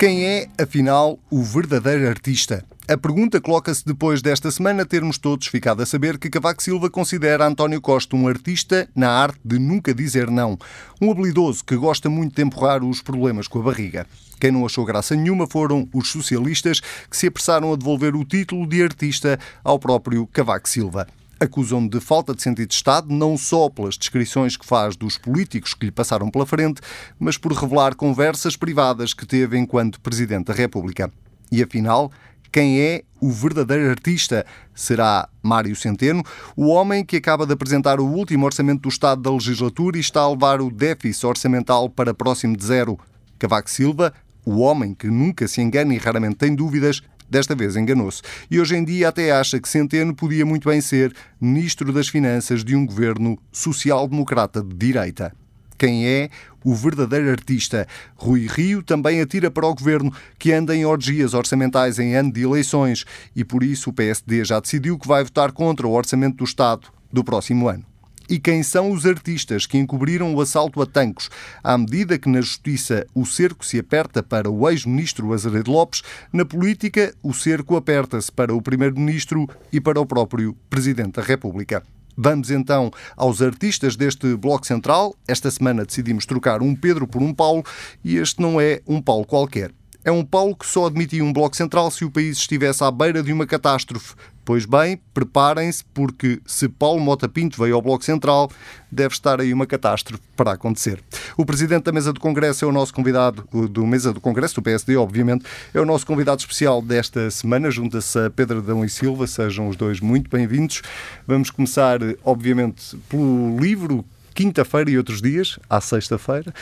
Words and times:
Quem 0.00 0.24
é, 0.24 0.48
afinal, 0.56 1.18
o 1.30 1.42
verdadeiro 1.42 2.08
artista? 2.08 2.64
A 2.88 2.96
pergunta 2.96 3.38
coloca-se 3.38 3.84
depois 3.84 4.22
desta 4.22 4.50
semana 4.50 4.86
termos 4.86 5.18
todos 5.18 5.46
ficado 5.46 5.82
a 5.82 5.84
saber 5.84 6.16
que 6.16 6.30
Cavaco 6.30 6.62
Silva 6.62 6.88
considera 6.88 7.46
António 7.46 7.82
Costa 7.82 8.16
um 8.16 8.26
artista 8.26 8.88
na 8.96 9.10
arte 9.10 9.38
de 9.44 9.58
nunca 9.58 9.92
dizer 9.92 10.30
não. 10.30 10.58
Um 11.02 11.10
habilidoso 11.10 11.62
que 11.62 11.76
gosta 11.76 12.08
muito 12.08 12.34
de 12.34 12.40
empurrar 12.40 12.82
os 12.82 13.02
problemas 13.02 13.46
com 13.46 13.58
a 13.58 13.64
barriga. 13.64 14.06
Quem 14.40 14.50
não 14.50 14.64
achou 14.64 14.86
graça 14.86 15.14
nenhuma 15.14 15.46
foram 15.46 15.86
os 15.92 16.10
socialistas 16.10 16.80
que 16.80 17.14
se 17.14 17.26
apressaram 17.26 17.70
a 17.70 17.76
devolver 17.76 18.16
o 18.16 18.24
título 18.24 18.66
de 18.66 18.82
artista 18.82 19.38
ao 19.62 19.78
próprio 19.78 20.26
Cavaco 20.28 20.66
Silva 20.66 21.06
acusam 21.40 21.88
de 21.88 21.98
falta 22.00 22.34
de 22.34 22.42
sentido 22.42 22.68
de 22.68 22.74
Estado, 22.74 23.12
não 23.12 23.36
só 23.36 23.70
pelas 23.70 23.96
descrições 23.96 24.56
que 24.56 24.66
faz 24.66 24.94
dos 24.94 25.16
políticos 25.16 25.72
que 25.72 25.86
lhe 25.86 25.90
passaram 25.90 26.30
pela 26.30 26.44
frente, 26.44 26.82
mas 27.18 27.38
por 27.38 27.52
revelar 27.52 27.94
conversas 27.94 28.56
privadas 28.56 29.14
que 29.14 29.26
teve 29.26 29.56
enquanto 29.56 30.00
Presidente 30.00 30.46
da 30.46 30.52
República. 30.52 31.10
E 31.50 31.62
afinal, 31.62 32.12
quem 32.52 32.80
é 32.80 33.02
o 33.20 33.30
verdadeiro 33.30 33.88
artista? 33.88 34.44
Será 34.74 35.28
Mário 35.42 35.74
Centeno, 35.74 36.22
o 36.56 36.68
homem 36.68 37.04
que 37.04 37.16
acaba 37.16 37.46
de 37.46 37.52
apresentar 37.52 38.00
o 38.00 38.06
último 38.06 38.44
orçamento 38.44 38.82
do 38.82 38.88
Estado 38.88 39.22
da 39.22 39.30
legislatura 39.30 39.96
e 39.96 40.00
está 40.00 40.20
a 40.20 40.30
levar 40.30 40.60
o 40.60 40.70
déficit 40.70 41.26
orçamental 41.26 41.88
para 41.88 42.12
próximo 42.12 42.56
de 42.56 42.64
zero. 42.64 42.98
Cavaco 43.38 43.70
Silva, 43.70 44.12
o 44.44 44.58
homem 44.58 44.94
que 44.94 45.06
nunca 45.06 45.48
se 45.48 45.60
engana 45.60 45.94
e 45.94 45.98
raramente 45.98 46.36
tem 46.36 46.54
dúvidas, 46.54 47.02
Desta 47.30 47.54
vez 47.54 47.76
enganou-se. 47.76 48.22
E 48.50 48.60
hoje 48.60 48.76
em 48.76 48.84
dia 48.84 49.08
até 49.08 49.30
acha 49.30 49.60
que 49.60 49.68
Centeno 49.68 50.14
podia 50.14 50.44
muito 50.44 50.68
bem 50.68 50.80
ser 50.80 51.14
Ministro 51.40 51.92
das 51.92 52.08
Finanças 52.08 52.64
de 52.64 52.74
um 52.74 52.84
governo 52.84 53.38
social-democrata 53.52 54.62
de 54.62 54.74
direita 54.74 55.32
quem 55.78 56.06
é 56.06 56.28
o 56.62 56.74
verdadeiro 56.74 57.30
artista. 57.30 57.88
Rui 58.14 58.46
Rio 58.46 58.82
também 58.82 59.22
atira 59.22 59.50
para 59.50 59.66
o 59.66 59.74
governo 59.74 60.12
que 60.38 60.52
anda 60.52 60.76
em 60.76 60.84
orgias 60.84 61.32
orçamentais 61.32 61.98
em 61.98 62.14
ano 62.14 62.30
de 62.30 62.42
eleições 62.42 63.06
e 63.34 63.42
por 63.42 63.62
isso 63.62 63.88
o 63.88 63.92
PSD 63.94 64.44
já 64.44 64.60
decidiu 64.60 64.98
que 64.98 65.08
vai 65.08 65.24
votar 65.24 65.52
contra 65.52 65.88
o 65.88 65.92
orçamento 65.92 66.36
do 66.36 66.44
Estado 66.44 66.88
do 67.10 67.24
próximo 67.24 67.66
ano 67.66 67.89
e 68.30 68.38
quem 68.38 68.62
são 68.62 68.92
os 68.92 69.04
artistas 69.04 69.66
que 69.66 69.76
encobriram 69.76 70.32
o 70.32 70.40
assalto 70.40 70.80
a 70.80 70.86
Tancos. 70.86 71.28
À 71.64 71.76
medida 71.76 72.16
que 72.16 72.28
na 72.28 72.40
justiça 72.40 73.04
o 73.12 73.26
cerco 73.26 73.66
se 73.66 73.76
aperta 73.76 74.22
para 74.22 74.48
o 74.48 74.70
ex-ministro 74.70 75.32
Azeredo 75.32 75.72
Lopes, 75.72 76.02
na 76.32 76.44
política 76.44 77.12
o 77.24 77.34
cerco 77.34 77.74
aperta-se 77.74 78.30
para 78.30 78.54
o 78.54 78.62
primeiro-ministro 78.62 79.48
e 79.72 79.80
para 79.80 80.00
o 80.00 80.06
próprio 80.06 80.56
presidente 80.70 81.16
da 81.16 81.22
República. 81.22 81.82
Vamos 82.16 82.50
então 82.50 82.90
aos 83.16 83.42
artistas 83.42 83.96
deste 83.96 84.36
Bloco 84.36 84.66
Central. 84.66 85.16
Esta 85.26 85.50
semana 85.50 85.84
decidimos 85.84 86.24
trocar 86.24 86.62
um 86.62 86.74
Pedro 86.76 87.08
por 87.08 87.22
um 87.22 87.34
Paulo 87.34 87.64
e 88.04 88.16
este 88.16 88.40
não 88.40 88.60
é 88.60 88.80
um 88.86 89.02
Paulo 89.02 89.24
qualquer. 89.24 89.72
É 90.02 90.10
um 90.10 90.24
Paulo 90.24 90.56
que 90.56 90.66
só 90.66 90.86
admitia 90.86 91.22
um 91.22 91.32
Bloco 91.32 91.54
Central 91.54 91.90
se 91.90 92.06
o 92.06 92.10
país 92.10 92.38
estivesse 92.38 92.82
à 92.82 92.90
beira 92.90 93.22
de 93.22 93.32
uma 93.32 93.46
catástrofe. 93.46 94.14
Pois 94.44 94.64
bem, 94.64 95.00
preparem-se, 95.12 95.84
porque 95.94 96.40
se 96.46 96.68
Paulo 96.68 97.00
Mota 97.00 97.28
Pinto 97.28 97.60
veio 97.62 97.74
ao 97.74 97.82
Bloco 97.82 98.04
Central, 98.04 98.50
deve 98.90 99.14
estar 99.14 99.40
aí 99.40 99.52
uma 99.52 99.66
catástrofe 99.66 100.22
para 100.34 100.52
acontecer. 100.52 101.02
O 101.36 101.44
Presidente 101.44 101.84
da 101.84 101.92
Mesa 101.92 102.12
do 102.12 102.18
Congresso 102.18 102.64
é 102.64 102.68
o 102.68 102.72
nosso 102.72 102.92
convidado, 102.92 103.46
do 103.68 103.86
Mesa 103.86 104.12
do 104.12 104.20
Congresso, 104.20 104.56
do 104.56 104.62
PSD, 104.62 104.96
obviamente, 104.96 105.44
é 105.72 105.80
o 105.80 105.84
nosso 105.84 106.06
convidado 106.06 106.40
especial 106.40 106.80
desta 106.82 107.30
semana, 107.30 107.70
junta-se 107.70 108.18
a 108.18 108.30
Pedro 108.30 108.58
Adão 108.58 108.84
e 108.84 108.88
Silva, 108.88 109.26
sejam 109.26 109.68
os 109.68 109.76
dois 109.76 110.00
muito 110.00 110.30
bem-vindos. 110.30 110.82
Vamos 111.26 111.50
começar, 111.50 112.00
obviamente, 112.24 112.96
pelo 113.08 113.58
livro 113.58 114.04
quinta-feira 114.34 114.90
e 114.90 114.96
outros 114.96 115.20
dias, 115.20 115.58
à 115.68 115.80
sexta-feira. 115.80 116.52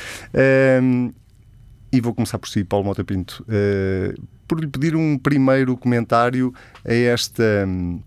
Um, 0.82 1.12
e 1.92 2.00
vou 2.00 2.14
começar 2.14 2.38
por 2.38 2.48
si, 2.48 2.64
Paulo 2.64 2.84
Mota 2.84 3.04
Pinto, 3.04 3.44
uh, 3.48 4.22
por 4.48 4.58
lhe 4.58 4.66
pedir 4.66 4.96
um 4.96 5.18
primeiro 5.18 5.76
comentário 5.76 6.52
a 6.84 6.92
esta. 6.92 7.44
Um, 7.66 8.00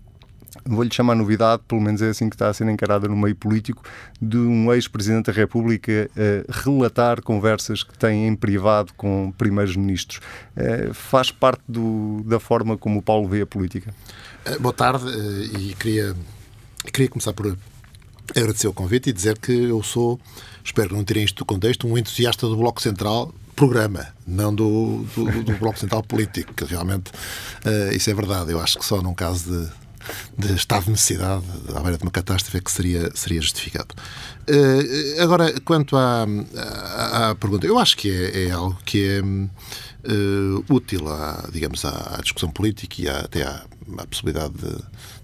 vou-lhe 0.64 0.92
chamar 0.92 1.14
novidade, 1.14 1.62
pelo 1.66 1.80
menos 1.80 2.02
é 2.02 2.10
assim 2.10 2.28
que 2.28 2.34
está 2.34 2.48
a 2.48 2.52
ser 2.52 2.68
encarada 2.68 3.08
no 3.08 3.16
meio 3.16 3.34
político, 3.34 3.82
de 4.20 4.36
um 4.36 4.72
ex-presidente 4.72 5.26
da 5.26 5.32
República 5.32 6.10
uh, 6.12 6.52
relatar 6.52 7.22
conversas 7.22 7.82
que 7.82 7.96
tem 7.98 8.28
em 8.28 8.36
privado 8.36 8.92
com 8.94 9.32
primeiros 9.36 9.76
ministros. 9.76 10.20
Uh, 10.56 10.92
faz 10.92 11.30
parte 11.30 11.62
do, 11.66 12.22
da 12.26 12.38
forma 12.38 12.76
como 12.76 12.98
o 12.98 13.02
Paulo 13.02 13.26
vê 13.28 13.42
a 13.42 13.46
política? 13.46 13.94
Uh, 14.46 14.60
boa 14.60 14.74
tarde 14.74 15.06
e 15.58 15.74
queria, 15.74 16.14
queria 16.92 17.08
começar 17.08 17.32
por 17.32 17.56
agradecer 18.36 18.68
o 18.68 18.72
convite 18.72 19.10
e 19.10 19.12
dizer 19.12 19.38
que 19.38 19.52
eu 19.52 19.82
sou, 19.82 20.20
espero 20.62 20.90
que 20.90 20.94
não 20.94 21.04
tirem 21.04 21.24
isto 21.24 21.38
do 21.38 21.44
contexto, 21.44 21.86
um 21.86 21.98
entusiasta 21.98 22.46
do 22.46 22.56
Bloco 22.56 22.80
Central 22.80 23.32
programa, 23.62 24.08
não 24.26 24.52
do, 24.52 25.04
do, 25.14 25.44
do 25.44 25.52
Bloco 25.52 25.78
Central 25.78 26.02
Político, 26.02 26.52
que 26.52 26.64
realmente 26.64 27.12
uh, 27.64 27.94
isso 27.94 28.10
é 28.10 28.14
verdade. 28.14 28.50
Eu 28.50 28.60
acho 28.60 28.76
que 28.76 28.84
só 28.84 29.00
num 29.00 29.14
caso 29.14 29.70
de, 30.36 30.48
de 30.48 30.54
estado 30.56 30.86
de 30.86 30.90
necessidade, 30.90 31.44
à 31.72 31.78
beira 31.78 31.96
de 31.96 32.02
uma 32.02 32.10
catástrofe, 32.10 32.58
é 32.58 32.60
que 32.60 32.72
seria, 32.72 33.08
seria 33.14 33.40
justificado. 33.40 33.94
Uh, 34.50 35.22
agora, 35.22 35.54
quanto 35.60 35.96
à, 35.96 36.26
à, 36.56 37.30
à, 37.30 37.34
pergunta, 37.36 37.64
eu 37.64 37.78
acho 37.78 37.96
que 37.96 38.10
é, 38.10 38.48
é 38.48 38.50
algo 38.50 38.76
que 38.84 39.06
é 39.06 39.22
uh, 39.22 40.64
útil, 40.68 41.08
à, 41.08 41.48
digamos, 41.52 41.84
à, 41.84 42.16
à, 42.16 42.20
discussão 42.20 42.50
política 42.50 43.00
e 43.00 43.08
até 43.08 43.44
à, 43.44 43.62
possibilidade 44.10 44.54
de 44.54 44.76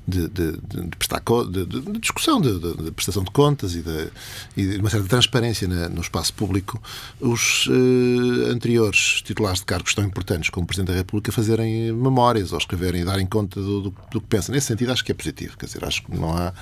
de, 0.08 0.26
de, 0.28 0.52
de, 0.52 0.96
prestar, 0.96 1.22
de, 1.50 1.66
de 1.66 1.98
discussão, 1.98 2.40
de, 2.40 2.90
prestação 2.92 3.22
de 3.22 3.30
contas 3.30 3.74
e 3.74 3.82
de, 3.82 4.08
e 4.56 4.78
uma 4.78 4.88
certa 4.88 5.06
transparência 5.06 5.68
na, 5.68 5.90
no 5.90 6.00
espaço 6.00 6.32
público, 6.32 6.80
os 7.20 7.66
uh, 7.66 8.50
anteriores 8.50 9.20
titulares 9.22 9.60
de 9.60 9.66
cargos 9.66 9.94
tão 9.94 10.02
importantes 10.02 10.48
como 10.48 10.64
o 10.64 10.66
Presidente 10.66 10.92
da 10.92 10.98
República 10.98 11.30
fazerem 11.30 11.92
memórias 11.92 12.52
ou 12.52 12.58
escreverem 12.58 13.02
e 13.02 13.04
darem 13.04 13.26
conta 13.26 13.60
do, 13.60 13.82
do, 13.82 13.94
do 14.10 14.20
que 14.20 14.26
pensam. 14.26 14.54
Nesse 14.54 14.68
sentido, 14.68 14.92
acho 14.92 15.04
que 15.04 15.12
é 15.12 15.14
positivo. 15.14 15.58
Quer 15.58 15.66
dizer, 15.66 15.84
acho 15.84 16.02
que 16.02 16.16
não 16.16 16.34
há 16.34 16.54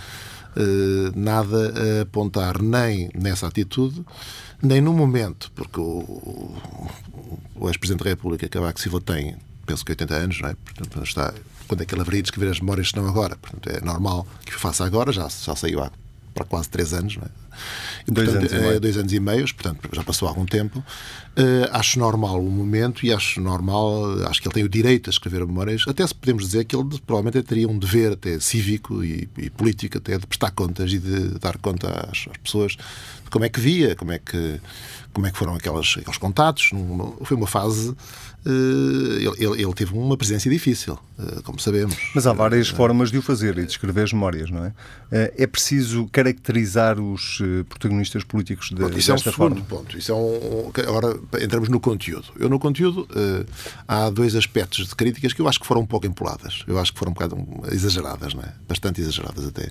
uh, 0.57 1.13
nada 1.15 2.01
a 2.01 2.03
apontar 2.03 2.61
nem 2.61 3.09
nessa 3.15 3.47
atitude, 3.47 4.05
nem 4.61 4.81
no 4.81 4.93
momento, 4.93 5.53
porque 5.55 5.79
o, 5.79 6.53
o 7.55 7.69
ex-Presidente 7.69 8.03
da 8.03 8.11
República, 8.11 8.49
Cavaco 8.49 8.81
Silva, 8.81 9.01
tem 9.01 9.37
penso 9.67 9.85
que 9.85 9.93
80 9.93 10.15
anos, 10.15 10.41
não 10.41 10.49
é? 10.49 10.55
Portanto, 10.55 11.03
está, 11.03 11.35
quando 11.67 11.83
é 11.83 11.85
que 11.85 11.95
ele 11.95 12.03
haveria 12.03 12.23
de 12.23 12.29
escrever 12.29 12.51
as 12.51 12.61
memórias 12.61 12.89
se 12.89 12.97
não 12.97 13.07
agora? 13.07 13.37
Portanto, 13.37 13.69
é 13.69 13.85
normal 13.85 14.27
que 14.45 14.55
o 14.55 14.59
faça 14.59 14.85
agora, 14.85 15.13
já, 15.13 15.29
já 15.29 15.55
saiu 15.55 15.83
há 15.83 15.91
para 16.35 16.45
quase 16.45 16.69
três 16.69 16.93
anos, 16.93 17.17
não 17.17 17.25
é? 17.25 17.47
E, 18.07 18.13
dois, 18.13 18.29
portanto, 18.29 18.53
anos 18.55 18.77
é, 18.77 18.81
dois 18.81 18.97
anos 18.99 19.13
e 19.13 19.19
meio, 19.19 19.45
portanto, 19.55 19.89
já 19.91 20.05
passou 20.05 20.29
algum 20.29 20.45
tempo. 20.45 20.79
Uh, 20.79 21.69
acho 21.73 21.99
normal 21.99 22.39
o 22.39 22.51
momento 22.51 23.05
e 23.05 23.13
acho 23.13 23.41
normal, 23.41 24.27
acho 24.29 24.41
que 24.41 24.47
ele 24.47 24.55
tem 24.55 24.65
o 24.65 24.69
direito 24.69 25.09
a 25.09 25.11
escrever 25.11 25.45
memórias. 25.47 25.85
Até 25.89 26.07
se 26.07 26.15
podemos 26.15 26.45
dizer 26.45 26.65
que 26.67 26.77
ele 26.77 26.85
provavelmente 27.07 27.43
teria 27.43 27.67
um 27.67 27.79
dever 27.79 28.13
até 28.13 28.39
cívico 28.39 29.03
e, 29.03 29.29
e 29.39 29.49
político, 29.49 29.97
até 29.97 30.19
de 30.19 30.27
prestar 30.27 30.51
contas 30.51 30.93
e 30.93 30.99
de 30.99 31.39
dar 31.39 31.57
conta 31.57 31.89
às, 32.11 32.27
às 32.31 32.37
pessoas 32.37 32.73
de 32.73 33.31
como 33.31 33.47
é 33.47 33.49
que 33.49 33.59
via, 33.59 33.97
como 33.97 34.13
é 34.13 34.19
que 34.19 34.61
como 35.17 35.27
é 35.27 35.31
que 35.31 35.39
foram 35.39 35.55
aquelas, 35.55 35.95
aqueles 35.99 36.19
contatos. 36.19 36.71
Foi 37.23 37.35
uma 37.39 37.47
fase 37.47 37.97
ele, 38.49 39.63
ele, 39.63 39.75
teve 39.75 39.93
uma 39.93 40.17
presença 40.17 40.49
difícil, 40.49 40.97
eh, 41.19 41.41
como 41.43 41.59
sabemos. 41.59 41.97
Mas 42.15 42.27
há 42.27 42.33
várias 42.33 42.71
uh, 42.71 42.77
formas 42.77 43.11
de 43.11 43.19
o 43.19 43.23
fazer 43.23 43.59
e 43.59 43.65
de 43.65 43.73
escrever 43.73 44.03
as 44.05 44.13
memórias, 44.13 44.51
não 44.51 44.65
é? 44.65 44.73
É 45.11 45.47
preciso 45.47 46.09
caracterizar 46.13 47.01
os 47.01 47.41
protagonistas 47.69 48.23
políticos 48.25 48.69
de, 48.69 48.77
Pronto, 48.77 48.99
isso 48.99 49.13
desta 49.13 49.31
é 49.31 49.33
um 49.33 49.35
forma. 49.35 49.57
segundo 49.57 49.69
ponto. 49.69 49.99
Isso 49.99 50.13
é 50.13 50.15
um, 50.15 50.71
agora 50.89 51.19
entramos 51.41 51.69
no 51.69 51.81
conteúdo. 51.81 52.27
Eu 52.39 52.49
no 52.49 52.59
conteúdo 52.59 53.09
há 53.87 54.11
dois 54.11 54.35
aspectos 54.35 54.87
de 54.87 54.95
críticas 54.95 55.33
que 55.33 55.41
eu 55.41 55.49
acho 55.49 55.61
que 55.61 55.67
foram 55.67 55.83
um 55.83 55.87
pouco 55.87 56.07
empoladas. 56.07 56.65
Eu 56.67 56.79
acho 56.79 56.93
que 56.93 56.99
foram 56.99 57.11
um 57.11 57.15
bocado 57.15 57.37
exageradas, 57.73 58.35
não 58.35 58.43
é? 58.43 58.53
Bastante 58.69 59.01
exageradas 59.01 59.47
até. 59.47 59.71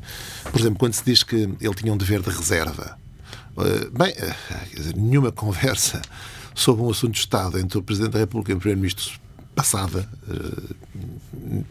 Por 0.51 0.59
exemplo, 0.59 0.79
quando 0.79 0.93
se 0.93 1.03
diz 1.03 1.23
que 1.23 1.35
ele 1.35 1.75
tinha 1.75 1.93
um 1.93 1.97
dever 1.97 2.21
de 2.21 2.29
reserva. 2.29 2.97
Bem, 3.93 4.13
nenhuma 4.95 5.31
conversa 5.33 6.01
sobre 6.55 6.81
um 6.81 6.89
assunto 6.89 7.13
de 7.13 7.19
Estado 7.19 7.59
entre 7.59 7.77
o 7.77 7.83
Presidente 7.83 8.13
da 8.13 8.19
República 8.19 8.51
e 8.51 8.55
o 8.55 8.57
Primeiro-Ministro 8.57 9.19
passada, 9.53 10.07
eh, 10.29 10.73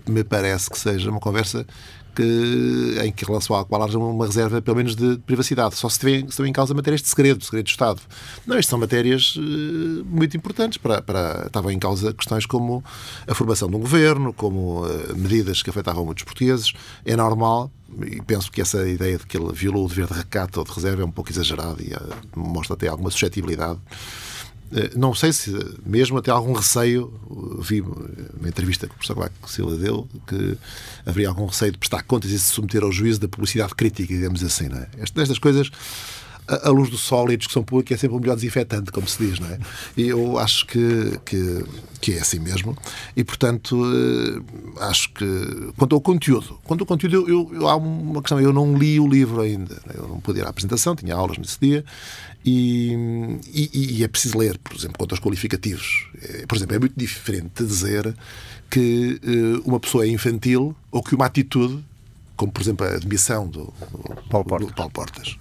me 0.07 0.25
parece 0.25 0.71
que 0.71 0.79
seja 0.79 1.11
uma 1.11 1.21
conversa 1.21 1.67
que, 2.15 2.97
em 3.05 3.13
que 3.13 3.25
relação 3.25 3.57
à 3.57 3.65
qual 3.65 3.83
haja 3.83 3.99
uma 3.99 4.25
reserva, 4.25 4.63
pelo 4.63 4.77
menos, 4.77 4.95
de 4.95 5.19
privacidade. 5.19 5.75
Só 5.75 5.89
se 5.89 6.09
estão 6.29 6.47
em 6.47 6.53
causa 6.53 6.73
matérias 6.73 7.03
de 7.03 7.09
segredo, 7.09 7.45
segredo 7.45 7.67
de 7.67 7.73
Estado. 7.73 8.01
Não, 8.47 8.59
isto 8.59 8.71
são 8.71 8.79
matérias 8.79 9.35
uh, 9.37 10.05
muito 10.07 10.37
importantes. 10.37 10.79
Para, 10.79 11.03
para, 11.03 11.45
estavam 11.47 11.71
em 11.71 11.79
causa 11.79 12.13
questões 12.13 12.47
como 12.47 12.85
a 13.27 13.35
formação 13.35 13.69
de 13.69 13.77
um 13.77 13.81
governo, 13.81 14.33
como 14.33 14.87
uh, 14.87 15.17
medidas 15.17 15.61
que 15.61 15.71
afetavam 15.71 16.05
muitos 16.05 16.23
portugueses. 16.23 16.73
É 17.05 17.17
normal, 17.17 17.71
e 18.07 18.23
penso 18.23 18.51
que 18.51 18.61
essa 18.61 18.89
ideia 18.89 19.19
de 19.19 19.27
que 19.27 19.37
ele 19.37 19.53
violou 19.53 19.85
o 19.85 19.89
dever 19.89 20.07
de 20.07 20.15
recato 20.15 20.61
ou 20.61 20.65
de 20.65 20.73
reserva 20.73 21.03
é 21.03 21.05
um 21.05 21.11
pouco 21.11 21.31
exagerada 21.31 21.83
e 21.83 21.93
mostra 22.37 22.75
até 22.75 22.89
alguma 22.89 23.11
suscetibilidade 23.11 23.79
eh, 23.79 24.34
não 24.97 25.15
sei 25.15 25.33
se 25.33 25.53
mesmo 25.85 26.19
até 26.19 26.31
algum 26.31 26.53
receio, 26.53 27.13
vi 27.61 27.81
uma 27.81 28.49
entrevista 28.49 28.87
que 28.87 28.93
o 28.93 28.97
professor 28.97 29.15
Cavaco 29.15 29.51
Silva 29.51 29.77
deu, 29.77 30.09
que 30.27 30.59
haveria 31.07 31.29
algum 31.29 31.47
receio 31.47 31.73
de 31.73 31.79
prestar 31.79 32.03
contas 32.03 32.31
e 32.31 32.39
se 32.39 32.53
submeter 32.53 32.83
ao 32.83 32.91
juízo 32.91 33.21
da 33.21 33.29
publicidade 33.29 33.75
crítica, 33.75 34.13
digamos 34.13 34.43
assim. 34.43 34.69
Não 34.69 34.79
é? 34.79 34.89
Estas 34.99 35.39
coisas 35.39 35.71
a, 36.47 36.69
luz 36.71 36.91
do 36.91 36.99
sol 36.99 37.31
e 37.31 37.35
a 37.35 37.37
discussão 37.37 37.63
pública 37.63 37.95
é 37.95 37.97
sempre 37.97 38.17
o 38.17 38.21
melhor 38.21 38.35
desinfetante, 38.35 38.93
como 38.93 39.09
se 39.09 39.27
diz, 39.27 39.39
não 39.39 39.49
é? 39.49 39.59
E 39.97 40.09
eu 40.09 40.39
acho 40.39 40.67
que, 40.67 41.19
que, 41.25 41.65
que 42.01 42.13
é 42.13 42.21
assim 42.21 42.39
mesmo. 42.39 42.77
E, 43.17 43.25
portanto, 43.25 43.77
uh, 43.77 44.83
acho 44.83 45.13
que 45.13 45.73
quanto 45.77 45.95
ao 45.95 46.01
conteúdo, 46.01 46.59
quanto 46.65 46.83
ao 46.83 46.87
conteúdo, 46.87 47.29
eu, 47.29 47.51
eu, 47.55 47.69
há 47.69 47.77
uma 47.77 48.21
questão, 48.21 48.41
eu 48.41 48.53
não 48.53 48.77
li 48.77 49.01
o 49.01 49.09
livro 49.09 49.41
ainda. 49.41 49.81
Eu 49.95 50.07
não 50.07 50.21
pude 50.21 50.41
ir 50.41 50.47
à 50.47 50.51
apresentação, 50.51 50.95
tinha 50.95 51.15
aulas 51.15 51.39
nesse 51.39 51.59
dia. 51.61 51.85
E, 52.45 52.93
e, 53.53 53.99
e, 53.99 54.05
é 54.05 54.09
preciso 54.09 54.37
ler, 54.37 54.59
por 54.59 54.77
exemplo, 54.77 54.99
quanto 54.99 55.13
aos 55.13 55.21
qualificativos. 55.21 56.09
É, 56.23 56.47
por 56.47 56.57
exemplo, 56.57 56.77
é 56.77 56.79
muito 56.79 56.95
diferente 56.95 57.65
dizer 57.65 58.15
que 58.69 59.19
uh, 59.25 59.63
uma 59.69 59.81
pessoa 59.81 60.05
é 60.05 60.09
infantil 60.09 60.77
ou 60.91 61.03
que 61.03 61.15
uma 61.15 61.27
atitude 61.27 61.83
como 62.37 62.51
por 62.51 62.63
exemplo 62.63 62.87
a 62.87 62.99
demissão 62.99 63.47
do, 63.47 63.73
do, 63.93 64.23
Paulo, 64.29 64.45
Portas. 64.45 64.69
do 64.69 64.75
Paulo 64.75 64.91
Portas. 64.91 65.37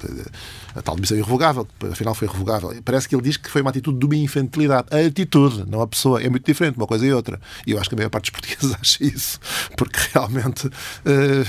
A 0.76 0.82
tal 0.82 0.96
demissão 0.96 1.18
irrevogável, 1.18 1.68
que 1.80 1.88
afinal 1.88 2.14
foi 2.14 2.28
revogável. 2.28 2.74
Parece 2.84 3.10
que 3.10 3.16
ele 3.16 3.24
diz 3.24 3.38
que 3.38 3.50
foi 3.50 3.62
uma 3.62 3.72
atitude 3.72 3.98
de 3.98 4.06
uma 4.06 4.16
infantilidade. 4.16 4.88
A 4.92 5.06
atitude, 5.06 5.70
não 5.70 5.82
a 5.82 5.88
pessoa. 5.88 6.22
É 6.22 6.30
muito 6.30 6.46
diferente 6.46 6.78
uma 6.78 6.88
coisa 6.88 7.06
e 7.06 7.12
outra. 7.12 7.42
E 7.66 7.72
eu 7.72 7.80
acho 7.80 7.90
que 7.90 7.96
a 7.96 7.98
maior 7.98 8.10
parte 8.10 8.32
dos 8.32 8.40
portugueses 8.40 8.76
acha 8.80 9.04
isso, 9.04 9.40
porque 9.76 10.00
realmente 10.14 10.68
uh, 10.68 10.72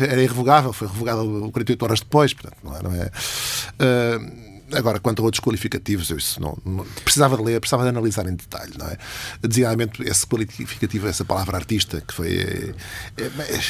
era 0.00 0.22
irrevogável, 0.22 0.72
foi 0.72 0.88
revogado 0.88 1.50
48 1.52 1.82
horas 1.82 2.00
depois, 2.00 2.32
portanto, 2.32 2.56
não 2.64 2.76
é. 2.76 2.82
Não 2.82 2.94
é 2.94 3.06
uh, 3.06 4.43
Agora, 4.72 4.98
quanto 4.98 5.20
a 5.20 5.24
outros 5.24 5.40
qualificativos, 5.40 6.10
eu 6.10 6.16
isso 6.16 6.40
não, 6.40 6.56
não, 6.64 6.84
precisava 7.04 7.36
de 7.36 7.42
ler, 7.42 7.60
precisava 7.60 7.82
de 7.82 7.90
analisar 7.90 8.26
em 8.26 8.34
detalhe, 8.34 8.72
não 8.78 8.86
é? 8.86 8.96
Designadamente, 9.42 10.02
esse 10.02 10.26
qualificativo, 10.26 11.06
essa 11.06 11.24
palavra 11.24 11.56
artista, 11.56 12.00
que 12.00 12.14
foi. 12.14 12.74
É, 13.16 13.22
é, 13.22 13.24
é, 13.24 13.60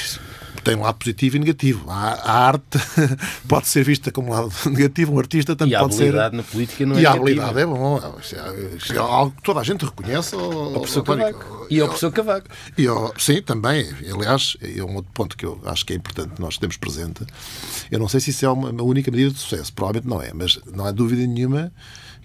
tem 0.63 0.77
um 0.77 0.83
lado 0.83 0.97
positivo 0.97 1.37
e 1.37 1.39
negativo. 1.41 1.91
A, 1.91 2.15
a, 2.15 2.47
arte 2.47 2.79
pode 3.49 3.69
ser 3.69 3.85
vista 3.85 4.11
como 4.11 4.29
um 4.29 4.33
lado 4.33 4.53
negativo, 4.71 5.13
um 5.13 5.19
artista 5.19 5.57
também 5.57 5.79
pode 5.79 5.95
ser. 5.95 6.03
E 6.03 6.05
a 6.05 6.09
habilidade 6.09 6.37
na 6.37 6.43
política 6.43 6.87
não 6.87 6.97
é 6.97 7.01
E 7.01 7.07
a 7.07 7.13
habilidade 7.13 7.59
é 7.59 7.67
bom. 7.67 7.99
É, 7.99 8.95
é 8.95 8.99
algo 8.99 9.37
que 9.37 9.43
toda 9.43 9.61
a 9.61 9.65
gente 9.65 9.85
reconhece. 9.85 10.37
O 10.37 10.73
professor 10.73 11.05
Cavaco. 11.65 11.75
E 11.75 11.83
o 11.83 11.87
professor 11.87 12.13
Cavaco. 12.13 12.49
E 12.79 12.87
sim, 13.19 13.43
também. 13.43 13.89
Aliás, 14.13 14.57
é 14.61 14.83
um 14.83 14.97
outro 14.97 15.11
ponto 15.13 15.37
que 15.37 15.45
eu 15.45 15.61
acho 15.65 15.85
que 15.85 15.93
é 15.93 15.97
importante 15.97 16.41
nós 16.41 16.59
temos 16.59 16.77
presente. 16.77 17.25
Eu 17.91 17.99
não 17.99 18.09
sei 18.09 18.21
se 18.21 18.31
isso 18.31 18.45
é 18.45 18.49
uma, 18.49 18.71
uma 18.71 18.83
única 18.83 19.11
medida 19.11 19.31
de 19.31 19.39
sucesso, 19.39 19.73
provavelmente 19.73 20.09
não 20.09 20.23
é, 20.23 20.33
mas 20.33 20.59
não 20.67 20.85
há 20.85 20.91
dúvida 20.91 21.27
nenhuma 21.27 21.73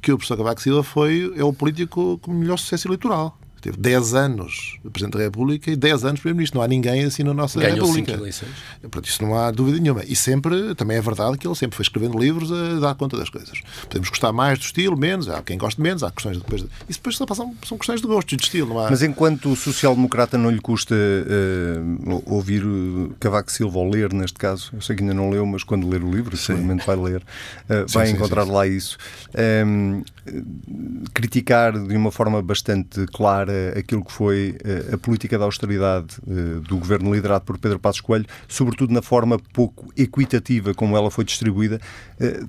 que 0.02 0.12
o 0.12 0.18
professor 0.18 0.38
Cavaco 0.38 0.62
Silva 0.62 0.84
foi, 0.84 1.34
é 1.36 1.44
o 1.44 1.52
político 1.52 2.18
com 2.20 2.34
melhor 2.34 2.58
sucesso 2.58 2.88
eleitoral. 2.88 3.38
Teve 3.62 3.78
10 3.78 4.14
anos 4.14 4.80
Presidente 4.92 5.18
da 5.18 5.24
República 5.24 5.70
e 5.70 5.76
10 5.76 6.06
anos 6.06 6.20
Primeiro-Ministro. 6.20 6.60
Não 6.60 6.66
há 6.66 6.68
ninguém 6.68 7.04
assim 7.04 7.24
na 7.24 7.34
nossa 7.34 7.60
Ganhou 7.60 7.88
República. 7.88 8.12
Cinco 8.12 8.24
eleições. 8.24 8.52
Portanto, 8.82 9.06
isso 9.08 9.24
não 9.24 9.36
há 9.36 9.52
dúvida 9.52 9.80
nenhuma. 9.80 10.04
E 10.06 10.16
sempre, 10.16 10.74
também 10.76 10.98
é 10.98 11.02
verdade 11.02 11.38
que 11.38 11.48
ele 11.48 11.56
sempre 11.56 11.76
foi 11.76 11.84
escrevendo 11.84 12.18
livros 12.18 12.52
a 12.52 12.80
dar 12.80 12.96
conta 12.96 13.18
das 13.18 13.30
coisas. 13.30 13.62
Podemos 13.84 14.10
gostar 14.10 14.32
mais 14.32 14.58
do 14.60 14.64
estilo, 14.64 14.98
menos. 14.98 15.30
Há 15.30 15.42
quem 15.42 15.58
goste 15.58 15.82
menos, 15.82 16.04
há 16.04 16.12
questões 16.12 16.38
depois. 16.38 16.62
Isso 16.88 17.00
depois 17.00 17.18
são, 17.18 17.56
são 17.66 17.78
questões 17.78 18.02
de 18.02 18.08
gosto 18.08 18.34
e 18.34 18.38
de 18.38 18.44
estilo. 18.44 18.70
Não 18.70 18.80
há... 18.80 18.90
Mas 18.90 19.04
enquanto 19.04 19.56
social-democrata 19.56 20.38
não 20.38 20.50
lhe 20.50 20.60
custa 20.60 20.96
uh, 20.96 22.24
ouvir 22.26 22.64
Cavaco 23.20 23.52
Silva 23.52 23.80
ou 23.80 23.90
ler, 23.90 24.14
neste 24.14 24.38
caso, 24.38 24.72
eu 24.74 24.82
sei 24.82 24.96
que 24.96 25.04
ainda 25.04 25.14
não 25.14 25.30
leu, 25.30 25.46
mas 25.46 25.64
quando 25.64 25.88
ler 25.88 26.04
o 26.04 26.12
livro, 26.12 26.36
seguramente 26.38 26.86
vai 26.86 26.96
ler, 26.96 27.22
uh, 27.22 27.88
sim, 27.88 27.94
vai 27.94 28.08
sim, 28.08 28.14
encontrar 28.14 28.46
sim, 28.46 28.52
lá 28.52 28.68
isso. 28.68 28.98
Um, 29.66 30.04
criticar 31.14 31.74
de 31.74 31.96
uma 31.96 32.12
forma 32.12 32.42
bastante 32.42 33.06
clara 33.08 33.49
aquilo 33.78 34.04
que 34.04 34.12
foi 34.12 34.56
eh, 34.64 34.94
a 34.94 34.98
política 34.98 35.38
de 35.38 35.44
austeridade 35.44 36.18
eh, 36.28 36.60
do 36.68 36.78
governo 36.78 37.14
liderado 37.14 37.46
por 37.46 37.58
Pedro 37.58 37.80
Passos 37.80 38.02
Coelho, 38.02 38.26
sobretudo 38.48 38.94
na 38.94 39.02
forma 39.02 39.40
pouco 39.54 39.92
equitativa 39.98 40.74
como 40.74 40.96
ela 40.96 41.12
foi 41.12 41.24
distribuída, 41.24 41.80
eh, 42.20 42.42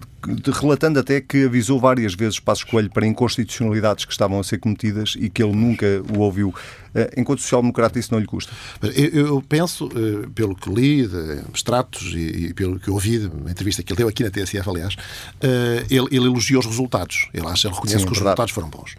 relatando 0.60 0.98
até 0.98 1.20
que 1.20 1.44
avisou 1.44 1.80
várias 1.80 2.14
vezes 2.14 2.38
Passos 2.38 2.64
Coelho 2.64 2.90
para 2.90 3.06
inconstitucionalidades 3.06 4.04
que 4.04 4.12
estavam 4.12 4.38
a 4.40 4.44
ser 4.44 4.58
cometidas 4.58 5.14
e 5.18 5.28
que 5.28 5.42
ele 5.42 5.54
nunca 5.54 5.86
o 6.14 6.20
ouviu. 6.20 6.54
Enquanto 7.16 7.40
social-democrata 7.40 7.98
isso 7.98 8.12
não 8.12 8.18
lhe 8.18 8.26
custa? 8.26 8.52
Eu 8.92 9.42
penso, 9.42 9.88
pelo 10.34 10.54
que 10.54 10.70
li, 10.70 11.06
de 11.06 11.42
extratos 11.54 12.12
e 12.14 12.52
pelo 12.54 12.78
que 12.78 12.90
ouvi, 12.90 13.18
uma 13.26 13.50
entrevista 13.50 13.82
que 13.82 13.92
ele 13.92 13.98
deu 13.98 14.08
aqui 14.08 14.24
na 14.24 14.30
TSF, 14.30 14.68
aliás, 14.68 14.96
ele, 15.88 16.06
ele 16.10 16.26
elogiou 16.26 16.60
os 16.60 16.66
resultados. 16.66 17.28
Ele 17.32 17.46
acha, 17.46 17.68
ele 17.68 17.74
reconhece 17.74 18.00
Sim, 18.00 18.06
que 18.06 18.12
os 18.12 18.18
verdade. 18.18 18.40
resultados 18.40 18.52
foram 18.52 18.68
bons. 18.68 18.94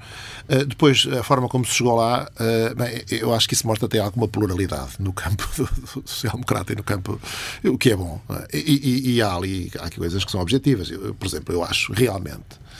Depois, 0.67 1.07
a 1.19 1.23
forma 1.23 1.47
como 1.47 1.65
se 1.65 1.73
chegou 1.73 1.95
lá, 1.95 2.29
bem, 2.77 3.03
eu 3.09 3.33
acho 3.33 3.47
que 3.47 3.53
isso 3.53 3.67
mostra 3.67 3.85
até 3.85 3.99
alguma 3.99 4.27
pluralidade 4.27 4.91
no 4.99 5.13
campo 5.13 5.47
do 5.57 6.03
social-democrata 6.05 6.73
e 6.73 6.75
no 6.75 6.83
campo. 6.83 7.19
o 7.63 7.77
que 7.77 7.91
é 7.91 7.95
bom. 7.95 8.19
E, 8.53 8.57
e, 8.57 9.15
e, 9.15 9.21
há 9.21 9.35
ali 9.35 9.71
há 9.79 9.89
coisas 9.89 10.23
que 10.23 10.31
são 10.31 10.41
objetivas. 10.41 10.89
Eu, 10.89 11.13
por 11.15 11.27
exemplo, 11.27 11.53
eu 11.53 11.63
acho 11.63 11.93
realmente 11.93 12.41
eh, 12.51 12.70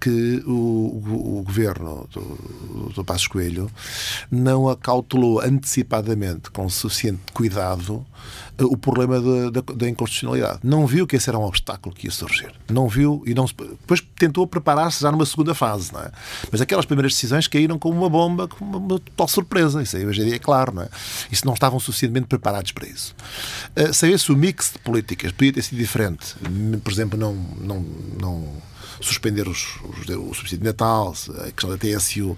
que 0.00 0.42
o, 0.46 1.38
o, 1.38 1.42
governo 1.44 2.08
do, 2.12 2.92
do 2.94 3.04
Passos 3.04 3.28
Coelho 3.28 3.70
não 4.30 4.68
acautelou 4.68 5.40
antecipadamente, 5.40 6.50
com 6.50 6.68
suficiente 6.68 7.20
cuidado, 7.32 8.04
eh, 8.49 8.49
o 8.64 8.76
problema 8.76 9.20
da, 9.20 9.50
da, 9.50 9.74
da, 9.74 9.88
inconstitucionalidade. 9.88 10.60
Não 10.62 10.86
viu 10.86 11.06
que 11.06 11.16
esse 11.16 11.28
era 11.28 11.38
um 11.38 11.44
obstáculo 11.44 11.94
que 11.94 12.06
ia 12.06 12.10
surgir. 12.10 12.52
Não 12.68 12.88
viu 12.88 13.22
e 13.26 13.34
não 13.34 13.46
depois 13.46 14.02
tentou 14.18 14.46
preparar-se 14.46 15.00
já 15.00 15.10
numa 15.10 15.26
segunda 15.26 15.54
fase, 15.54 15.92
não 15.92 16.00
é? 16.00 16.10
Mas 16.50 16.60
aquelas 16.60 16.84
primeiras 16.84 17.12
decisões 17.12 17.46
caíram 17.46 17.78
como 17.78 17.98
uma 17.98 18.08
bomba, 18.08 18.48
com 18.48 18.64
uma, 18.64 18.78
uma 18.78 18.98
total 18.98 19.28
surpresa. 19.28 19.82
Isso 19.82 19.96
aí 19.96 20.06
hoje 20.06 20.22
em 20.22 20.26
dia 20.26 20.36
é 20.36 20.38
claro, 20.38 20.74
não 20.74 20.82
é? 20.82 20.88
Isso 21.30 21.46
não 21.46 21.54
estavam 21.54 21.80
suficientemente 21.80 22.26
preparados 22.26 22.72
para 22.72 22.86
isso. 22.86 23.14
Uh, 23.76 24.18
se 24.18 24.32
o 24.32 24.36
mix 24.36 24.72
de 24.72 24.78
políticas 24.80 25.32
podia 25.32 25.52
ter 25.52 25.62
sido 25.62 25.78
diferente, 25.78 26.34
por 26.82 26.92
exemplo, 26.92 27.18
não, 27.18 27.34
não, 27.34 27.84
não 28.20 28.62
suspender 29.00 29.48
os, 29.48 29.76
os, 29.84 30.08
o 30.08 30.34
subsídio 30.34 30.58
de 30.58 30.64
Natal, 30.64 31.14
a 31.38 31.50
questão 31.50 31.70
da 31.70 31.78
TSU. 31.78 32.36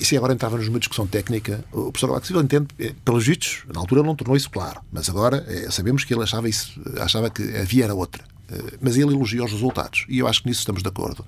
Isso 0.00 0.16
agora 0.16 0.32
entrava 0.32 0.58
numa 0.58 0.78
discussão 0.78 1.06
técnica. 1.06 1.64
O 1.72 1.92
professor 1.92 2.24
Silva 2.24 2.42
entende, 2.42 2.66
eh, 2.78 2.92
pelos 3.04 3.26
vistos, 3.26 3.62
na 3.72 3.80
altura 3.80 4.02
não 4.02 4.16
tornou 4.16 4.36
isso 4.36 4.50
claro, 4.50 4.80
mas 4.92 5.08
agora 5.08 5.44
é, 5.48 5.70
sabemos 5.70 6.04
que 6.04 6.12
ele 6.12 6.22
achava, 6.22 6.48
isso, 6.48 6.80
achava 6.98 7.30
que 7.30 7.42
havia 7.56 7.84
era 7.84 7.94
outra. 7.94 8.24
Eh, 8.50 8.78
mas 8.80 8.96
ele 8.96 9.12
elogia 9.12 9.44
os 9.44 9.52
resultados 9.52 10.04
e 10.08 10.18
eu 10.18 10.26
acho 10.26 10.42
que 10.42 10.48
nisso 10.48 10.60
estamos 10.60 10.82
de 10.82 10.88
acordo. 10.88 11.24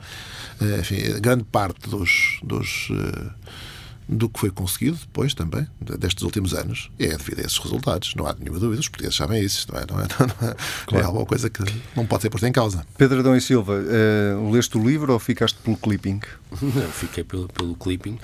Enfim, 0.80 1.20
grande 1.20 1.44
parte 1.44 1.88
dos, 1.88 2.40
dos 2.42 2.90
do 4.08 4.28
que 4.28 4.40
foi 4.40 4.50
conseguido 4.50 4.96
depois 4.96 5.34
também, 5.34 5.66
destes 5.98 6.22
últimos 6.22 6.54
anos, 6.54 6.90
é 6.98 7.08
devido 7.08 7.40
a 7.40 7.42
esses 7.42 7.58
resultados. 7.58 8.14
Não 8.14 8.26
há 8.26 8.34
nenhuma 8.34 8.58
dúvida, 8.58 8.80
os 8.80 8.88
portugueses 8.88 9.16
sabem 9.16 9.42
isso, 9.42 9.66
não 9.70 9.78
é? 9.78 9.84
Não 9.86 10.00
é, 10.00 10.06
não 10.18 10.48
é, 10.48 10.56
claro. 10.86 11.04
é 11.04 11.06
alguma 11.06 11.26
coisa 11.26 11.50
que 11.50 11.62
não 11.94 12.06
pode 12.06 12.22
ser 12.22 12.30
posta 12.30 12.48
em 12.48 12.52
causa. 12.52 12.86
Pedro 12.96 13.20
Adão 13.20 13.36
e 13.36 13.40
Silva, 13.40 13.74
uh, 13.74 14.50
leste 14.50 14.78
o 14.78 14.82
livro 14.82 15.12
ou 15.12 15.18
ficaste 15.18 15.58
pelo 15.58 15.76
clipping? 15.76 16.20
Não, 16.62 16.90
fiquei 16.90 17.22
pelo, 17.22 17.48
pelo 17.48 17.74
clipping. 17.74 18.18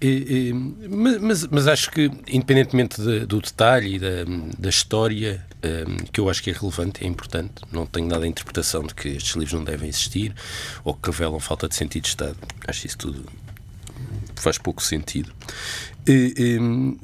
E, 0.00 0.50
e, 0.50 0.88
mas, 0.88 1.44
mas, 1.46 1.66
acho 1.66 1.90
que, 1.90 2.10
independentemente 2.28 3.02
de, 3.02 3.26
do 3.26 3.40
detalhe 3.40 3.96
e 3.96 3.98
da, 3.98 4.24
da 4.56 4.68
história, 4.68 5.44
um, 5.64 5.94
eh, 5.94 6.04
que 6.12 6.20
eu 6.20 6.30
acho 6.30 6.40
que 6.40 6.50
é 6.50 6.52
relevante, 6.52 7.02
é 7.02 7.06
importante, 7.08 7.54
não 7.72 7.84
tenho 7.84 8.06
nada 8.06 8.24
a 8.24 8.28
interpretação 8.28 8.84
de 8.84 8.94
que 8.94 9.08
estes 9.08 9.34
livros 9.34 9.54
não 9.54 9.64
devem 9.64 9.88
existir 9.88 10.32
ou 10.84 10.94
que 10.94 11.10
revelam 11.10 11.40
falta 11.40 11.68
de 11.68 11.74
sentido 11.74 12.04
de 12.04 12.10
Estado. 12.10 12.36
Acho 12.68 12.86
isso 12.86 12.98
tudo 12.98 13.24
faz 14.40 14.58
pouco 14.58 14.82
sentido. 14.82 15.32
E, 16.06 16.96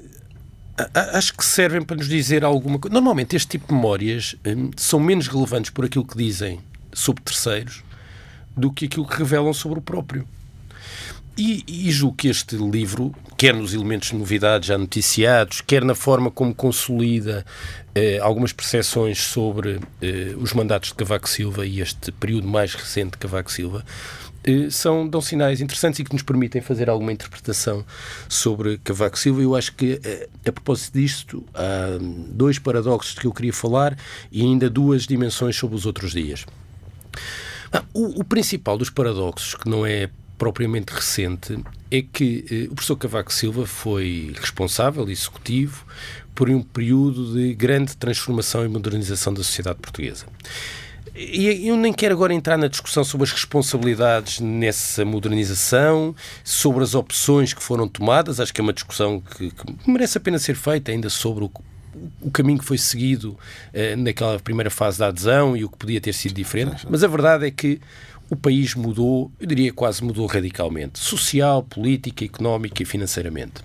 acho 1.12 1.34
que 1.34 1.44
servem 1.44 1.82
para 1.82 1.96
nos 1.96 2.08
dizer 2.08 2.44
alguma 2.44 2.78
coisa. 2.78 2.92
Normalmente, 2.92 3.36
este 3.36 3.48
tipo 3.48 3.68
de 3.68 3.74
memórias 3.74 4.34
hum, 4.46 4.70
são 4.76 4.98
menos 4.98 5.28
relevantes 5.28 5.70
por 5.70 5.84
aquilo 5.84 6.04
que 6.04 6.16
dizem 6.16 6.60
sobre 6.92 7.22
terceiros 7.22 7.82
do 8.56 8.72
que 8.72 8.86
aquilo 8.86 9.06
que 9.06 9.16
revelam 9.16 9.52
sobre 9.52 9.78
o 9.78 9.82
próprio. 9.82 10.26
E, 11.36 11.64
e 11.66 11.90
julgo 11.90 12.16
que 12.16 12.28
este 12.28 12.56
livro, 12.56 13.12
quer 13.36 13.54
nos 13.54 13.74
elementos 13.74 14.10
de 14.10 14.16
novidade 14.16 14.68
já 14.68 14.78
noticiados, 14.78 15.60
quer 15.60 15.84
na 15.84 15.94
forma 15.94 16.30
como 16.30 16.54
consolida 16.54 17.44
eh, 17.92 18.20
algumas 18.22 18.52
percepções 18.52 19.18
sobre 19.18 19.80
eh, 20.00 20.32
os 20.36 20.52
mandatos 20.52 20.90
de 20.90 20.94
Cavaco 20.94 21.28
Silva 21.28 21.66
e 21.66 21.80
este 21.80 22.12
período 22.12 22.46
mais 22.46 22.74
recente 22.74 23.12
de 23.12 23.18
Cavaco 23.18 23.50
Silva, 23.50 23.84
são, 24.70 25.08
dão 25.08 25.20
sinais 25.20 25.60
interessantes 25.60 26.00
e 26.00 26.04
que 26.04 26.12
nos 26.12 26.22
permitem 26.22 26.60
fazer 26.60 26.90
alguma 26.90 27.12
interpretação 27.12 27.84
sobre 28.28 28.78
Cavaco 28.78 29.18
Silva. 29.18 29.42
Eu 29.42 29.54
acho 29.54 29.74
que, 29.74 30.00
eh, 30.04 30.28
a 30.46 30.52
propósito 30.52 30.98
disto, 30.98 31.44
há 31.54 31.98
dois 32.28 32.58
paradoxos 32.58 33.14
que 33.14 33.26
eu 33.26 33.32
queria 33.32 33.52
falar 33.52 33.96
e 34.30 34.42
ainda 34.42 34.68
duas 34.68 35.06
dimensões 35.06 35.56
sobre 35.56 35.76
os 35.76 35.86
outros 35.86 36.12
dias. 36.12 36.44
Ah, 37.72 37.84
o, 37.92 38.20
o 38.20 38.24
principal 38.24 38.76
dos 38.76 38.90
paradoxos, 38.90 39.54
que 39.54 39.68
não 39.68 39.84
é 39.84 40.10
propriamente 40.36 40.92
recente, 40.92 41.58
é 41.90 42.02
que 42.02 42.44
eh, 42.50 42.70
o 42.70 42.74
professor 42.74 42.96
Cavaco 42.96 43.32
Silva 43.32 43.66
foi 43.66 44.32
responsável, 44.38 45.08
executivo, 45.08 45.84
por 46.34 46.50
um 46.50 46.60
período 46.60 47.32
de 47.32 47.54
grande 47.54 47.96
transformação 47.96 48.64
e 48.64 48.68
modernização 48.68 49.32
da 49.32 49.42
sociedade 49.42 49.78
portuguesa. 49.78 50.26
E 51.14 51.68
eu 51.68 51.76
nem 51.76 51.92
quero 51.92 52.12
agora 52.12 52.34
entrar 52.34 52.58
na 52.58 52.66
discussão 52.66 53.04
sobre 53.04 53.24
as 53.24 53.32
responsabilidades 53.32 54.40
nessa 54.40 55.04
modernização, 55.04 56.14
sobre 56.42 56.82
as 56.82 56.94
opções 56.94 57.52
que 57.52 57.62
foram 57.62 57.86
tomadas. 57.86 58.40
Acho 58.40 58.52
que 58.52 58.60
é 58.60 58.64
uma 58.64 58.72
discussão 58.72 59.20
que, 59.20 59.50
que 59.50 59.90
merece 59.90 60.18
a 60.18 60.20
pena 60.20 60.40
ser 60.40 60.56
feita 60.56 60.90
ainda 60.90 61.08
sobre 61.08 61.44
o, 61.44 61.50
o 62.20 62.30
caminho 62.32 62.58
que 62.58 62.64
foi 62.64 62.78
seguido 62.78 63.38
eh, 63.72 63.94
naquela 63.94 64.40
primeira 64.40 64.70
fase 64.70 64.98
da 64.98 65.06
adesão 65.06 65.56
e 65.56 65.64
o 65.64 65.68
que 65.68 65.78
podia 65.78 66.00
ter 66.00 66.12
sido 66.12 66.34
diferente. 66.34 66.84
Mas 66.90 67.04
a 67.04 67.06
verdade 67.06 67.46
é 67.46 67.50
que 67.52 67.80
o 68.28 68.34
país 68.34 68.74
mudou, 68.74 69.30
eu 69.38 69.46
diria 69.46 69.72
quase 69.72 70.02
mudou 70.02 70.26
radicalmente, 70.26 70.98
social, 70.98 71.62
política, 71.62 72.24
económica 72.24 72.82
e 72.82 72.86
financeiramente 72.86 73.62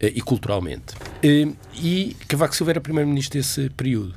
eh, 0.00 0.12
e 0.16 0.20
culturalmente. 0.20 0.94
Eh, 1.22 1.46
e 1.76 2.16
Cavaco 2.26 2.56
Silva 2.56 2.72
era 2.72 2.80
primeiro-ministro 2.80 3.38
desse 3.38 3.70
período. 3.70 4.14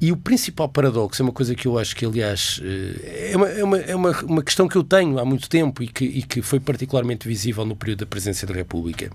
E 0.00 0.10
o 0.10 0.16
principal 0.16 0.68
paradoxo 0.68 1.20
é 1.20 1.24
uma 1.24 1.32
coisa 1.32 1.54
que 1.54 1.68
eu 1.68 1.78
acho 1.78 1.94
que, 1.94 2.06
aliás, 2.06 2.58
eh, 2.64 3.32
é 3.32 3.36
uma, 3.36 3.48
é 3.48 3.64
uma, 3.64 3.78
é 3.78 3.94
uma, 3.94 4.10
uma 4.22 4.42
questão 4.42 4.66
que 4.66 4.76
eu 4.76 4.82
tenho 4.82 5.18
há 5.18 5.24
muito 5.26 5.48
tempo 5.48 5.82
e 5.82 5.88
que, 5.88 6.04
e 6.04 6.22
que 6.22 6.40
foi 6.40 6.58
particularmente 6.58 7.28
visível 7.28 7.66
no 7.66 7.76
período 7.76 8.00
da 8.00 8.06
presidência 8.06 8.48
da 8.48 8.54
República, 8.54 9.10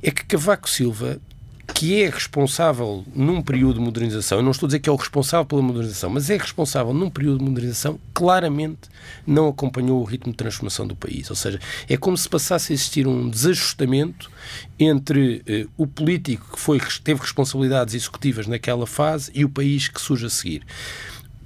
é 0.00 0.10
que 0.12 0.24
Cavaco 0.24 0.70
Silva 0.70 1.20
que 1.78 2.02
é 2.02 2.10
responsável 2.10 3.04
num 3.14 3.40
período 3.40 3.74
de 3.74 3.80
modernização, 3.82 4.38
eu 4.38 4.42
não 4.42 4.50
estou 4.50 4.66
a 4.66 4.68
dizer 4.68 4.80
que 4.80 4.88
é 4.88 4.92
o 4.92 4.96
responsável 4.96 5.46
pela 5.46 5.62
modernização, 5.62 6.10
mas 6.10 6.28
é 6.28 6.36
responsável 6.36 6.92
num 6.92 7.08
período 7.08 7.38
de 7.38 7.44
modernização, 7.44 8.00
claramente 8.12 8.88
não 9.24 9.46
acompanhou 9.46 10.00
o 10.00 10.04
ritmo 10.04 10.32
de 10.32 10.36
transformação 10.36 10.88
do 10.88 10.96
país. 10.96 11.30
Ou 11.30 11.36
seja, 11.36 11.60
é 11.88 11.96
como 11.96 12.18
se 12.18 12.28
passasse 12.28 12.72
a 12.72 12.74
existir 12.74 13.06
um 13.06 13.30
desajustamento 13.30 14.28
entre 14.76 15.40
eh, 15.46 15.68
o 15.76 15.86
político 15.86 16.56
que 16.56 16.58
foi, 16.58 16.80
teve 17.04 17.20
responsabilidades 17.20 17.94
executivas 17.94 18.48
naquela 18.48 18.84
fase 18.84 19.30
e 19.32 19.44
o 19.44 19.48
país 19.48 19.86
que 19.86 20.00
surge 20.00 20.26
a 20.26 20.30
seguir. 20.30 20.66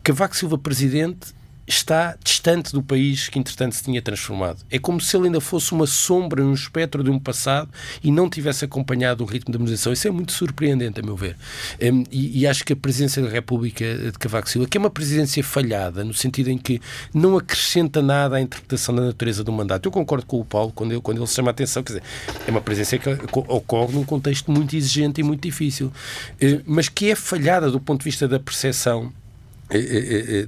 Cavaco 0.03 0.35
Silva, 0.35 0.57
presidente, 0.57 1.35
está 1.67 2.17
distante 2.23 2.73
do 2.73 2.83
país 2.83 3.29
que, 3.29 3.39
entretanto, 3.39 3.75
se 3.75 3.85
tinha 3.85 4.03
transformado. 4.03 4.59
É 4.71 4.79
como 4.79 5.01
se 5.01 5.17
ele 5.17 5.27
ainda 5.27 5.41
fosse 5.41 5.73
uma 5.73 5.87
sombra, 5.87 6.45
um 6.45 6.53
espectro 6.53 7.05
de 7.05 7.11
um 7.11 7.19
passado 7.19 7.71
e 8.03 8.11
não 8.11 8.29
tivesse 8.29 8.65
acompanhado 8.65 9.23
o 9.23 9.27
ritmo 9.27 9.53
da 9.53 9.59
modernização. 9.59 9.93
Isso 9.93 10.09
é 10.09 10.11
muito 10.11 10.33
surpreendente, 10.33 11.01
a 11.01 11.03
meu 11.03 11.17
ver. 11.17 11.37
Um, 11.81 12.05
e, 12.11 12.41
e, 12.41 12.47
acho 12.47 12.65
que 12.65 12.73
a 12.73 12.77
presidência 12.77 13.23
da 13.23 13.29
República 13.29 13.85
de 13.97 14.13
Cavaco 14.13 14.51
Silva, 14.51 14.69
que 14.69 14.77
é 14.77 14.81
uma 14.81 14.91
presidência 14.91 15.43
falhada, 15.45 16.05
no 16.05 16.13
sentido 16.13 16.49
em 16.49 16.59
que 16.59 16.81
não 17.15 17.37
acrescenta 17.37 18.03
nada 18.03 18.37
à 18.37 18.41
interpretação 18.41 18.95
da 18.95 19.03
natureza 19.03 19.45
do 19.45 19.53
mandato. 19.53 19.87
Eu 19.87 19.93
concordo 19.93 20.27
com 20.27 20.41
o 20.41 20.45
Paulo 20.45 20.73
quando, 20.75 20.93
eu, 20.93 21.01
quando 21.01 21.19
ele 21.19 21.27
chama 21.27 21.51
a 21.51 21.53
atenção, 21.53 21.83
quer 21.83 21.95
dizer, 21.95 22.03
é 22.47 22.51
uma 22.51 22.61
presidência 22.61 22.99
que 22.99 23.09
ocorre 23.49 23.93
num 23.93 24.05
contexto 24.05 24.51
muito 24.51 24.75
exigente 24.77 25.21
e 25.21 25.25
muito 25.25 25.43
difícil, 25.43 25.87
uh, 25.87 26.63
mas 26.67 26.89
que 26.89 27.11
é 27.11 27.15
falhada 27.15 27.71
do 27.71 27.81
ponto 27.81 28.01
de 28.01 28.05
vista 28.05 28.27
da 28.27 28.39
percepção 28.41 29.13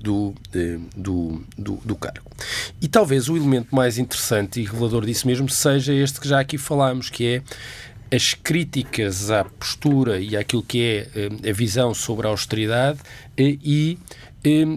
do, 0.03 0.35
do, 0.97 1.45
do, 1.57 1.73
do, 1.85 1.97
cargo. 1.97 2.31
E 2.81 2.89
talvez 2.89 3.29
o 3.29 3.37
elemento 3.37 3.75
mais 3.75 3.99
interessante 3.99 4.61
e 4.61 4.65
revelador 4.65 5.05
disso 5.07 5.27
mesmo 5.27 5.49
seja 5.49 5.93
este 5.93 6.21
que 6.21 6.29
já 6.29 6.41
aqui 6.41 6.59
falámos, 6.59 7.09
que 7.11 7.27
é 7.27 7.43
as 8.15 8.35
críticas 8.35 9.31
à 9.31 9.45
postura 9.45 10.21
e 10.21 10.37
àquilo 10.37 10.63
que 10.63 10.83
é 10.83 11.51
a 11.51 11.53
visão 11.53 11.95
sobre 11.95 12.27
a 12.27 12.31
austeridade 12.31 12.99
e 13.37 13.99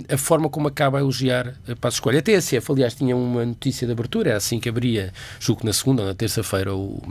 a 0.10 0.18
forma 0.18 0.50
como 0.50 0.68
acaba 0.68 0.98
a 0.98 1.02
elogiar 1.02 1.54
a 1.68 1.76
Passos 1.76 2.00
Coelho. 2.00 2.20
A 2.20 2.22
TSF, 2.22 2.72
aliás, 2.72 2.96
tinha 2.96 3.16
uma 3.16 3.46
notícia 3.46 3.86
de 3.86 3.92
abertura, 3.92 4.30
era 4.30 4.38
assim 4.38 4.60
que 4.60 4.70
abria, 4.70 5.14
julgo 5.40 5.62
que 5.62 5.66
na 5.66 5.74
segunda 5.74 6.04
ou 6.04 6.08
na 6.08 6.16
terça-feira, 6.16 6.74
o, 6.74 7.02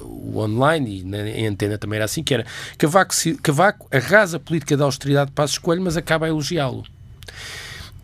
o, 0.00 0.38
online, 0.38 1.00
e 1.00 1.04
na 1.04 1.28
em 1.28 1.46
antena 1.46 1.76
também 1.76 1.96
era 1.96 2.06
assim, 2.06 2.22
que 2.22 2.32
era 2.32 2.46
Cavaco, 2.78 3.14
Cavaco 3.42 3.86
arrasa 3.90 4.38
a 4.38 4.40
política 4.40 4.76
da 4.76 4.84
austeridade 4.84 5.30
de 5.30 5.34
Passos 5.34 5.58
Coelho, 5.58 5.82
mas 5.82 5.96
acaba 5.96 6.24
a 6.26 6.28
elogiá-lo. 6.28 6.84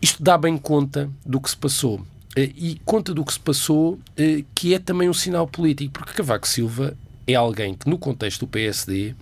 Isto 0.01 0.21
dá 0.21 0.37
bem 0.37 0.57
conta 0.57 1.09
do 1.25 1.41
que 1.41 1.49
se 1.49 1.57
passou. 1.57 2.05
Eh, 2.35 2.51
e 2.55 2.81
conta 2.85 3.13
do 3.13 3.23
que 3.25 3.33
se 3.33 3.39
passou, 3.39 3.99
eh, 4.17 4.43
que 4.53 4.73
é 4.75 4.79
também 4.79 5.09
um 5.09 5.13
sinal 5.13 5.47
político, 5.47 5.93
porque 5.93 6.13
Cavaco 6.13 6.47
Silva 6.47 6.95
é 7.25 7.33
alguém 7.33 7.73
que, 7.73 7.89
no 7.89 7.97
contexto 7.97 8.41
do 8.41 8.47
PSD, 8.47 9.15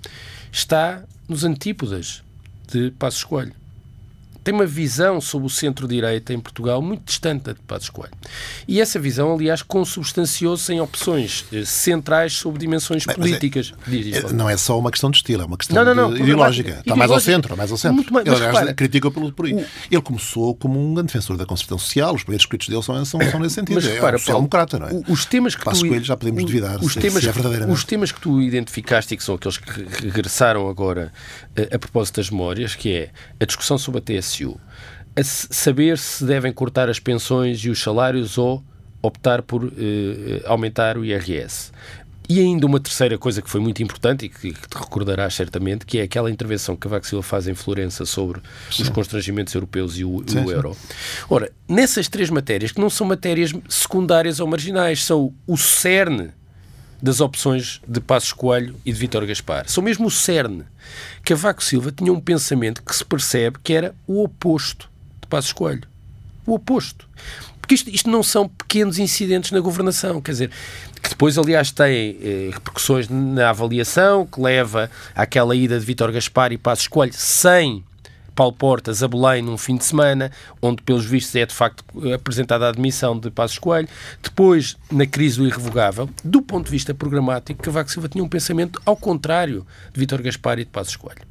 está 0.51 1.03
nos 1.29 1.43
antípodas 1.43 2.23
de 2.67 2.91
Passos 2.91 3.23
Coelho 3.23 3.60
tem 4.43 4.53
uma 4.53 4.65
visão 4.65 5.21
sobre 5.21 5.47
o 5.47 5.49
centro-direita 5.49 6.33
em 6.33 6.39
Portugal 6.39 6.81
muito 6.81 7.03
distante 7.03 7.45
da 7.45 7.53
de 7.53 7.59
Passos 7.59 7.89
Coelho. 7.89 8.13
E 8.67 8.81
essa 8.81 8.99
visão, 8.99 9.33
aliás, 9.33 9.61
consubstanciou-se 9.61 10.71
em 10.73 10.81
opções 10.81 11.45
eh, 11.51 11.63
centrais 11.65 12.33
sobre 12.33 12.59
dimensões 12.59 13.05
Bem, 13.05 13.13
é- 13.13 13.17
políticas. 13.17 13.73
É, 13.87 13.89
diz, 13.89 14.05
diz, 14.05 14.31
não 14.31 14.49
é 14.49 14.57
só 14.57 14.77
uma 14.79 14.91
questão 14.91 15.11
de 15.11 15.17
estilo, 15.17 15.43
é 15.43 15.45
uma 15.45 15.57
questão 15.57 15.83
não, 15.83 15.95
não, 15.95 16.09
não, 16.09 16.17
ideológica. 16.17 16.79
Está 16.79 16.95
mais 16.95 17.11
ao 17.11 17.19
centro, 17.19 17.55
mais 17.55 17.71
ao 17.71 17.77
centro. 17.77 17.95
Muito 17.95 18.13
mais, 18.13 18.25
Ele, 18.25 18.35
aliás, 18.35 18.53
repara, 18.53 18.73
critica 18.73 19.11
pelo 19.11 19.31
por 19.31 19.45
aí. 19.45 19.53
O... 19.53 19.65
Ele 19.91 20.01
começou 20.01 20.55
como 20.55 20.79
um 20.79 20.93
grande 20.93 21.07
defensor 21.07 21.37
da 21.37 21.45
concertação 21.45 21.79
social, 21.79 22.15
os 22.15 22.23
primeiros 22.23 22.43
escritos 22.43 22.67
dele 22.67 22.83
são, 22.83 23.05
são, 23.05 23.19
são 23.29 23.39
nesse 23.39 23.55
sentido. 23.55 23.75
Mas, 23.75 23.85
repara, 23.85 24.15
é 24.15 24.15
um 24.15 24.19
social-democrata, 24.19 24.79
não 24.79 24.87
é? 24.87 24.91
Os 25.07 25.25
temas 25.25 25.55
que 25.55 25.63
Passos 25.63 25.81
tu... 25.81 25.87
Coelho 25.87 26.03
já 26.03 26.17
podemos 26.17 26.43
duvidar 26.43 26.79
os 26.83 26.93
se, 26.93 26.99
temas, 26.99 27.23
se 27.23 27.29
é 27.29 27.31
verdadeiramente. 27.31 27.75
Os 27.75 27.83
temas 27.83 28.11
que 28.11 28.19
tu 28.19 28.41
identificaste 28.41 29.13
e 29.13 29.17
que 29.17 29.23
são 29.23 29.35
aqueles 29.35 29.57
que 29.57 29.69
regressaram 30.03 30.67
agora 30.67 31.11
a, 31.55 31.61
eh, 31.61 31.69
a 31.75 31.79
propósito 31.79 32.17
das 32.17 32.29
memórias, 32.29 32.75
que 32.75 32.91
é 32.91 33.09
a 33.39 33.45
discussão 33.45 33.77
sobre 33.77 33.99
a 33.99 34.01
TSU, 34.01 34.30
a 35.15 35.23
saber 35.23 35.97
se 35.97 36.23
devem 36.23 36.53
cortar 36.53 36.89
as 36.89 36.99
pensões 36.99 37.59
e 37.59 37.69
os 37.69 37.81
salários 37.81 38.37
ou 38.37 38.63
optar 39.01 39.41
por 39.41 39.63
uh, 39.63 39.71
aumentar 40.45 40.97
o 40.97 41.03
IRS. 41.03 41.71
E 42.29 42.39
ainda 42.39 42.65
uma 42.65 42.79
terceira 42.79 43.17
coisa 43.17 43.41
que 43.41 43.49
foi 43.49 43.59
muito 43.59 43.83
importante 43.83 44.25
e 44.25 44.29
que, 44.29 44.53
que 44.53 44.69
te 44.69 44.77
recordarás 44.77 45.33
certamente, 45.33 45.85
que 45.85 45.97
é 45.97 46.03
aquela 46.03 46.31
intervenção 46.31 46.75
que 46.75 46.81
Cavaco 46.81 47.05
Silva 47.05 47.23
faz 47.23 47.45
em 47.45 47.53
Florença 47.53 48.05
sobre 48.05 48.39
sim. 48.71 48.83
os 48.83 48.89
constrangimentos 48.89 49.53
europeus 49.53 49.97
e 49.97 50.05
o, 50.05 50.23
sim, 50.25 50.39
o 50.39 50.49
euro. 50.49 50.73
Sim. 50.73 50.95
Ora, 51.29 51.51
nessas 51.67 52.07
três 52.07 52.29
matérias, 52.29 52.71
que 52.71 52.79
não 52.79 52.89
são 52.89 53.05
matérias 53.05 53.51
secundárias 53.67 54.39
ou 54.39 54.47
marginais, 54.47 55.03
são 55.03 55.33
o 55.45 55.57
cerne 55.57 56.31
das 57.01 57.19
opções 57.19 57.81
de 57.87 57.99
Passos 57.99 58.33
Coelho 58.33 58.75
e 58.85 58.91
de 58.93 58.99
Vítor 58.99 59.25
Gaspar. 59.25 59.67
São 59.67 59.83
mesmo 59.83 60.07
o 60.07 60.11
cerne. 60.11 60.63
Cavaco 61.23 61.63
Silva 61.63 61.91
tinha 61.91 62.13
um 62.13 62.19
pensamento 62.19 62.83
que 62.83 62.95
se 62.95 63.03
percebe 63.03 63.57
que 63.63 63.73
era 63.73 63.95
o 64.05 64.23
oposto 64.23 64.91
Passos 65.31 65.53
Coelho. 65.53 65.87
O 66.45 66.53
oposto. 66.53 67.07
Porque 67.61 67.75
isto, 67.75 67.89
isto 67.89 68.09
não 68.09 68.21
são 68.21 68.49
pequenos 68.49 68.99
incidentes 68.99 69.51
na 69.51 69.61
governação, 69.61 70.21
quer 70.21 70.31
dizer, 70.31 70.51
que 71.01 71.09
depois, 71.09 71.37
aliás, 71.37 71.71
têm 71.71 72.17
eh, 72.21 72.49
repercussões 72.51 73.07
na 73.07 73.49
avaliação, 73.49 74.25
que 74.25 74.41
leva 74.41 74.91
àquela 75.15 75.55
ida 75.55 75.79
de 75.79 75.85
Vítor 75.85 76.11
Gaspar 76.11 76.51
e 76.51 76.57
Passos 76.57 76.87
Coelho 76.87 77.13
sem 77.15 77.83
Paulo 78.41 78.53
Portas 78.53 79.03
a 79.03 79.07
Belém 79.07 79.43
num 79.43 79.55
fim 79.55 79.77
de 79.77 79.85
semana, 79.85 80.31
onde, 80.59 80.81
pelos 80.81 81.05
vistos, 81.05 81.35
é 81.35 81.45
de 81.45 81.53
facto 81.53 81.83
apresentada 82.11 82.65
a 82.65 82.69
admissão 82.69 83.19
de 83.19 83.29
Passos 83.29 83.59
Coelho. 83.59 83.87
Depois, 84.19 84.75
na 84.91 85.05
crise 85.05 85.37
do 85.37 85.45
irrevogável, 85.45 86.09
do 86.23 86.41
ponto 86.41 86.65
de 86.65 86.71
vista 86.71 86.91
programático, 86.91 87.61
Cavaco 87.61 87.91
Silva 87.91 88.09
tinha 88.09 88.23
um 88.23 88.27
pensamento 88.27 88.81
ao 88.83 88.97
contrário 88.97 89.63
de 89.93 89.99
Vítor 89.99 90.23
Gaspar 90.23 90.57
e 90.57 90.63
de 90.63 90.71
Passos 90.71 90.95
Coelho. 90.95 91.21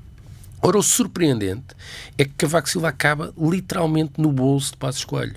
Ora, 0.62 0.78
o 0.78 0.82
surpreendente 0.84 1.74
é 2.16 2.24
que 2.24 2.30
Cavaco 2.30 2.70
Silva 2.70 2.90
acaba 2.90 3.34
literalmente 3.36 4.12
no 4.16 4.30
bolso 4.30 4.70
de 4.70 4.76
Passos 4.76 5.04
Coelho. 5.04 5.34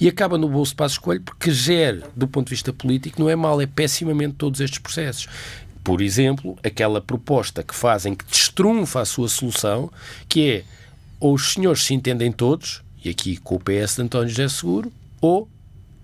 E 0.00 0.06
acaba 0.06 0.38
no 0.38 0.48
bolso 0.48 0.70
de 0.70 0.76
Passos 0.76 0.98
Coelho 0.98 1.22
porque 1.22 1.50
gera, 1.50 2.04
do 2.14 2.28
ponto 2.28 2.46
de 2.46 2.50
vista 2.50 2.72
político, 2.72 3.20
não 3.20 3.28
é 3.28 3.34
mal, 3.34 3.60
é 3.60 3.66
pessimamente 3.66 4.34
todos 4.34 4.60
estes 4.60 4.78
processos. 4.78 5.26
Por 5.82 6.00
exemplo, 6.00 6.56
aquela 6.62 7.00
proposta 7.00 7.64
que 7.64 7.74
fazem 7.74 8.14
que 8.14 8.24
destrunfa 8.26 9.00
a 9.00 9.04
sua 9.04 9.28
solução, 9.28 9.90
que 10.28 10.50
é 10.50 10.76
ou 11.18 11.34
os 11.34 11.52
senhores 11.52 11.82
se 11.82 11.94
entendem 11.94 12.32
todos, 12.32 12.82
e 13.04 13.08
aqui 13.08 13.36
com 13.36 13.56
o 13.56 13.60
PS 13.60 13.96
de 13.96 14.02
António 14.02 14.28
José 14.28 14.48
Seguro, 14.48 14.92
ou 15.20 15.48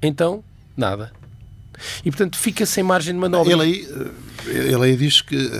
então 0.00 0.42
nada. 0.76 1.12
E, 2.04 2.10
portanto, 2.10 2.38
fica 2.38 2.66
sem 2.66 2.82
margem 2.82 3.14
de 3.14 3.20
manobra. 3.20 3.52
Ele 3.52 3.62
aí, 3.62 3.88
ele 4.46 4.84
aí 4.84 4.96
diz 4.96 5.20
que, 5.20 5.50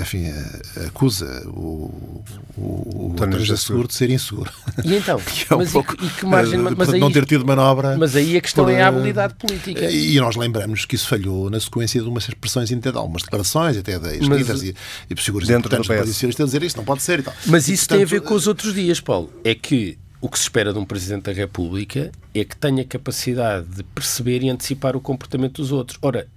enfim, 0.00 0.26
acusa 0.86 1.42
o, 1.48 2.22
o, 2.56 2.62
o 2.62 3.10
António 3.12 3.56
Seguro 3.56 3.88
de 3.88 3.94
ser 3.94 4.10
inseguro. 4.10 4.50
E 4.84 4.94
então? 4.94 5.20
é 5.50 5.54
um 5.54 5.58
mas 5.58 5.72
pouco, 5.72 5.96
e, 6.00 6.06
e, 6.06 6.10
que 6.10 6.26
margem 6.26 6.62
de 6.62 6.74
mas 6.76 6.88
aí, 6.90 7.00
não 7.00 7.10
ter 7.10 7.24
tido 7.24 7.46
manobra. 7.46 7.96
Mas 7.96 8.16
aí 8.16 8.36
a 8.36 8.40
questão 8.40 8.64
por, 8.64 8.72
é 8.72 8.82
a 8.82 8.88
habilidade 8.88 9.34
política. 9.34 9.90
E 9.90 10.18
nós 10.18 10.36
lembramos 10.36 10.84
que 10.84 10.94
isso 10.94 11.08
falhou 11.08 11.50
na 11.50 11.60
sequência 11.60 12.00
de 12.00 12.08
umas 12.08 12.28
expressões, 12.28 12.68
de 12.68 12.88
algumas 12.88 13.22
declarações, 13.22 13.76
até 13.76 13.98
de 13.98 14.18
líderes 14.18 14.62
e, 14.62 14.74
e 15.10 15.14
figuras 15.16 15.48
importantes 15.48 15.88
do 15.88 15.94
PS. 15.94 16.40
a 16.40 16.44
dizer 16.44 16.62
isto 16.62 16.76
não 16.76 16.84
pode 16.84 17.02
ser 17.02 17.20
e 17.20 17.22
tal. 17.22 17.34
Mas 17.46 17.68
isso 17.68 17.86
Portanto, 17.88 17.98
tem 17.98 18.04
a 18.04 18.20
ver 18.20 18.26
com 18.26 18.34
os 18.34 18.46
outros 18.46 18.74
dias, 18.74 19.00
Paulo. 19.00 19.32
É 19.44 19.54
que 19.54 19.98
o 20.22 20.28
que 20.28 20.38
se 20.38 20.44
espera 20.44 20.72
de 20.72 20.78
um 20.78 20.84
Presidente 20.84 21.24
da 21.24 21.32
República 21.32 22.12
é 22.32 22.44
que 22.44 22.56
tenha 22.56 22.84
capacidade 22.84 23.66
de 23.66 23.82
perceber 23.82 24.40
e 24.40 24.48
antecipar 24.48 24.96
o 24.96 25.00
comportamento 25.00 25.60
dos 25.60 25.72
outros. 25.72 25.98
Ora, 26.00 26.28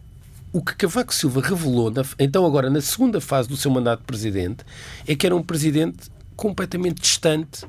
o 0.52 0.60
que 0.60 0.76
Cavaco 0.76 1.14
Silva 1.14 1.40
revelou, 1.40 1.92
na, 1.92 2.04
então 2.18 2.48
agora 2.48 2.68
na 2.68 2.82
segunda 2.82 3.22
fase 3.22 3.48
do 3.48 3.56
seu 3.56 3.70
mandato 3.70 4.00
de 4.00 4.08
Presidente, 4.08 4.66
é 5.08 5.16
que 5.16 5.24
era 5.24 5.36
um 5.36 5.44
Presidente 5.44 6.10
completamente 6.36 7.00
distante 7.00 7.64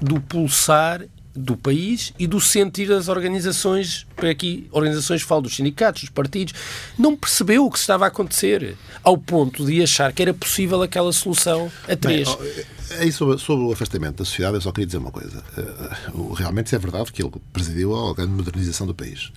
do 0.00 0.20
pulsar 0.20 1.04
do 1.34 1.56
país 1.56 2.12
e 2.18 2.26
do 2.26 2.40
sentir 2.40 2.88
das 2.88 3.08
organizações, 3.08 4.06
para 4.16 4.30
aqui, 4.30 4.68
organizações 4.72 5.22
falo 5.22 5.42
dos 5.42 5.56
sindicatos, 5.56 6.02
dos 6.02 6.10
partidos, 6.10 6.54
não 6.98 7.16
percebeu 7.16 7.66
o 7.66 7.70
que 7.70 7.78
estava 7.78 8.04
a 8.04 8.08
acontecer, 8.08 8.76
ao 9.02 9.16
ponto 9.16 9.64
de 9.64 9.82
achar 9.82 10.12
que 10.12 10.22
era 10.22 10.34
possível 10.34 10.82
aquela 10.82 11.12
solução 11.12 11.70
a 11.88 11.96
três. 11.96 12.34
Bem, 12.34 12.64
aí 12.98 13.12
sobre, 13.12 13.38
sobre, 13.38 13.64
o 13.64 13.72
afastamento 13.72 14.16
da 14.16 14.24
sociedade, 14.24 14.56
eu 14.56 14.60
só 14.60 14.72
queria 14.72 14.86
dizer 14.86 14.98
uma 14.98 15.12
coisa. 15.12 15.42
Uh, 16.12 16.32
realmente 16.32 16.74
é 16.74 16.78
verdade 16.78 17.12
que 17.12 17.22
ele 17.22 17.30
presidiu 17.52 17.94
a 17.94 18.14
grande 18.14 18.32
modernização 18.32 18.86
do 18.86 18.94
país 18.94 19.30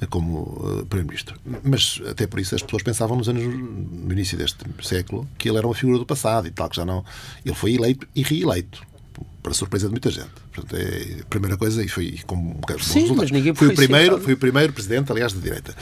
uh, 0.00 0.06
como 0.08 0.42
uh, 0.42 0.86
Primeiro-Ministro. 0.86 1.38
Mas 1.64 2.00
até 2.08 2.26
por 2.26 2.38
isso 2.38 2.54
as 2.54 2.62
pessoas 2.62 2.82
pensavam 2.82 3.16
nos 3.16 3.28
anos, 3.28 3.42
no 3.44 4.12
início 4.12 4.38
deste 4.38 4.64
século, 4.82 5.28
que 5.36 5.48
ele 5.48 5.58
era 5.58 5.66
uma 5.66 5.74
figura 5.74 5.98
do 5.98 6.06
passado 6.06 6.46
e 6.46 6.50
tal, 6.52 6.70
que 6.70 6.76
já 6.76 6.84
não. 6.84 7.04
Ele 7.44 7.54
foi 7.54 7.74
eleito 7.74 8.06
e 8.14 8.22
reeleito 8.22 8.91
para 9.42 9.52
surpresa 9.52 9.86
de 9.86 9.90
muita 9.90 10.10
gente. 10.10 10.30
Portanto, 10.54 10.76
é 10.76 11.20
a 11.20 11.24
primeira 11.24 11.56
coisa, 11.56 11.82
e 11.82 11.88
foi 11.88 12.20
com 12.26 12.60
Sim, 12.80 13.12
mas 13.16 13.30
ninguém 13.30 13.54
foi, 13.54 13.68
o 13.68 13.74
primeiro, 13.74 14.20
foi 14.20 14.34
o 14.34 14.36
primeiro 14.36 14.72
presidente, 14.72 15.10
aliás, 15.10 15.32
da 15.32 15.40
direita. 15.40 15.74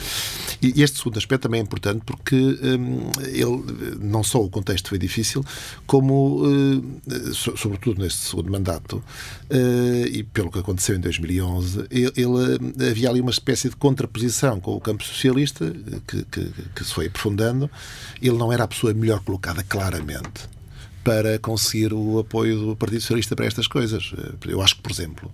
E 0.61 0.81
este 0.81 0.97
segundo 0.97 1.17
aspecto 1.17 1.43
também 1.43 1.59
é 1.59 1.63
importante 1.63 2.01
porque 2.05 2.35
hum, 2.35 3.11
ele, 3.27 3.97
não 3.99 4.23
só 4.23 4.41
o 4.41 4.49
contexto 4.49 4.89
foi 4.89 4.97
difícil, 4.97 5.45
como, 5.85 6.43
hum, 6.45 6.99
sobretudo 7.33 8.01
neste 8.01 8.19
segundo 8.19 8.51
mandato, 8.51 9.03
hum, 9.51 10.05
e 10.11 10.23
pelo 10.23 10.51
que 10.51 10.57
aconteceu 10.57 10.95
em 10.95 10.99
2011, 10.99 11.85
ele, 11.91 12.11
ele, 12.15 12.89
havia 12.89 13.09
ali 13.09 13.21
uma 13.21 13.31
espécie 13.31 13.69
de 13.69 13.75
contraposição 13.75 14.59
com 14.59 14.75
o 14.75 14.81
campo 14.81 15.03
socialista 15.03 15.71
que, 16.07 16.23
que, 16.25 16.51
que 16.75 16.83
se 16.83 16.93
foi 16.93 17.07
aprofundando. 17.07 17.69
Ele 18.21 18.37
não 18.37 18.51
era 18.51 18.63
a 18.63 18.67
pessoa 18.67 18.93
melhor 18.93 19.19
colocada, 19.19 19.63
claramente 19.63 20.49
para 21.03 21.39
conseguir 21.39 21.93
o 21.93 22.19
apoio 22.19 22.59
do 22.59 22.75
Partido 22.75 23.01
Socialista 23.01 23.35
para 23.35 23.45
estas 23.45 23.67
coisas. 23.67 24.13
Eu 24.47 24.61
acho 24.61 24.75
que, 24.75 24.81
por 24.81 24.91
exemplo, 24.91 25.31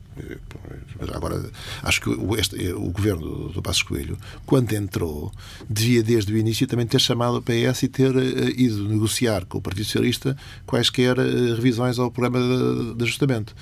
agora 1.13 1.49
acho 1.83 2.01
que 2.01 2.09
o, 2.09 2.35
este, 2.35 2.71
o 2.73 2.89
governo 2.89 3.49
do 3.49 3.61
Passos 3.61 3.83
Coelho, 3.83 4.17
quando 4.45 4.73
entrou, 4.73 5.31
devia 5.69 6.01
desde 6.01 6.33
o 6.33 6.37
início 6.37 6.65
também 6.67 6.85
ter 6.85 6.99
chamado 6.99 7.37
o 7.37 7.41
PS 7.41 7.83
e 7.83 7.87
ter 7.87 8.15
ido 8.57 8.87
negociar 8.87 9.45
com 9.45 9.57
o 9.57 9.61
Partido 9.61 9.85
Socialista 9.85 10.37
quaisquer 10.65 11.17
revisões 11.17 11.99
ao 11.99 12.09
programa 12.09 12.39
de, 12.39 12.95
de 12.95 13.03
ajustamento. 13.03 13.55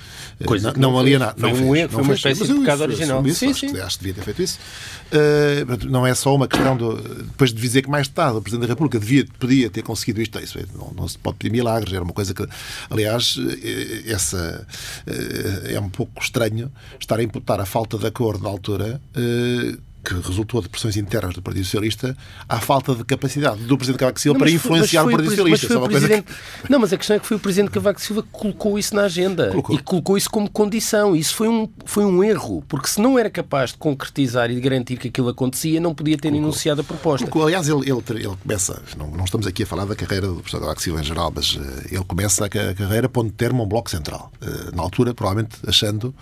Coisa 0.44 0.72
não, 0.72 0.92
não 0.92 0.98
alienar. 0.98 1.34
Foi, 1.36 1.52
não 1.52 1.68
um 1.68 1.72
fez, 1.72 1.90
foi 1.90 2.02
uma 2.02 2.14
espécie 2.14 2.46
de 2.46 2.54
pecado 2.54 2.82
original. 2.82 3.26
Isso, 3.26 3.40
sim, 3.40 3.50
acho, 3.50 3.60
sim. 3.60 3.72
Que, 3.72 3.80
acho 3.80 3.98
que 3.98 4.04
devia 4.04 4.14
ter 4.14 4.24
feito 4.24 4.42
isso. 4.42 4.58
Uh, 5.06 5.86
não 5.86 6.06
é 6.06 6.14
só 6.14 6.34
uma 6.34 6.46
questão 6.46 6.76
do, 6.76 6.96
depois 6.96 7.52
de 7.52 7.60
dizer 7.60 7.82
que 7.82 7.90
mais 7.90 8.06
tarde 8.08 8.38
o 8.38 8.42
Presidente 8.42 8.66
da 8.66 8.72
República 8.72 8.98
devia, 8.98 9.26
podia 9.38 9.68
ter 9.68 9.82
conseguido 9.82 10.22
isto. 10.22 10.38
Isso 10.38 10.58
não, 10.74 10.92
não 10.92 11.08
se 11.08 11.18
pode 11.18 11.36
pedir 11.38 11.52
milagres 11.52 11.95
era 11.96 12.04
uma 12.04 12.12
coisa 12.12 12.34
que, 12.34 12.46
aliás, 12.90 13.36
eh, 13.38 14.12
essa 14.12 14.66
eh, 15.06 15.74
é 15.74 15.80
um 15.80 15.88
pouco 15.88 16.22
estranho 16.22 16.70
estar 16.98 17.18
a 17.18 17.22
imputar 17.22 17.60
a 17.60 17.66
falta 17.66 17.98
de 17.98 18.06
acordo 18.06 18.44
na 18.44 18.50
altura 18.50 19.00
eh, 19.14 19.78
que 20.06 20.14
resultou 20.14 20.62
de 20.62 20.68
pressões 20.68 20.96
internas 20.96 21.34
do 21.34 21.42
Partido 21.42 21.64
Socialista, 21.64 22.16
à 22.48 22.60
falta 22.60 22.94
de 22.94 23.04
capacidade 23.04 23.64
do 23.64 23.76
Presidente 23.76 23.98
Cavaco 23.98 24.20
Silva 24.20 24.38
para 24.38 24.50
influenciar 24.50 25.04
o 25.04 25.10
Partido 25.10 25.30
Socialista. 25.30 25.80
Mas 25.80 25.84
é 25.84 25.88
presidente... 25.88 26.24
que... 26.24 26.70
Não, 26.72 26.78
mas 26.78 26.92
a 26.92 26.96
questão 26.96 27.16
é 27.16 27.18
que 27.18 27.26
foi 27.26 27.36
o 27.36 27.40
Presidente 27.40 27.72
Cavaco 27.72 28.00
Silva 28.00 28.22
que 28.22 28.28
colocou 28.30 28.78
isso 28.78 28.94
na 28.94 29.02
agenda 29.02 29.48
colocou. 29.48 29.74
e 29.74 29.78
colocou 29.78 30.16
isso 30.16 30.30
como 30.30 30.48
condição. 30.48 31.16
Isso 31.16 31.34
foi 31.34 31.48
um, 31.48 31.68
foi 31.84 32.04
um 32.04 32.22
erro, 32.22 32.62
porque 32.68 32.88
se 32.88 33.00
não 33.00 33.18
era 33.18 33.28
capaz 33.28 33.70
de 33.70 33.78
concretizar 33.78 34.48
e 34.50 34.54
de 34.54 34.60
garantir 34.60 34.96
que 34.96 35.08
aquilo 35.08 35.28
acontecia, 35.28 35.80
não 35.80 35.92
podia 35.92 36.16
ter 36.16 36.28
colocou. 36.28 36.50
enunciado 36.50 36.80
a 36.82 36.84
proposta. 36.84 37.26
Colocou. 37.26 37.48
Aliás, 37.48 37.68
ele, 37.68 37.80
ele, 37.80 38.02
ele 38.10 38.36
começa, 38.40 38.80
não, 38.96 39.10
não, 39.10 39.24
estamos 39.24 39.46
aqui 39.46 39.64
a 39.64 39.66
falar 39.66 39.86
da 39.86 39.96
carreira 39.96 40.28
do 40.28 40.36
Presidente 40.36 40.60
Cavaco 40.62 40.82
Silva 40.82 41.00
em 41.00 41.04
geral, 41.04 41.32
mas 41.34 41.54
uh, 41.54 41.60
ele 41.90 42.04
começa 42.04 42.44
a, 42.44 42.46
a 42.46 42.74
carreira 42.74 43.08
pondo 43.08 43.32
termo 43.32 43.62
a 43.62 43.64
um 43.64 43.68
bloco 43.68 43.90
central. 43.90 44.30
Uh, 44.40 44.76
na 44.76 44.82
altura, 44.82 45.12
provavelmente 45.12 45.56
achando 45.66 46.14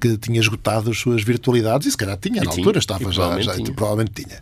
que 0.00 0.16
tinha 0.16 0.40
esgotado 0.40 0.90
as 0.90 0.98
suas 0.98 1.22
virtualidades, 1.22 1.86
e 1.86 1.90
se 1.90 1.96
calhar 1.96 2.16
tinha, 2.16 2.42
na 2.42 2.50
altura 2.50 2.78
estava 2.78 3.00
já, 3.00 3.10
provavelmente 3.10 3.46
já 3.46 3.54
tinha. 3.54 3.72
provavelmente 3.74 4.24
tinha. 4.24 4.40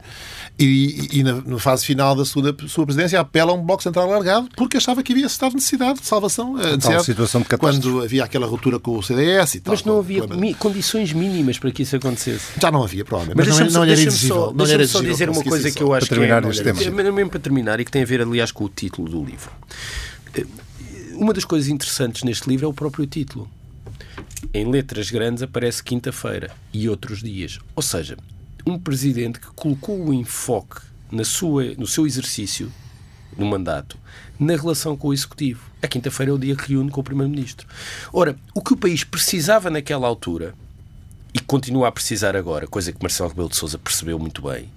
E, 0.58 1.18
e, 1.18 1.22
na, 1.22 1.34
na, 1.42 1.58
fase 1.58 1.84
final 1.84 2.14
da 2.16 2.24
sua, 2.24 2.56
sua 2.66 2.86
presidência 2.86 3.20
apela 3.20 3.52
a 3.52 3.54
um 3.54 3.60
Bloco 3.60 3.82
Central 3.82 4.10
alargado 4.10 4.48
porque 4.56 4.78
achava 4.78 5.02
que 5.02 5.12
havia 5.12 5.26
estado 5.26 5.52
necessidade 5.52 6.00
de 6.00 6.06
salvação. 6.06 6.54
Necessidade, 6.54 7.04
situação 7.04 7.42
de 7.42 7.56
quando 7.58 8.02
havia 8.02 8.24
aquela 8.24 8.46
ruptura 8.46 8.78
com 8.78 8.96
o 8.96 9.02
CDS 9.02 9.56
e 9.56 9.60
tal. 9.60 9.74
Mas 9.74 9.84
não 9.84 9.98
havia 9.98 10.26
mi, 10.26 10.54
condições 10.54 11.12
mínimas 11.12 11.58
para 11.58 11.70
que 11.70 11.82
isso 11.82 11.96
acontecesse. 11.96 12.58
Já 12.58 12.70
não 12.70 12.82
havia, 12.82 13.04
provavelmente. 13.04 13.36
Mas, 13.36 13.48
mas 13.48 13.72
não, 13.72 13.80
não, 13.80 13.82
era 13.84 14.00
exigível. 14.00 14.54
Não 14.56 14.66
era 14.66 14.88
só 14.88 15.02
dizer 15.02 15.28
uma 15.28 15.44
coisa 15.44 15.70
que 15.70 15.82
eu 15.82 15.92
acho 15.92 16.06
para 16.06 16.16
terminar 16.16 16.40
que 16.40 16.48
é, 16.48 16.50
este 16.52 16.62
tema. 16.62 17.12
mesmo 17.12 17.30
para 17.30 17.40
terminar 17.40 17.78
e 17.80 17.84
que 17.84 17.90
tem 17.90 18.02
a 18.02 18.06
ver, 18.06 18.22
aliás, 18.22 18.50
com 18.50 18.64
o 18.64 18.68
título 18.70 19.10
do 19.10 19.22
livro. 19.22 19.50
Eh, 20.34 20.46
uma 21.16 21.34
das 21.34 21.44
coisas 21.44 21.68
interessantes 21.68 22.22
neste 22.22 22.48
livro 22.48 22.64
é 22.64 22.68
o 22.68 22.72
próprio 22.72 23.06
título 23.06 23.50
em 24.52 24.70
letras 24.70 25.10
grandes 25.10 25.42
aparece 25.42 25.82
quinta-feira 25.82 26.50
e 26.72 26.88
outros 26.88 27.22
dias. 27.22 27.58
Ou 27.74 27.82
seja, 27.82 28.16
um 28.66 28.78
presidente 28.78 29.40
que 29.40 29.48
colocou 29.54 30.08
o 30.08 30.12
enfoque 30.12 30.80
na 31.10 31.24
sua, 31.24 31.74
no 31.74 31.86
seu 31.86 32.06
exercício 32.06 32.72
no 33.36 33.46
mandato 33.46 33.98
na 34.38 34.54
relação 34.56 34.96
com 34.96 35.08
o 35.08 35.14
Executivo. 35.14 35.70
A 35.82 35.88
quinta-feira 35.88 36.30
é 36.30 36.34
o 36.34 36.38
dia 36.38 36.56
que 36.56 36.72
reúne 36.72 36.90
com 36.90 37.00
o 37.00 37.04
Primeiro-Ministro. 37.04 37.66
Ora, 38.12 38.36
o 38.54 38.62
que 38.62 38.72
o 38.72 38.76
país 38.76 39.04
precisava 39.04 39.70
naquela 39.70 40.06
altura 40.06 40.54
e 41.34 41.40
continua 41.40 41.88
a 41.88 41.92
precisar 41.92 42.34
agora, 42.34 42.66
coisa 42.66 42.92
que 42.92 43.02
Marcelo 43.02 43.28
Rebelo 43.28 43.48
de 43.48 43.56
Sousa 43.56 43.78
percebeu 43.78 44.18
muito 44.18 44.42
bem, 44.42 44.70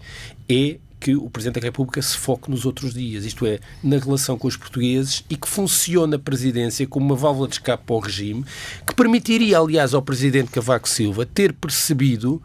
é 0.50 0.78
que 1.00 1.16
o 1.16 1.30
Presidente 1.30 1.62
da 1.62 1.66
República 1.68 2.02
se 2.02 2.18
foque 2.18 2.52
nos 2.52 2.66
outros 2.66 2.94
dias, 2.94 3.24
isto 3.24 3.46
é, 3.46 3.60
na 3.84 3.98
relação 3.98 4.38
com 4.38 4.48
os 4.48 4.58
portugueses 4.58 5.24
e 5.30 5.36
que 5.36 5.48
funcione 5.48 6.16
a 6.16 6.20
presidência 6.20 6.86
como 6.86 7.06
uma 7.06 7.16
válvula 7.16 7.48
de 7.48 7.56
escape 7.56 7.84
para 7.86 7.96
o 7.96 8.00
regime, 8.00 8.44
que 8.86 8.94
permitiria, 8.94 9.60
aliás, 9.60 9.94
ao 9.94 10.02
Presidente 10.02 10.52
Cavaco 10.52 10.90
Silva 10.90 11.26
ter 11.26 11.54
percebido, 11.54 12.42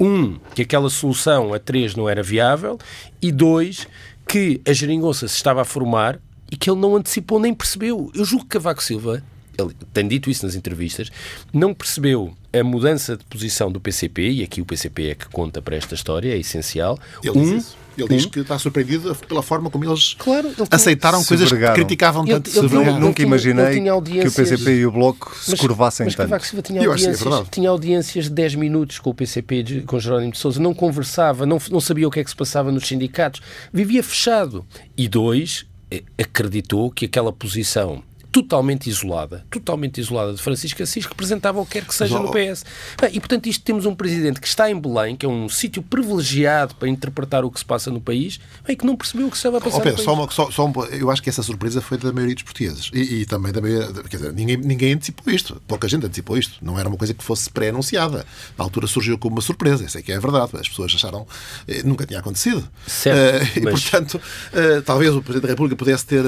um, 0.00 0.38
que 0.54 0.62
aquela 0.62 0.90
solução 0.90 1.54
a 1.54 1.58
três 1.58 1.94
não 1.94 2.08
era 2.08 2.22
viável 2.22 2.78
e 3.20 3.32
dois, 3.32 3.86
que 4.26 4.60
a 4.66 4.72
geringonça 4.72 5.28
se 5.28 5.36
estava 5.36 5.62
a 5.62 5.64
formar 5.64 6.18
e 6.50 6.56
que 6.56 6.70
ele 6.70 6.80
não 6.80 6.96
antecipou 6.96 7.38
nem 7.38 7.54
percebeu. 7.54 8.10
Eu 8.14 8.24
julgo 8.24 8.44
que 8.44 8.50
Cavaco 8.50 8.82
Silva 8.82 9.22
ele 9.58 9.74
tem 9.92 10.06
dito 10.06 10.30
isso 10.30 10.44
nas 10.44 10.54
entrevistas, 10.54 11.10
não 11.52 11.74
percebeu 11.74 12.34
a 12.52 12.62
mudança 12.62 13.16
de 13.16 13.24
posição 13.24 13.70
do 13.70 13.80
PCP, 13.80 14.30
e 14.30 14.42
aqui 14.42 14.60
o 14.60 14.64
PCP 14.64 15.10
é 15.10 15.14
que 15.14 15.28
conta 15.28 15.60
para 15.60 15.76
esta 15.76 15.94
história, 15.94 16.32
é 16.32 16.38
essencial. 16.38 16.98
Ele 17.22 17.36
um, 17.36 17.56
diz 17.56 17.76
Ele 17.98 18.08
diz 18.08 18.26
que 18.26 18.40
está 18.40 18.58
surpreendido 18.58 19.14
pela 19.28 19.42
forma 19.42 19.70
como 19.70 19.84
eles 19.84 20.14
claro, 20.14 20.52
aceitaram 20.70 21.22
coisas 21.24 21.50
que 21.50 21.72
criticavam 21.72 22.24
tanto. 22.24 22.50
Ele, 22.50 22.66
ele, 22.66 22.76
ele, 22.76 22.98
nunca 22.98 23.22
imaginei 23.22 23.80
que 23.80 24.28
o 24.28 24.32
PCP 24.32 24.70
e 24.76 24.86
o 24.86 24.92
Bloco 24.92 25.34
se 25.36 25.52
mas, 25.52 25.60
curvassem 25.60 26.06
mas 26.06 26.14
tanto. 26.14 26.30
Mas 26.30 26.46
Silva 26.46 26.62
tinha 26.62 26.88
audiências, 26.88 27.26
é 27.26 27.44
tinha 27.50 27.70
audiências 27.70 28.24
de 28.26 28.30
10 28.30 28.54
minutos 28.56 28.98
com 28.98 29.10
o 29.10 29.14
PCP, 29.14 29.84
com 29.86 29.98
Jerónimo 29.98 30.32
de 30.32 30.38
Sousa, 30.38 30.60
não 30.60 30.74
conversava, 30.74 31.46
não, 31.46 31.58
não 31.70 31.80
sabia 31.80 32.06
o 32.06 32.10
que 32.10 32.20
é 32.20 32.24
que 32.24 32.30
se 32.30 32.36
passava 32.36 32.70
nos 32.70 32.86
sindicatos, 32.86 33.40
vivia 33.72 34.02
fechado. 34.02 34.64
E 34.96 35.08
dois, 35.08 35.66
eh, 35.90 36.02
acreditou 36.18 36.90
que 36.90 37.04
aquela 37.04 37.32
posição 37.32 38.02
totalmente 38.34 38.90
isolada, 38.90 39.46
totalmente 39.48 40.00
isolada 40.00 40.34
de 40.34 40.42
Francisco 40.42 40.82
Assis, 40.82 41.06
representava 41.06 41.60
o 41.60 41.64
que 41.64 41.74
quer 41.74 41.84
que 41.84 41.94
seja 41.94 42.18
no 42.18 42.32
PS. 42.32 42.64
E, 43.12 43.20
portanto, 43.20 43.46
isto 43.46 43.62
temos 43.62 43.86
um 43.86 43.94
presidente 43.94 44.40
que 44.40 44.48
está 44.48 44.68
em 44.68 44.76
Belém, 44.76 45.14
que 45.14 45.24
é 45.24 45.28
um 45.28 45.48
sítio 45.48 45.80
privilegiado 45.80 46.74
para 46.74 46.88
interpretar 46.88 47.44
o 47.44 47.50
que 47.50 47.60
se 47.60 47.64
passa 47.64 47.92
no 47.92 48.00
país, 48.00 48.40
e 48.68 48.74
que 48.74 48.84
não 48.84 48.96
percebeu 48.96 49.28
o 49.28 49.30
que 49.30 49.36
estava 49.36 49.58
a 49.58 49.60
passar 49.60 49.76
oh, 49.76 49.80
Pedro. 49.82 50.02
Só 50.02 50.14
uma, 50.14 50.28
só, 50.32 50.50
só 50.50 50.66
um, 50.66 50.72
eu 50.90 51.12
acho 51.12 51.22
que 51.22 51.30
essa 51.30 51.44
surpresa 51.44 51.80
foi 51.80 51.96
da 51.96 52.12
maioria 52.12 52.34
dos 52.34 52.42
portugueses. 52.42 52.90
E, 52.92 53.20
e 53.20 53.24
também 53.24 53.52
da 53.52 53.60
maioria... 53.60 53.86
Quer 54.10 54.16
dizer, 54.16 54.32
ninguém, 54.32 54.56
ninguém 54.56 54.94
antecipou 54.94 55.32
isto. 55.32 55.62
Pouca 55.68 55.86
gente 55.86 56.04
antecipou 56.04 56.36
isto. 56.36 56.58
Não 56.60 56.76
era 56.76 56.88
uma 56.88 56.96
coisa 56.96 57.14
que 57.14 57.22
fosse 57.22 57.48
pré-anunciada. 57.48 58.26
Na 58.58 58.64
altura 58.64 58.88
surgiu 58.88 59.16
como 59.16 59.36
uma 59.36 59.42
surpresa. 59.42 59.84
Isso 59.84 59.96
é 59.96 60.02
que 60.02 60.10
é 60.10 60.18
verdade. 60.18 60.50
As 60.58 60.68
pessoas 60.68 60.92
acharam... 60.92 61.24
Eh, 61.68 61.84
nunca 61.84 62.04
tinha 62.04 62.18
acontecido. 62.18 62.68
Certo, 62.84 63.44
uh, 63.44 63.62
mas... 63.62 63.78
E, 63.78 63.90
portanto, 63.90 64.14
uh, 64.14 64.82
talvez 64.82 65.14
o 65.14 65.22
Presidente 65.22 65.42
da 65.42 65.48
República 65.50 65.76
pudesse 65.76 66.04
ter 66.04 66.24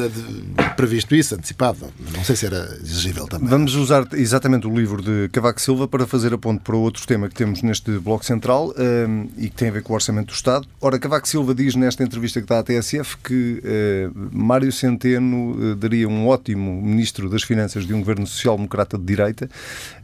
previsto 0.76 1.16
isso, 1.16 1.34
antecipado. 1.34 1.92
Não 2.14 2.22
sei 2.24 2.36
se 2.36 2.46
era 2.46 2.76
exigível 2.82 3.26
também. 3.26 3.48
Vamos 3.48 3.74
usar 3.74 4.06
exatamente 4.12 4.66
o 4.66 4.74
livro 4.74 5.02
de 5.02 5.28
Cavaco 5.30 5.60
Silva 5.60 5.88
para 5.88 6.06
fazer 6.06 6.34
a 6.34 6.38
ponte 6.38 6.60
para 6.62 6.76
outro 6.76 7.06
tema 7.06 7.28
que 7.28 7.34
temos 7.34 7.62
neste 7.62 7.90
Bloco 7.98 8.24
Central 8.24 8.74
um, 8.76 9.28
e 9.38 9.48
que 9.48 9.56
tem 9.56 9.68
a 9.68 9.72
ver 9.72 9.82
com 9.82 9.92
o 9.92 9.96
Orçamento 9.96 10.26
do 10.26 10.34
Estado. 10.34 10.68
Ora, 10.80 10.98
Cavaco 10.98 11.26
Silva 11.26 11.54
diz 11.54 11.74
nesta 11.74 12.02
entrevista 12.02 12.40
que 12.40 12.46
dá 12.46 12.58
à 12.58 12.62
TSF 12.62 13.16
que 13.18 13.62
uh, 13.64 14.28
Mário 14.32 14.70
Centeno 14.70 15.52
uh, 15.52 15.74
daria 15.74 16.08
um 16.08 16.28
ótimo 16.28 16.82
Ministro 16.82 17.30
das 17.30 17.42
Finanças 17.42 17.86
de 17.86 17.94
um 17.94 18.00
governo 18.00 18.26
social-democrata 18.26 18.98
de 18.98 19.04
direita 19.04 19.48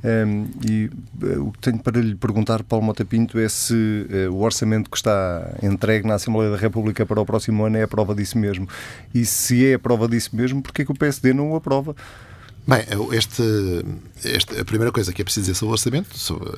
um, 0.03 0.47
e 0.67 0.91
uh, 1.23 1.49
o 1.49 1.53
que 1.53 1.59
tenho 1.59 1.79
para 1.79 2.01
lhe 2.01 2.15
perguntar, 2.15 2.63
Paulo 2.63 2.87
Mota 2.87 3.05
Pinto, 3.05 3.39
é 3.39 3.49
se 3.49 4.07
o 4.31 4.41
orçamento 4.41 4.91
que 4.91 4.97
está 4.97 5.55
entregue 5.63 6.07
na 6.07 6.15
Assembleia 6.15 6.51
da 6.51 6.57
República 6.57 7.05
para 7.05 7.21
o 7.21 7.27
próximo 7.27 7.65
ano 7.65 7.77
é 7.77 7.83
a 7.83 7.89
prova 7.89 8.15
disso 8.15 8.39
mesmo. 8.39 8.69
E 9.15 9.25
se 9.25 9.67
é 9.67 9.75
a 9.75 9.79
prova 9.79 10.09
disso 10.09 10.35
mesmo, 10.35 10.63
porquê 10.63 10.85
que 10.85 10.93
o 10.93 10.95
PSD 10.95 11.33
não 11.33 11.53
o 11.53 11.57
aprova? 11.57 11.82
Bem, 12.65 12.85
este, 13.13 13.43
este, 14.25 14.61
a 14.61 14.65
primeira 14.65 14.93
coisa 14.93 15.13
que 15.13 15.21
é 15.21 15.25
preciso 15.25 15.47
dizer 15.47 15.59
sobre 15.59 15.71
o 15.71 15.73
orçamento 15.73 16.09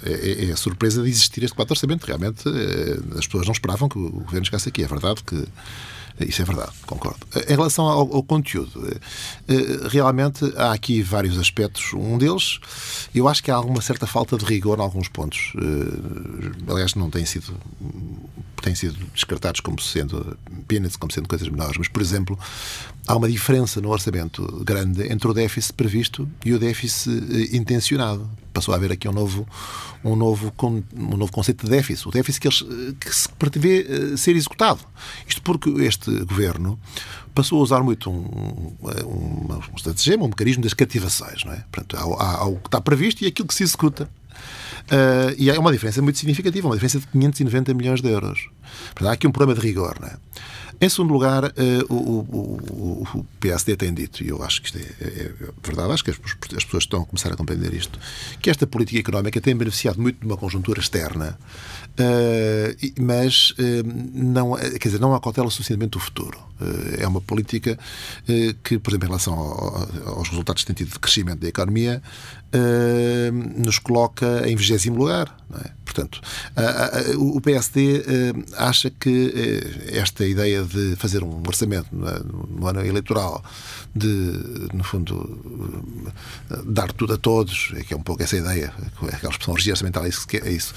é, 0.05 0.13
é, 0.13 0.51
é 0.51 0.53
a 0.53 0.57
surpresa 0.57 1.03
de 1.03 1.09
existir 1.09 1.43
este 1.43 1.55
quadro 1.55 1.73
orçamento. 1.73 2.05
Realmente, 2.05 2.47
eh, 2.47 3.19
as 3.19 3.27
pessoas 3.27 3.47
não 3.47 3.53
esperavam 3.53 3.89
que 3.89 3.97
o 3.97 4.11
governo 4.11 4.45
chegasse 4.45 4.69
aqui. 4.69 4.85
É 4.85 4.87
verdade 4.87 5.25
que 5.25 5.47
isso 6.21 6.43
é 6.43 6.45
verdade, 6.45 6.71
concordo. 6.87 7.27
Em 7.49 7.55
relação 7.55 7.87
ao, 7.87 8.15
ao, 8.15 8.23
conteúdo, 8.23 9.01
eh, 9.49 9.89
realmente 9.91 10.45
há 10.57 10.73
aqui 10.73 11.03
vários 11.03 11.37
aspectos. 11.39 11.93
Um 11.93 12.17
deles, 12.17 12.61
eu 13.13 13.27
acho 13.27 13.43
que 13.43 13.51
há 13.51 13.57
alguma 13.57 13.83
certa 13.83 14.07
falta 14.07 14.37
de 14.39 14.45
rigor 14.45 14.79
em 14.79 14.83
alguns 14.83 15.09
pontos. 15.09 15.53
Aliás, 16.69 16.95
não 16.95 17.11
têm 17.11 17.27
sido, 17.27 17.59
têm 18.63 18.77
sido 18.77 18.97
descartados 19.13 19.61
como 19.61 19.81
sendo 19.81 20.39
peanuts, 20.69 20.97
como 20.97 21.13
sendo 21.13 21.29
coisas 21.29 21.49
menores. 21.49 21.77
Mas, 21.77 21.89
por 21.89 22.01
exemplo, 22.01 22.39
há 23.09 23.17
uma 23.17 23.29
diferença 23.29 23.81
no 23.81 23.91
orçamento 23.91 24.43
grande 24.65 25.11
entre 25.13 25.29
o 25.29 25.35
déficit 25.35 25.75
previsto 25.75 26.29
e 26.45 26.53
o 26.53 26.59
déficit 26.61 27.57
intencionado. 27.57 28.31
Passou 28.55 28.73
a 28.73 28.77
haver 28.77 28.93
aqui 28.93 29.09
um 29.09 29.13
novo, 29.13 29.47
um 30.03 30.17
novo, 30.17 30.53
um 30.97 31.17
novo 31.17 31.33
conceito 31.33 31.65
de 31.65 31.71
déficit. 31.71 32.09
O 32.09 32.11
déficit 32.11 32.41
que, 32.41 32.49
eles, 32.49 32.63
que 33.01 33.15
se 33.15 33.29
prevê 33.29 33.87
eh, 33.87 34.17
ser 34.17 34.37
executado. 34.37 34.81
Isto 35.27 35.43
porque 35.43 35.69
este 35.83 36.11
governo 36.25 36.79
passou 37.35 37.59
a 37.59 37.63
usar 37.63 37.83
muito 37.83 38.09
um, 38.09 38.77
um, 38.81 39.55
um 39.55 39.77
estratagema, 39.77 40.25
um 40.25 40.29
mecanismo 40.29 40.63
das 40.63 40.73
cativações. 40.73 41.45
Não 41.45 41.53
é? 41.53 41.65
Portanto, 41.71 41.97
há, 41.97 42.37
há 42.39 42.47
o 42.47 42.57
que 42.57 42.69
está 42.69 42.81
previsto 42.81 43.25
e 43.25 43.27
aquilo 43.27 43.49
que 43.49 43.55
se 43.55 43.65
executa. 43.65 44.09
Uh, 44.85 45.35
e 45.39 45.51
é 45.51 45.59
uma 45.59 45.73
diferença 45.73 46.03
muito 46.03 46.19
significativa, 46.19 46.69
uma 46.69 46.75
diferença 46.75 47.01
de 47.01 47.07
590 47.07 47.75
milhões 47.75 48.01
de 48.01 48.09
euros. 48.09 48.49
Portanto, 48.87 49.09
há 49.09 49.13
aqui 49.13 49.27
um 49.27 49.33
problema 49.33 49.59
de 49.59 49.67
rigor. 49.67 49.97
Não 50.01 50.09
é? 50.09 50.17
Em 50.85 50.89
segundo 50.91 51.15
lugar, 51.15 51.45
uh, 51.45 51.51
o, 51.89 51.95
o, 51.95 53.09
o, 53.15 53.27
PSD 53.41 53.75
tem 53.75 53.95
dito, 53.95 54.23
e 54.23 54.29
eu 54.29 54.43
acho 54.43 54.61
que 54.61 54.67
isto 54.67 54.77
é, 54.79 55.05
é, 55.05 55.07
é 55.07 55.33
verdade, 55.65 55.91
acho 55.91 56.05
que 56.05 56.11
as, 56.11 56.19
as, 56.55 56.63
pessoas 56.63 56.85
estão 56.85 57.01
a 57.01 57.07
começar 57.07 57.33
a 57.33 57.37
compreender 57.37 57.73
isto, 57.73 57.99
que 58.39 58.51
esta 58.51 58.67
política 58.67 58.99
económica 58.99 59.41
tem 59.41 59.57
beneficiado 59.57 59.99
muito 59.99 60.21
de 60.21 60.27
uma 60.27 60.37
conjuntura 60.37 60.79
externa, 60.81 61.39
uh, 61.89 63.03
mas 63.03 63.53
uh, 63.53 63.83
não, 64.13 64.57
quer 64.57 64.89
dizer, 64.89 65.01
não 65.01 65.15
acautela 65.15 65.49
suficientemente 65.49 65.97
o 65.97 66.01
futuro. 66.01 66.39
é 66.99 67.09
uma 67.09 67.21
política 67.23 67.79
que, 68.63 68.79
por 68.79 68.91
exemplo, 68.91 69.07
em 69.07 69.09
relação 69.09 69.33
ao, 69.33 70.19
aos 70.19 70.29
resultados 70.29 70.65
que 70.65 70.67
tem 70.67 70.85
tido 70.85 70.93
de 70.93 70.99
crescimento 70.99 71.41
da 71.41 71.49
economia, 71.49 72.03
nos 73.65 73.79
coloca 73.79 74.49
em 74.49 74.55
vigésimo 74.55 74.99
lugar. 74.99 75.35
É? 75.65 75.71
Portanto, 75.95 76.21
o 77.19 77.41
PSD 77.41 78.03
acha 78.57 78.91
que 78.91 79.33
esta 79.93 80.27
ideia 80.27 80.65
de 80.65 80.97
fazer 80.97 81.23
um 81.23 81.41
orçamento 81.47 81.87
no 81.93 82.67
ano 82.67 82.85
eleitoral, 82.85 83.45
de, 83.95 84.09
no 84.73 84.83
fundo, 84.83 85.15
dar 86.65 86.91
tudo 86.93 87.15
a 87.15 87.17
todos, 87.17 87.73
é 87.77 87.85
que 87.85 87.95
é 87.95 87.97
um 87.97 88.03
pouco 88.03 88.25
essa 88.25 88.37
ideia, 88.37 88.75
aquela 89.13 89.33
expressão 89.33 89.55
orçamental, 89.55 90.05
é 90.05 90.09
isso, 90.09 90.27
é 90.33 90.51
isso 90.51 90.75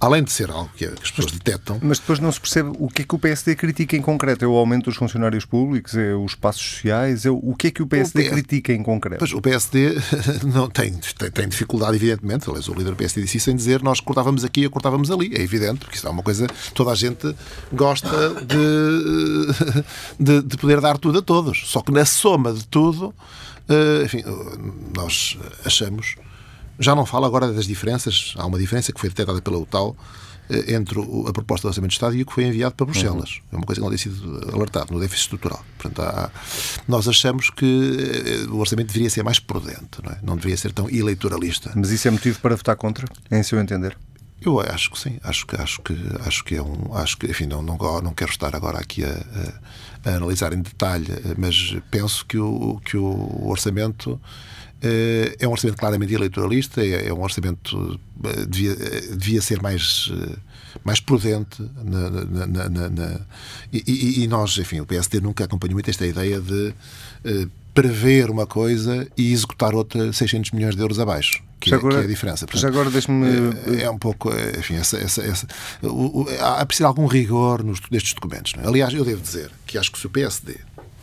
além 0.00 0.22
de 0.22 0.32
ser 0.32 0.50
algo 0.50 0.70
que 0.76 0.84
as 0.84 1.10
pessoas 1.10 1.32
detectam. 1.32 1.78
Mas 1.82 1.98
depois 1.98 2.18
não 2.18 2.30
se 2.30 2.40
percebe 2.40 2.70
o 2.78 2.88
que 2.88 3.02
é 3.02 3.04
que 3.04 3.14
o 3.14 3.18
PSD 3.18 3.56
critica 3.56 3.96
em 3.96 4.02
concreto. 4.02 4.44
É 4.44 4.48
o 4.48 4.54
aumento 4.54 4.84
dos 4.86 4.96
funcionários 4.96 5.44
públicos, 5.44 5.96
é 5.96 6.14
os 6.14 6.34
passos 6.34 6.62
sociais, 6.62 7.24
é 7.24 7.30
o 7.30 7.54
que 7.54 7.68
é 7.68 7.70
que 7.70 7.82
o 7.82 7.86
PSD, 7.86 8.28
o 8.28 8.30
critica 8.30 8.72
em 8.72 8.82
concreto? 8.82 9.18
Pois, 9.18 9.32
o 9.32 9.40
PSD 9.40 9.96
não 10.44 10.68
tem, 10.68 10.92
tem, 10.92 11.30
tem, 11.30 11.48
dificuldade, 11.48 11.96
evidentemente. 11.96 12.48
Aliás, 12.48 12.68
o 12.68 12.74
líder 12.74 12.90
do 12.90 12.96
PSD 12.96 13.22
disse 13.22 13.38
isso 13.38 13.50
em 13.50 13.56
dizer 13.56 13.82
nós 13.82 14.00
cortávamos 14.00 14.44
aqui 14.44 14.64
e 14.64 14.68
cortávamos 14.68 15.10
ali. 15.10 15.32
É 15.34 15.40
evidente, 15.40 15.80
porque 15.80 15.96
isso 15.96 16.06
é 16.06 16.10
uma 16.10 16.22
coisa 16.22 16.46
toda 16.74 16.90
a 16.90 16.94
gente 16.94 17.34
gosta 17.72 18.34
de, 18.44 19.82
de, 20.20 20.42
de 20.42 20.56
poder 20.56 20.80
dar 20.80 20.98
tudo 20.98 21.18
a 21.18 21.22
todos. 21.22 21.68
Só 21.70 21.80
que 21.80 21.90
na 21.90 22.04
soma 22.04 22.52
de 22.52 22.66
tudo, 22.66 23.14
eh, 23.68 24.02
enfim, 24.04 24.22
nós 24.94 25.38
achamos 25.64 26.16
já 26.78 26.94
não 26.94 27.06
falo 27.06 27.26
agora 27.26 27.52
das 27.52 27.66
diferenças. 27.66 28.34
Há 28.36 28.46
uma 28.46 28.58
diferença 28.58 28.92
que 28.92 29.00
foi 29.00 29.08
detectada 29.08 29.40
pela 29.40 29.58
UTAL 29.58 29.96
eh, 30.48 30.74
entre 30.74 31.00
a 31.00 31.32
proposta 31.32 31.66
do 31.66 31.70
Orçamento 31.70 31.90
de 31.90 31.96
Estado 31.96 32.14
e 32.16 32.22
o 32.22 32.26
que 32.26 32.32
foi 32.32 32.44
enviado 32.44 32.74
para 32.74 32.86
Bruxelas. 32.86 33.36
Uhum. 33.36 33.42
É 33.52 33.56
uma 33.56 33.66
coisa 33.66 33.80
que 33.80 33.84
não 33.84 33.88
tem 33.88 33.98
sido 33.98 34.54
alertado 34.54 34.92
no 34.92 35.00
déficit 35.00 35.22
estrutural. 35.22 35.64
Portanto, 35.78 36.02
há, 36.02 36.30
nós 36.86 37.08
achamos 37.08 37.50
que 37.50 37.66
eh, 37.66 38.50
o 38.50 38.58
Orçamento 38.58 38.88
deveria 38.88 39.10
ser 39.10 39.22
mais 39.22 39.38
prudente, 39.38 40.02
não, 40.02 40.12
é? 40.12 40.18
não 40.22 40.36
deveria 40.36 40.56
ser 40.56 40.72
tão 40.72 40.88
eleitoralista. 40.88 41.72
Mas 41.74 41.90
isso 41.90 42.06
é 42.06 42.10
motivo 42.10 42.38
para 42.40 42.54
votar 42.54 42.76
contra, 42.76 43.06
em 43.30 43.42
seu 43.42 43.58
entender? 43.60 43.96
Eu 44.40 44.60
acho 44.60 44.90
que 44.90 44.98
sim, 44.98 45.18
acho 45.24 45.46
que 45.46 45.56
acho 45.56 45.80
que 45.80 45.96
acho 46.20 46.44
que 46.44 46.54
é 46.54 46.62
um, 46.62 46.94
acho 46.94 47.16
que 47.16 47.26
enfim 47.26 47.46
não 47.46 47.62
não, 47.62 47.76
não 48.02 48.12
quero 48.12 48.30
estar 48.30 48.54
agora 48.54 48.78
aqui 48.78 49.02
a, 49.02 49.08
a, 49.08 50.10
a 50.10 50.16
analisar 50.16 50.52
em 50.52 50.60
detalhe, 50.60 51.08
mas 51.38 51.74
penso 51.90 52.24
que 52.26 52.38
o 52.38 52.78
que 52.84 52.98
o 52.98 53.48
orçamento 53.48 54.20
eh, 54.20 54.55
é 54.80 55.48
um 55.48 55.50
orçamento 55.50 55.78
claramente 55.78 56.12
eleitoralista, 56.12 56.84
é, 56.84 57.08
é 57.08 57.12
um 57.12 57.22
orçamento 57.22 57.98
eh, 58.24 58.46
devia, 58.46 58.72
eh, 58.72 59.00
devia 59.16 59.40
ser 59.40 59.60
mais, 59.62 60.12
mais 60.84 61.00
prudente 61.00 61.62
na, 61.82 62.10
na, 62.10 62.68
na, 62.68 62.88
na 62.88 63.20
e, 63.72 64.22
e, 64.22 64.28
nós, 64.28 64.56
enfim, 64.58 64.80
o 64.80 64.86
PSD 64.86 65.20
nunca 65.20 65.44
acompanhou 65.44 65.74
muito 65.74 65.90
esta 65.90 66.06
ideia 66.06 66.40
de 66.40 66.74
prever 67.76 68.30
uma 68.30 68.46
coisa 68.46 69.06
e 69.18 69.32
executar 69.32 69.74
outra 69.74 70.10
600 70.10 70.52
milhões 70.52 70.74
de 70.74 70.80
euros 70.80 70.98
abaixo. 70.98 71.42
Que, 71.60 71.74
agora, 71.74 71.96
é, 71.96 71.98
que 71.98 72.02
é 72.02 72.06
a 72.06 72.08
diferença. 72.08 72.46
Portanto, 72.46 72.62
já 72.62 72.68
agora 72.68 72.90
deixe-me. 72.90 73.26
É, 73.78 73.82
é, 73.82 73.90
um 73.90 73.98
pouco. 73.98 74.30
Enfim, 74.58 74.76
essa, 74.76 74.96
essa, 74.98 75.22
essa, 75.22 75.46
o, 75.82 76.22
o, 76.22 76.26
há 76.40 76.64
preciso 76.64 76.86
algum 76.86 77.06
rigor 77.06 77.62
nos, 77.62 77.80
nestes 77.90 78.14
documentos. 78.14 78.54
É? 78.56 78.66
Aliás, 78.66 78.94
eu 78.94 79.04
devo 79.04 79.20
dizer 79.20 79.50
que 79.66 79.76
acho 79.76 79.90
que 79.90 79.98
se 79.98 80.06
o 80.06 80.10
PSD 80.10 80.56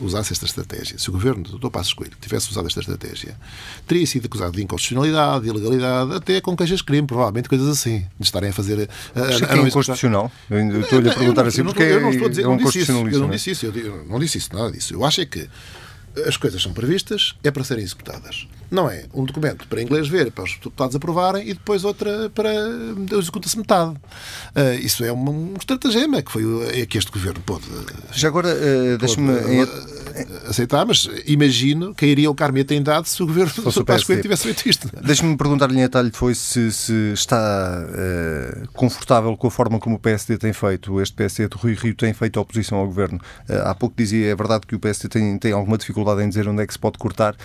usasse 0.05 0.33
esta 0.33 0.45
estratégia, 0.45 0.97
se 0.97 1.09
o 1.09 1.13
governo 1.13 1.43
do 1.43 1.57
Dr. 1.57 1.69
Passos 1.69 1.93
Coelho 1.93 2.13
tivesse 2.19 2.49
usado 2.49 2.67
esta 2.67 2.79
estratégia, 2.79 3.37
teria 3.87 4.05
sido 4.05 4.25
acusado 4.25 4.51
de 4.53 4.63
inconstitucionalidade, 4.63 5.43
de 5.43 5.49
ilegalidade, 5.49 6.13
até 6.15 6.41
com 6.41 6.55
queixas-crime, 6.55 7.07
provavelmente 7.07 7.49
coisas 7.49 7.67
assim, 7.67 8.05
de 8.19 8.25
estarem 8.25 8.49
a 8.49 8.53
fazer. 8.53 8.89
A, 9.15 9.19
a, 9.19 9.53
a 9.53 9.57
é 9.57 9.67
inconstitucional? 9.67 10.31
Eu 10.49 10.81
estou-lhe 10.81 11.09
a 11.09 11.13
perguntar 11.13 11.45
assim 11.47 11.63
porque 11.63 11.83
eu 11.83 12.01
não 12.01 12.09
estou 12.09 12.27
a 12.27 12.29
dizer, 12.29 12.43
é 12.43 12.47
um 12.47 12.51
não 12.51 12.57
disse 12.57 12.79
isso. 12.79 12.91
Eu 12.91 13.19
não 13.19 13.29
disse 13.29 13.51
isso, 13.51 13.65
eu 13.65 14.05
não 14.07 14.19
disse 14.19 14.37
isso, 14.37 14.55
nada 14.55 14.71
disso. 14.71 14.93
Eu 14.93 15.05
acho 15.05 15.21
é 15.21 15.25
que 15.25 15.49
as 16.25 16.37
coisas 16.37 16.61
são 16.61 16.73
previstas, 16.73 17.33
é 17.43 17.51
para 17.51 17.63
serem 17.63 17.83
executadas. 17.83 18.47
Não 18.69 18.89
é 18.89 19.05
um 19.13 19.23
documento 19.23 19.67
para 19.67 19.81
inglês 19.81 20.07
ver, 20.07 20.31
para 20.31 20.43
os 20.43 20.55
deputados 20.55 20.95
aprovarem 20.95 21.47
e 21.47 21.53
depois 21.53 21.83
outra 21.83 22.29
para 22.29 22.51
executa-se 23.17 23.57
metade. 23.57 23.91
Uh, 23.91 24.79
isso 24.81 25.03
é 25.03 25.13
um, 25.13 25.53
um 25.53 25.53
estratagema 25.57 26.21
que, 26.21 26.31
foi, 26.31 26.43
é 26.81 26.85
que 26.85 26.97
este 26.97 27.11
governo 27.11 27.39
pôde. 27.41 27.65
Já 28.11 28.29
agora, 28.29 28.49
uh, 28.49 28.97
deixe-me. 28.97 29.31
aceitar, 30.47 30.85
mas 30.85 31.09
imagino 31.25 31.93
que 31.95 32.05
iria 32.05 32.29
o 32.29 32.35
Carme 32.35 32.63
tem 32.63 32.81
dado 32.81 33.05
se 33.07 33.21
o 33.23 33.25
governo 33.25 33.51
do 33.51 33.83
Passos 33.83 34.03
Coelho 34.05 34.21
tivesse 34.21 34.43
feito 34.43 34.69
isto. 34.69 34.89
Deixe-me 35.03 35.35
perguntar-lhe 35.35 35.79
em 35.79 35.83
atalho 35.83 36.11
foi 36.13 36.35
se, 36.35 36.71
se 36.71 37.11
está 37.13 37.83
uh, 37.83 38.67
confortável 38.73 39.35
com 39.35 39.47
a 39.47 39.51
forma 39.51 39.79
como 39.79 39.95
o 39.95 39.99
PSD 39.99 40.37
tem 40.37 40.53
feito, 40.53 41.01
este 41.01 41.15
PSD 41.15 41.47
de 41.47 41.57
Rui 41.57 41.73
Rio 41.73 41.95
tem 41.95 42.13
feito 42.13 42.39
oposição 42.39 42.77
ao 42.77 42.85
governo. 42.85 43.19
há 43.65 43.73
pouco 43.73 43.95
dizia, 43.97 44.31
é 44.31 44.35
verdade 44.35 44.67
que 44.67 44.75
o 44.75 44.79
PSD 44.79 45.09
tem, 45.09 45.37
tem 45.37 45.51
alguma 45.51 45.77
dificuldade 45.77 46.02
em 46.23 46.29
dizer 46.29 46.47
onde 46.47 46.61
é 46.61 46.67
que 46.67 46.73
se 46.73 46.79
pode 46.79 46.97
cortar. 46.97 47.35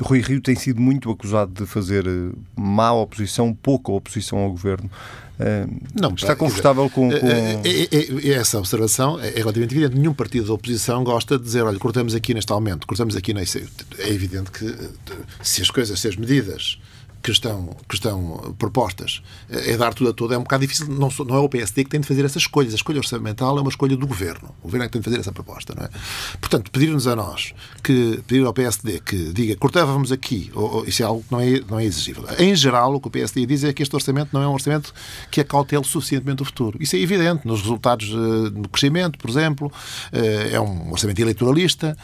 Rui 0.00 0.20
Rio 0.20 0.40
tem 0.40 0.54
sido 0.54 0.80
muito 0.80 1.10
acusado 1.10 1.52
de 1.52 1.66
fazer 1.66 2.04
má 2.54 2.92
oposição, 2.92 3.52
pouca 3.52 3.92
oposição 3.92 4.38
ao 4.38 4.50
governo. 4.50 4.90
Não, 5.94 6.14
está 6.14 6.34
confortável 6.34 6.88
com, 6.88 7.10
com... 7.10 7.26
É, 7.26 7.60
é, 7.64 8.28
é, 8.28 8.32
essa 8.32 8.58
observação 8.58 9.20
é 9.20 9.30
relativamente 9.30 9.74
evidente. 9.74 9.96
Nenhum 9.96 10.14
partido 10.14 10.46
da 10.46 10.54
oposição 10.54 11.04
gosta 11.04 11.38
de 11.38 11.44
dizer, 11.44 11.62
olha, 11.62 11.78
cortamos 11.78 12.14
aqui 12.14 12.32
neste 12.32 12.52
aumento, 12.52 12.86
cortamos 12.86 13.16
aqui 13.16 13.34
nesse. 13.34 13.66
É 13.98 14.08
evidente 14.08 14.50
que 14.50 14.74
se 15.42 15.62
as 15.62 15.70
coisas, 15.70 16.00
se 16.00 16.08
as 16.08 16.16
medidas 16.16 16.78
que 17.26 17.32
estão, 17.32 17.76
que 17.88 17.96
estão 17.96 18.54
propostas 18.56 19.20
é 19.50 19.76
dar 19.76 19.92
tudo 19.92 20.10
a 20.10 20.12
todo, 20.12 20.32
é 20.32 20.38
um 20.38 20.42
bocado 20.42 20.64
difícil. 20.64 20.86
Não, 20.86 21.08
não 21.26 21.34
é 21.34 21.40
o 21.40 21.48
PSD 21.48 21.82
que 21.82 21.90
tem 21.90 21.98
de 21.98 22.06
fazer 22.06 22.24
essas 22.24 22.42
escolhas. 22.42 22.72
A 22.72 22.76
escolha 22.76 22.98
orçamental 22.98 23.58
é 23.58 23.60
uma 23.60 23.68
escolha 23.68 23.96
do 23.96 24.06
governo. 24.06 24.54
O 24.60 24.66
governo 24.66 24.84
é 24.84 24.86
que 24.86 24.92
tem 24.92 25.00
de 25.00 25.04
fazer 25.06 25.18
essa 25.18 25.32
proposta, 25.32 25.74
não 25.76 25.86
é? 25.86 25.90
Portanto, 26.40 26.70
pedir-nos 26.70 27.08
a 27.08 27.16
nós, 27.16 27.52
que, 27.82 28.22
pedir 28.28 28.46
ao 28.46 28.52
PSD 28.54 29.00
que 29.00 29.32
diga 29.32 29.56
cortávamos 29.56 30.12
aqui, 30.12 30.52
ou, 30.54 30.76
ou, 30.76 30.84
isso 30.86 31.02
é 31.02 31.06
algo 31.06 31.24
que 31.24 31.32
não 31.32 31.40
é, 31.40 31.60
não 31.68 31.80
é 31.80 31.84
exigível. 31.84 32.24
Em 32.38 32.54
geral, 32.54 32.94
o 32.94 33.00
que 33.00 33.08
o 33.08 33.10
PSD 33.10 33.44
diz 33.44 33.64
é 33.64 33.72
que 33.72 33.82
este 33.82 33.96
orçamento 33.96 34.30
não 34.32 34.40
é 34.40 34.46
um 34.46 34.52
orçamento 34.52 34.94
que 35.28 35.40
acautele 35.40 35.82
suficientemente 35.82 36.42
o 36.42 36.44
futuro. 36.44 36.78
Isso 36.80 36.94
é 36.94 37.00
evidente 37.00 37.44
nos 37.44 37.60
resultados 37.60 38.08
uh, 38.12 38.50
do 38.50 38.68
crescimento, 38.68 39.18
por 39.18 39.28
exemplo. 39.28 39.66
Uh, 40.12 40.54
é 40.54 40.60
um 40.60 40.92
orçamento 40.92 41.20
eleitoralista. 41.20 41.96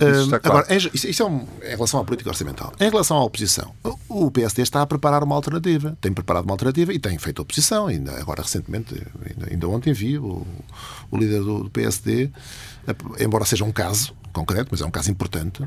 Isso 0.00 0.34
Agora, 0.34 0.74
isso, 0.74 1.06
isso 1.06 1.22
é 1.22 1.26
um, 1.26 1.46
em 1.62 1.70
relação 1.70 2.00
à 2.00 2.04
política 2.04 2.30
orçamental. 2.30 2.72
Em 2.80 2.90
relação 2.90 3.16
à 3.16 3.24
oposição, 3.24 3.72
o 4.08 4.30
PSD 4.30 4.51
está 4.60 4.82
a 4.82 4.86
preparar 4.86 5.22
uma 5.22 5.34
alternativa. 5.34 5.96
Tem 6.00 6.12
preparado 6.12 6.44
uma 6.44 6.52
alternativa 6.52 6.92
e 6.92 6.98
tem 6.98 7.18
feito 7.18 7.40
oposição. 7.40 7.86
Ainda, 7.86 8.20
agora, 8.20 8.42
recentemente, 8.42 8.94
ainda, 9.24 9.50
ainda 9.50 9.68
ontem 9.68 9.92
vi 9.92 10.18
o, 10.18 10.46
o 11.10 11.16
líder 11.16 11.40
do, 11.40 11.64
do 11.64 11.70
PSD, 11.70 12.30
embora 13.18 13.44
seja 13.46 13.64
um 13.64 13.72
caso 13.72 14.14
concreto, 14.32 14.68
mas 14.70 14.80
é 14.80 14.86
um 14.86 14.90
caso 14.90 15.10
importante, 15.10 15.62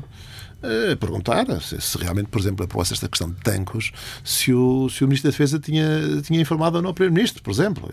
uh, 0.62 0.96
perguntar 0.96 1.46
se, 1.60 1.80
se, 1.80 1.98
realmente, 1.98 2.28
por 2.28 2.40
exemplo, 2.40 2.64
após 2.64 2.90
esta 2.92 3.08
questão 3.08 3.30
de 3.30 3.36
tancos, 3.40 3.92
se 4.24 4.52
o, 4.52 4.88
se 4.88 5.04
o 5.04 5.08
Ministro 5.08 5.30
da 5.30 5.32
Defesa 5.32 5.58
tinha, 5.58 6.22
tinha 6.22 6.40
informado 6.40 6.76
ou 6.76 6.82
não 6.82 6.90
o 6.90 6.94
Primeiro-Ministro, 6.94 7.42
por 7.42 7.50
exemplo, 7.50 7.88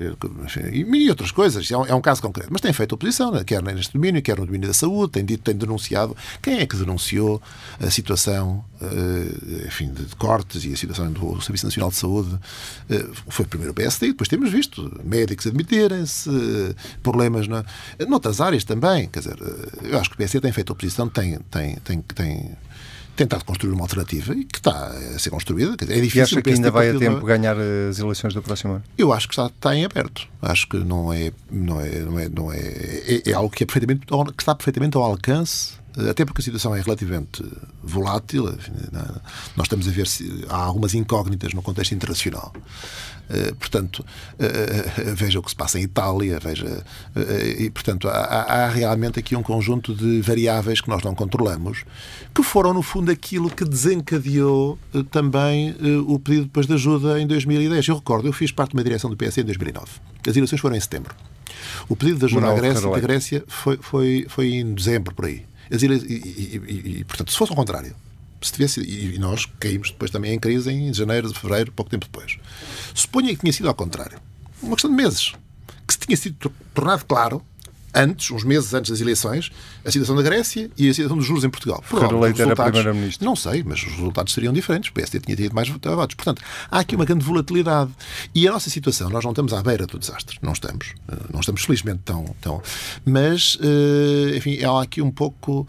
e, 0.71 0.79
e, 0.79 1.09
outras 1.09 1.31
coisas. 1.31 1.69
É 1.69 1.77
um, 1.77 1.85
é 1.85 1.95
um, 1.95 2.01
caso 2.01 2.21
concreto. 2.21 2.49
Mas 2.51 2.61
tem 2.61 2.73
feito 2.73 2.93
oposição, 2.93 3.31
né? 3.31 3.43
quer 3.43 3.61
neste 3.61 3.93
domínio, 3.93 4.21
quer 4.21 4.37
no 4.37 4.45
domínio 4.45 4.67
da 4.67 4.73
saúde, 4.73 5.13
tem 5.13 5.25
dito, 5.25 5.43
tem 5.43 5.55
denunciado. 5.55 6.15
Quem 6.41 6.59
é 6.59 6.65
que 6.65 6.75
denunciou 6.75 7.41
a 7.79 7.89
situação, 7.89 8.63
uh, 8.81 9.67
enfim, 9.67 9.91
de, 9.91 10.05
de, 10.05 10.15
cortes 10.15 10.63
e 10.65 10.73
a 10.73 10.77
situação 10.77 11.11
do 11.11 11.41
Serviço 11.41 11.65
Nacional 11.65 11.89
de 11.89 11.95
Saúde? 11.95 12.39
Uh, 12.89 13.13
foi 13.27 13.45
primeiro 13.45 13.71
o 13.71 13.75
PSD, 13.75 14.07
depois 14.07 14.27
temos 14.27 14.51
visto 14.51 15.01
médicos 15.03 15.47
admitirem-se, 15.47 16.29
problemas 17.01 17.47
na, 17.47 17.65
noutras 18.07 18.41
áreas 18.41 18.63
também. 18.63 19.07
Quer 19.07 19.19
dizer, 19.19 19.37
eu 19.83 19.99
acho 19.99 20.09
que 20.09 20.15
o 20.15 20.17
PSD 20.17 20.41
tem 20.41 20.51
feito 20.51 20.71
oposição, 20.71 21.09
tem, 21.09 21.39
tem, 21.49 21.75
tem, 21.83 22.01
tem 22.01 22.52
tentado 23.15 23.45
construir 23.45 23.71
uma 23.71 23.83
alternativa 23.83 24.33
e 24.33 24.43
que 24.43 24.57
está 24.57 24.87
a 24.87 25.19
ser 25.19 25.29
construída. 25.29 25.73
É 25.83 26.01
difícil. 26.01 26.19
E 26.19 26.21
acha 26.21 26.41
que 26.41 26.49
ainda 26.49 26.71
vai 26.71 26.89
a 26.89 26.97
tempo 26.97 27.25
ganhar 27.25 27.55
as 27.89 27.99
eleições 27.99 28.33
do 28.33 28.41
próximo 28.41 28.73
ano? 28.73 28.83
Eu 28.97 29.13
acho 29.13 29.27
que 29.27 29.33
está, 29.33 29.47
está 29.47 29.75
em 29.75 29.85
aberto. 29.85 30.27
Acho 30.41 30.67
que 30.67 30.77
não 30.77 31.13
é, 31.13 31.31
não 31.51 31.79
é, 31.79 31.99
não 31.99 32.19
é, 32.19 32.29
não 32.29 32.51
é, 32.51 32.59
é, 32.59 33.29
é 33.29 33.33
algo 33.33 33.49
que, 33.49 33.63
é 33.63 33.65
perfeitamente, 33.65 34.05
que 34.05 34.41
está 34.41 34.55
perfeitamente 34.55 34.97
ao 34.97 35.03
alcance 35.03 35.83
até 36.09 36.25
porque 36.25 36.41
a 36.41 36.43
situação 36.43 36.75
é 36.75 36.81
relativamente 36.81 37.43
volátil. 37.83 38.45
Nós 39.55 39.65
estamos 39.65 39.87
a 39.87 39.91
ver 39.91 40.07
se 40.07 40.45
há 40.49 40.55
algumas 40.55 40.93
incógnitas 40.95 41.53
no 41.53 41.61
contexto 41.61 41.93
internacional. 41.93 42.51
Eh, 43.29 43.53
portanto, 43.57 44.05
eh, 44.37 44.91
eh, 44.97 45.13
veja 45.15 45.39
o 45.39 45.43
que 45.43 45.49
se 45.49 45.55
passa 45.55 45.79
em 45.79 45.83
Itália, 45.83 46.39
veja. 46.39 46.83
E, 47.57 47.69
portanto, 47.69 48.07
há, 48.07 48.11
há 48.13 48.69
realmente 48.69 49.19
aqui 49.19 49.35
um 49.35 49.43
conjunto 49.43 49.93
de 49.93 50.21
variáveis 50.21 50.81
que 50.81 50.89
nós 50.89 51.03
não 51.03 51.15
controlamos, 51.15 51.83
que 52.33 52.43
foram, 52.43 52.73
no 52.73 52.81
fundo, 52.81 53.11
aquilo 53.11 53.49
que 53.49 53.63
desencadeou 53.63 54.77
também 55.11 55.75
o 56.05 56.19
pedido 56.19 56.43
depois 56.43 56.67
de 56.67 56.73
ajuda 56.73 57.19
em 57.19 57.27
2010. 57.27 57.87
Eu 57.87 57.95
recordo, 57.95 58.27
eu 58.27 58.33
fiz 58.33 58.51
parte 58.51 58.71
de 58.71 58.77
uma 58.77 58.83
direção 58.83 59.09
do 59.09 59.15
PS 59.15 59.39
em 59.39 59.43
2009. 59.43 59.87
As 60.27 60.35
eleições 60.35 60.59
foram 60.59 60.75
em 60.75 60.79
setembro. 60.79 61.15
O 61.87 61.95
pedido 61.95 62.19
de 62.19 62.25
ajuda 62.25 62.49
à 62.49 62.53
Grécia, 62.53 62.89
da 62.89 62.99
Grécia 62.99 63.43
foi, 63.47 63.77
foi, 63.81 64.25
foi 64.27 64.53
em 64.53 64.73
dezembro, 64.73 65.13
por 65.13 65.25
aí. 65.25 65.45
E, 65.71 65.75
e, 65.75 66.99
e, 66.99 67.03
portanto, 67.03 67.31
se 67.31 67.37
fosse 67.37 67.51
ao 67.51 67.55
contrário, 67.55 67.95
se 68.47 68.53
tivesse, 68.53 68.81
e 68.81 69.17
nós 69.17 69.45
caímos 69.59 69.91
depois 69.91 70.11
também 70.11 70.33
em 70.33 70.39
crise 70.39 70.71
em 70.71 70.93
janeiro, 70.93 71.31
de 71.31 71.39
fevereiro, 71.39 71.71
pouco 71.71 71.91
tempo 71.91 72.05
depois. 72.05 72.37
Suponha 72.93 73.33
que 73.33 73.41
tinha 73.41 73.53
sido 73.53 73.67
ao 73.67 73.75
contrário. 73.75 74.19
Uma 74.61 74.75
questão 74.75 74.89
de 74.89 74.97
meses. 74.97 75.33
Que 75.87 75.93
se 75.93 75.99
tinha 75.99 76.17
sido 76.17 76.51
tornado 76.73 77.05
claro 77.05 77.43
antes, 77.93 78.31
uns 78.31 78.43
meses 78.43 78.73
antes 78.73 78.91
das 78.91 79.01
eleições, 79.01 79.51
a 79.85 79.91
situação 79.91 80.15
da 80.15 80.21
Grécia 80.21 80.69
e 80.77 80.89
a 80.89 80.93
situação 80.93 81.17
dos 81.17 81.25
juros 81.25 81.43
em 81.43 81.49
Portugal. 81.49 81.83
Leite 82.19 82.41
era 82.41 82.55
Primeiro-Ministro. 82.55 83.25
Não 83.25 83.35
sei, 83.35 83.63
mas 83.63 83.79
os 83.79 83.91
resultados 83.91 84.33
seriam 84.33 84.53
diferentes. 84.53 84.89
O 84.89 84.93
PSD 84.93 85.19
tinha 85.19 85.35
tido 85.35 85.53
mais 85.53 85.69
votos. 85.69 86.15
Portanto, 86.15 86.41
há 86.69 86.79
aqui 86.79 86.95
uma 86.95 87.05
grande 87.05 87.23
volatilidade. 87.23 87.91
E 88.33 88.47
a 88.47 88.51
nossa 88.51 88.69
situação, 88.69 89.09
nós 89.09 89.23
não 89.23 89.31
estamos 89.31 89.53
à 89.53 89.61
beira 89.61 89.85
do 89.85 89.99
desastre. 89.99 90.37
Não 90.41 90.53
estamos. 90.53 90.93
Eh, 91.07 91.15
não 91.31 91.39
estamos, 91.39 91.63
felizmente, 91.63 92.01
tão... 92.03 92.25
tão 92.41 92.61
mas, 93.05 93.57
eh, 93.61 94.37
enfim, 94.37 94.63
há 94.63 94.81
aqui 94.81 95.01
um 95.01 95.11
pouco... 95.11 95.67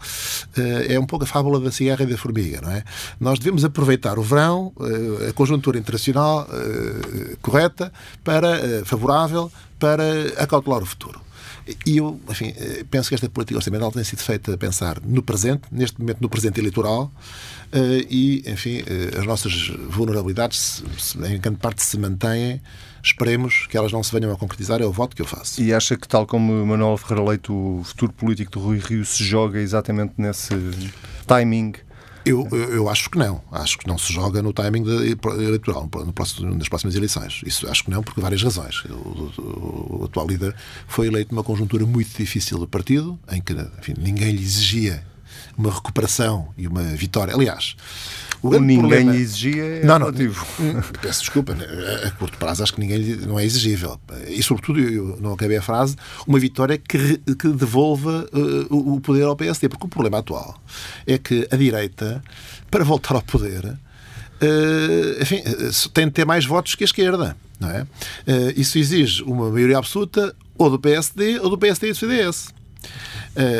Eh, 0.57 0.95
é 0.95 0.99
um 0.99 1.05
pouco 1.05 1.25
a 1.25 1.27
fábula 1.27 1.59
da 1.59 1.71
cigarra 1.71 2.03
e 2.03 2.07
da 2.07 2.17
formiga, 2.17 2.61
não 2.61 2.71
é? 2.71 2.83
Nós 3.19 3.39
devemos 3.39 3.63
aproveitar 3.65 4.17
o 4.17 4.23
verão, 4.23 4.73
a 5.27 5.33
conjuntura 5.33 5.77
internacional 5.77 6.47
correta, 7.41 7.91
para, 8.23 8.83
favorável, 8.85 9.51
para 9.79 10.03
acautelar 10.37 10.81
o 10.81 10.85
futuro. 10.85 11.21
E 11.85 11.97
eu, 11.97 12.19
enfim, 12.29 12.53
eh, 12.57 12.85
penso 12.89 13.09
que 13.09 13.15
esta 13.15 13.27
política 13.27 13.57
orçamental 13.57 13.91
tem 13.91 14.03
sido 14.03 14.19
feita 14.19 14.53
a 14.53 14.57
pensar 14.57 14.99
no 15.03 15.23
presente, 15.23 15.63
neste 15.71 15.99
momento 15.99 16.19
no 16.21 16.29
presente 16.29 16.59
eleitoral, 16.59 17.11
eh, 17.71 18.05
e, 18.07 18.43
enfim, 18.45 18.83
eh, 18.85 19.17
as 19.17 19.25
nossas 19.25 19.69
vulnerabilidades, 19.89 20.83
em 21.15 21.39
grande 21.39 21.57
parte, 21.57 21.81
se 21.81 21.97
mantêm. 21.97 22.61
Esperemos 23.03 23.67
que 23.67 23.77
elas 23.77 23.91
não 23.91 24.03
se 24.03 24.11
venham 24.11 24.31
a 24.31 24.37
concretizar, 24.37 24.81
é 24.81 24.85
o 24.85 24.91
voto 24.91 25.15
que 25.15 25.21
eu 25.21 25.25
faço. 25.25 25.61
E 25.61 25.73
acha 25.73 25.95
que, 25.97 26.07
tal 26.07 26.27
como 26.27 26.65
Manuel 26.65 26.97
Ferreira 26.97 27.29
Leite, 27.29 27.51
o 27.51 27.81
futuro 27.83 28.13
político 28.13 28.51
do 28.51 28.59
Rui 28.59 28.79
Rio 28.79 29.05
se 29.05 29.23
joga 29.23 29.59
exatamente 29.59 30.13
nesse 30.17 30.53
timing 31.27 31.73
eu, 32.25 32.47
eu, 32.49 32.89
acho 32.89 33.09
que 33.09 33.17
não. 33.17 33.41
Acho 33.51 33.77
que 33.77 33.87
não 33.87 33.97
se 33.97 34.11
joga 34.11 34.41
no 34.41 34.51
timing 34.51 34.83
eleitoral, 34.87 35.89
no 36.05 36.13
próximo, 36.13 36.55
nas 36.55 36.67
próximas 36.67 36.95
eleições. 36.95 37.41
Isso 37.45 37.69
acho 37.69 37.83
que 37.83 37.91
não, 37.91 38.01
por 38.01 38.19
várias 38.19 38.41
razões. 38.41 38.83
O, 38.85 38.93
o, 38.93 39.97
o, 40.01 40.05
atual 40.05 40.27
líder 40.27 40.55
foi 40.87 41.07
eleito 41.07 41.33
numa 41.33 41.43
conjuntura 41.43 41.85
muito 41.85 42.15
difícil 42.17 42.57
do 42.57 42.67
partido, 42.67 43.19
em 43.31 43.41
que 43.41 43.53
enfim, 43.53 43.93
ninguém 43.97 44.31
lhe 44.31 44.41
exigia 44.41 45.05
uma 45.57 45.71
recuperação 45.71 46.49
e 46.57 46.67
uma 46.67 46.83
vitória. 46.83 47.33
Aliás, 47.33 47.75
o, 48.41 48.49
o 48.49 48.59
ninguém 48.59 48.79
problema... 48.79 49.15
exigia 49.15 49.63
é 49.63 49.83
não, 49.83 49.99
não, 49.99 50.07
relativo. 50.07 50.45
Peço 51.01 51.21
desculpa, 51.21 51.55
né? 51.55 51.65
a 52.05 52.11
curto 52.11 52.37
prazo 52.37 52.63
acho 52.63 52.73
que 52.73 52.79
ninguém 52.79 53.15
não 53.17 53.39
é 53.39 53.45
exigível. 53.45 53.99
E, 54.27 54.41
sobretudo, 54.43 54.79
eu 54.79 55.17
não 55.19 55.33
acabei 55.33 55.57
a 55.57 55.61
frase, 55.61 55.95
uma 56.27 56.39
vitória 56.39 56.77
que, 56.77 57.17
que 57.17 57.47
devolva 57.49 58.27
uh, 58.33 58.95
o 58.95 58.99
poder 59.01 59.23
ao 59.23 59.35
PSD. 59.35 59.69
Porque 59.69 59.85
o 59.85 59.89
problema 59.89 60.19
atual 60.19 60.59
é 61.07 61.17
que 61.17 61.47
a 61.49 61.55
direita, 61.55 62.23
para 62.69 62.83
voltar 62.83 63.15
ao 63.15 63.21
poder, 63.21 63.65
uh, 63.65 65.21
enfim, 65.21 65.41
tem 65.93 66.05
de 66.05 66.11
ter 66.11 66.25
mais 66.25 66.45
votos 66.45 66.75
que 66.75 66.83
a 66.83 66.85
esquerda. 66.85 67.35
Não 67.59 67.69
é? 67.69 67.81
Uh, 67.83 67.87
isso 68.55 68.77
exige 68.77 69.23
uma 69.23 69.49
maioria 69.49 69.77
absoluta 69.77 70.35
ou 70.57 70.69
do 70.69 70.77
PSD 70.77 71.39
ou 71.39 71.49
do 71.49 71.57
PSD 71.57 71.87
e 71.87 71.91
do 71.91 71.97
CDS. 71.97 72.49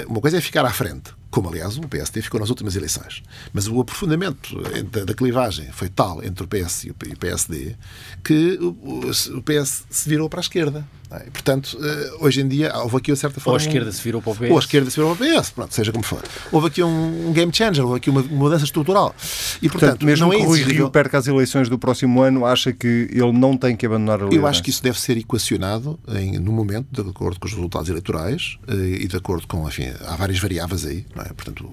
uma 0.08 0.22
coisa 0.22 0.38
é 0.38 0.42
ficar 0.42 0.66
à 0.66 0.72
frente 0.72 1.12
como 1.36 1.50
aliás 1.50 1.76
o 1.76 1.82
PSD 1.82 2.22
ficou 2.22 2.40
nas 2.40 2.50
últimas 2.50 2.78
eleições. 2.78 3.22
Mas 3.52 3.68
o 3.68 3.78
aprofundamento 3.82 4.58
da, 5.06 5.14
clivagem 5.14 5.70
foi 5.74 5.90
tal 5.90 6.24
entre 6.24 6.46
o 6.46 6.48
PS 6.48 6.86
e 6.86 6.92
o 6.92 6.96
PSD 6.96 7.76
que 8.24 8.58
o 8.62 9.42
PS 9.42 9.84
se 9.90 10.08
virou 10.08 10.30
para 10.30 10.40
a 10.40 10.44
esquerda. 10.44 10.88
É? 11.12 11.20
Portanto, 11.30 11.78
eh, 11.82 12.12
hoje 12.20 12.42
em 12.42 12.48
dia 12.48 12.76
houve 12.78 12.98
aqui 12.98 13.12
uma 13.12 13.18
certa 13.18 13.40
forma. 13.40 13.60
Ou 13.60 13.64
a 13.64 13.68
esquerda 13.68 13.92
se 13.92 14.02
virou 14.02 14.22
para 14.22 14.32
o 14.32 14.36
PS. 14.36 14.50
Ou 14.50 14.58
a 14.58 14.60
esquerda 14.60 14.90
se 14.90 14.96
virou 14.96 15.16
para 15.16 15.26
o 15.26 15.42
PS, 15.42 15.50
pronto, 15.52 15.74
seja 15.74 15.92
como 15.92 16.04
for. 16.04 16.24
Houve 16.52 16.68
aqui 16.68 16.82
um 16.82 17.32
game 17.32 17.54
changer, 17.54 17.84
houve 17.84 17.98
aqui 17.98 18.10
uma 18.10 18.24
mudança 18.24 18.64
estrutural. 18.64 19.14
E, 19.62 19.70
portanto, 19.70 20.00
portanto 20.00 20.06
mesmo 20.06 20.28
não 20.28 20.34
é 20.34 20.38
que 20.38 20.44
o 20.44 20.48
Rui 20.48 20.64
Rio 20.64 20.90
perca 20.90 21.18
as 21.18 21.28
eleições 21.28 21.70
do 21.70 21.78
próximo 21.78 22.22
ano, 22.22 22.46
acha 22.46 22.74
que 22.74 23.08
ele 23.12 23.32
não 23.32 23.56
tem 23.56 23.76
que 23.76 23.86
abandonar 23.86 24.22
a 24.22 24.24
liderança? 24.24 24.42
Eu 24.42 24.48
acho 24.48 24.64
que 24.64 24.70
isso 24.70 24.82
deve 24.82 25.00
ser 25.00 25.18
equacionado 25.18 26.00
em, 26.10 26.40
no 26.40 26.52
momento, 26.52 26.88
de 26.92 27.10
acordo 27.10 27.40
com 27.40 27.46
os 27.46 27.54
resultados 27.54 27.90
eleitorais 27.90 28.58
eh, 28.68 29.02
e 29.02 29.08
de 29.08 29.16
acordo 29.16 29.48
com, 29.48 29.68
enfim, 29.68 29.92
há 30.06 30.16
várias 30.16 30.40
variáveis 30.40 30.86
aí. 30.86 31.06
Não 31.16 31.24
é? 31.24 31.25
Portanto, 31.34 31.70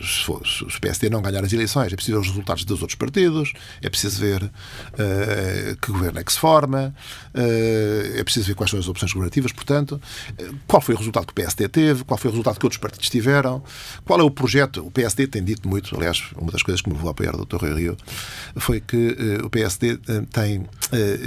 se, 0.00 0.24
for, 0.24 0.46
se 0.46 0.64
o 0.64 0.80
PSD 0.80 1.08
não 1.08 1.22
ganhar 1.22 1.44
as 1.44 1.52
eleições, 1.52 1.92
é 1.92 1.96
preciso 1.96 2.18
ver 2.18 2.22
os 2.22 2.28
resultados 2.28 2.64
dos 2.64 2.80
outros 2.80 2.96
partidos, 2.96 3.52
é 3.82 3.88
preciso 3.88 4.20
ver 4.20 4.42
uh, 4.42 5.76
que 5.80 5.92
governo 5.92 6.18
é 6.18 6.24
que 6.24 6.32
se 6.32 6.38
forma, 6.38 6.94
uh, 7.34 8.18
é 8.18 8.24
preciso 8.24 8.46
ver 8.46 8.54
quais 8.54 8.70
são 8.70 8.78
as 8.78 8.88
opções 8.88 9.12
governativas 9.12 9.52
portanto, 9.52 10.00
qual 10.66 10.80
foi 10.80 10.94
o 10.94 10.98
resultado 10.98 11.26
que 11.26 11.32
o 11.32 11.34
PSD 11.34 11.68
teve, 11.68 12.04
qual 12.04 12.18
foi 12.18 12.28
o 12.28 12.32
resultado 12.32 12.58
que 12.58 12.66
outros 12.66 12.80
partidos 12.80 13.08
tiveram, 13.08 13.62
qual 14.04 14.20
é 14.20 14.22
o 14.22 14.30
projeto. 14.30 14.86
O 14.86 14.90
PSD 14.90 15.26
tem 15.26 15.42
dito 15.42 15.68
muito, 15.68 15.94
aliás, 15.96 16.30
uma 16.36 16.50
das 16.50 16.62
coisas 16.62 16.80
que 16.80 16.88
me 16.88 16.94
levou 16.94 17.08
a 17.08 17.12
apoiar 17.12 17.34
o 17.34 17.44
Dr. 17.44 17.56
Rui 17.56 17.74
Rio 17.74 17.96
foi 18.56 18.80
que 18.80 19.38
o 19.42 19.50
PSD 19.50 19.98
eh, 20.08 20.22
tem 20.32 20.66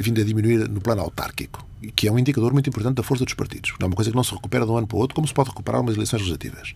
vindo 0.01 0.21
a 0.21 0.23
diminuir 0.23 0.69
no 0.69 0.81
plano 0.81 1.01
autárquico 1.01 1.70
que 1.95 2.07
é 2.07 2.11
um 2.11 2.19
indicador 2.19 2.53
muito 2.53 2.69
importante 2.69 2.95
da 2.95 3.03
força 3.03 3.25
dos 3.25 3.33
partidos. 3.33 3.73
É 3.79 3.85
uma 3.85 3.95
coisa 3.95 4.11
que 4.11 4.15
não 4.15 4.23
se 4.23 4.33
recupera 4.33 4.65
de 4.65 4.71
um 4.71 4.77
ano 4.77 4.87
para 4.87 4.97
o 4.97 4.99
outro, 4.99 5.15
como 5.15 5.27
se 5.27 5.33
pode 5.33 5.49
recuperar 5.49 5.81
umas 5.81 5.95
eleições 5.95 6.19
legislativas. 6.19 6.73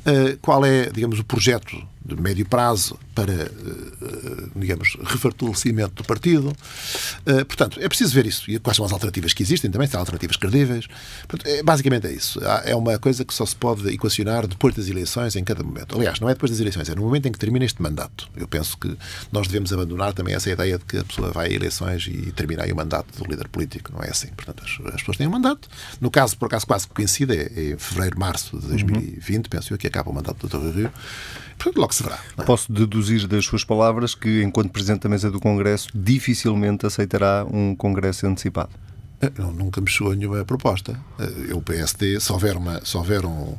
Uh, 0.00 0.36
qual 0.40 0.64
é, 0.64 0.90
digamos, 0.90 1.18
o 1.18 1.24
projeto 1.24 1.76
de 2.04 2.20
médio 2.20 2.46
prazo 2.46 2.98
para, 3.14 3.32
uh, 3.32 4.50
digamos, 4.56 4.96
refortalecimento 5.04 5.94
do 5.94 6.04
partido? 6.04 6.48
Uh, 7.26 7.44
portanto, 7.44 7.78
é 7.80 7.88
preciso 7.88 8.14
ver 8.14 8.26
isso. 8.26 8.50
E 8.50 8.58
quais 8.58 8.76
são 8.76 8.86
as 8.86 8.92
alternativas 8.92 9.32
que 9.32 9.42
existem 9.42 9.70
também, 9.70 9.86
se 9.86 9.96
há 9.96 9.98
alternativas 9.98 10.36
credíveis. 10.36 10.86
Portanto, 11.28 11.46
é, 11.46 11.62
basicamente 11.62 12.06
é 12.06 12.12
isso. 12.12 12.40
É 12.64 12.74
uma 12.74 12.98
coisa 12.98 13.24
que 13.24 13.34
só 13.34 13.44
se 13.44 13.54
pode 13.54 13.88
equacionar 13.92 14.46
depois 14.46 14.74
das 14.74 14.88
eleições, 14.88 15.36
em 15.36 15.44
cada 15.44 15.62
momento. 15.62 15.96
Aliás, 15.96 16.20
não 16.20 16.28
é 16.28 16.32
depois 16.32 16.50
das 16.50 16.60
eleições, 16.60 16.88
é 16.88 16.94
no 16.94 17.02
momento 17.02 17.26
em 17.26 17.32
que 17.32 17.38
termina 17.38 17.64
este 17.64 17.80
mandato. 17.82 18.28
Eu 18.36 18.48
penso 18.48 18.76
que 18.78 18.96
nós 19.30 19.46
devemos 19.46 19.72
abandonar 19.72 20.12
também 20.12 20.34
essa 20.34 20.50
ideia 20.50 20.78
de 20.78 20.84
que 20.84 20.98
a 20.98 21.04
pessoa 21.04 21.30
vai 21.30 21.48
a 21.48 21.52
eleições 21.52 22.06
e 22.06 22.32
termina 22.32 22.64
aí 22.64 22.72
o 22.72 22.76
mandato 22.76 23.22
do 23.22 23.30
líder 23.30 23.48
político. 23.48 23.92
Não 23.92 24.02
é 24.02 24.10
assim. 24.10 24.28
Portanto, 24.28 24.62
as, 24.64 24.94
as, 24.94 25.00
pessoas 25.00 25.16
têm 25.16 25.26
um 25.26 25.30
mandato. 25.30 25.68
No 26.00 26.10
caso, 26.10 26.36
por 26.36 26.46
acaso, 26.46 26.66
quase 26.66 26.88
que 26.88 26.94
coincide, 26.94 27.34
é, 27.34 27.72
é 27.72 27.76
fevereiro, 27.78 28.18
março 28.18 28.58
de 28.58 28.66
2020, 28.68 29.44
uhum. 29.44 29.50
penso 29.50 29.74
eu, 29.74 29.78
que 29.78 29.86
acaba 29.86 30.10
o 30.10 30.14
mandato 30.14 30.46
do 30.46 30.58
Dr. 30.58 30.76
Rio. 30.76 30.92
Portanto, 31.60 31.78
logo 31.78 31.89
se 31.94 32.02
verá. 32.02 32.18
É? 32.38 32.42
Posso 32.42 32.72
deduzir 32.72 33.26
das 33.26 33.44
suas 33.44 33.64
palavras 33.64 34.14
que, 34.14 34.42
enquanto 34.42 34.70
Presidente 34.70 35.02
da 35.02 35.08
Mesa 35.08 35.30
do 35.30 35.40
Congresso, 35.40 35.88
dificilmente 35.94 36.86
aceitará 36.86 37.46
um 37.50 37.74
Congresso 37.74 38.26
antecipado. 38.26 38.70
Não, 39.36 39.52
nunca 39.52 39.82
me 39.82 39.90
chegou 39.90 40.14
nenhuma 40.14 40.44
proposta. 40.46 40.98
Eu, 41.46 41.58
o 41.58 41.62
PSD, 41.62 42.18
se 42.18 42.32
houver, 42.32 42.56
uma, 42.56 42.82
se 42.82 42.96
houver 42.96 43.26
um, 43.26 43.54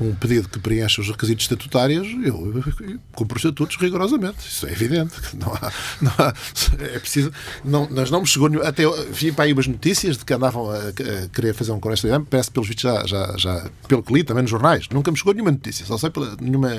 um 0.00 0.12
pedido 0.14 0.48
que 0.48 0.58
preencha 0.58 1.00
os 1.00 1.08
requisitos 1.08 1.44
estatutários, 1.44 2.06
eu, 2.24 2.52
eu 2.56 2.98
cumpro 3.12 3.36
os 3.36 3.44
estatutos 3.44 3.76
rigorosamente. 3.76 4.38
Isso 4.40 4.66
é 4.66 4.72
evidente. 4.72 5.14
Não 5.34 5.52
há, 5.52 5.72
não 6.00 6.12
há, 6.18 6.32
é 6.80 6.98
preciso. 6.98 7.30
Não, 7.64 7.88
mas 7.90 8.10
não 8.10 8.20
me 8.20 8.26
chegou 8.26 8.48
nenhuma. 8.48 8.68
Até 8.68 8.84
vi 9.10 9.30
para 9.32 9.44
aí 9.44 9.52
umas 9.52 9.66
notícias 9.66 10.16
de 10.16 10.24
que 10.24 10.32
andavam 10.32 10.70
a, 10.70 10.76
a 10.76 11.28
querer 11.32 11.52
fazer 11.52 11.72
um 11.72 11.80
congresso 11.80 12.06
de 12.06 12.24
parece 12.24 12.50
pelos 12.50 12.68
vistos 12.68 12.82
já, 12.82 13.06
já, 13.06 13.34
já, 13.36 13.70
pelo 13.88 14.02
que 14.02 14.12
li 14.12 14.24
também 14.24 14.42
nos 14.42 14.50
jornais. 14.50 14.88
Nunca 14.90 15.10
me 15.10 15.16
chegou 15.16 15.34
nenhuma 15.34 15.50
notícia, 15.50 15.84
só 15.84 15.98
sei 15.98 16.10
pela, 16.10 16.36
nenhuma, 16.40 16.70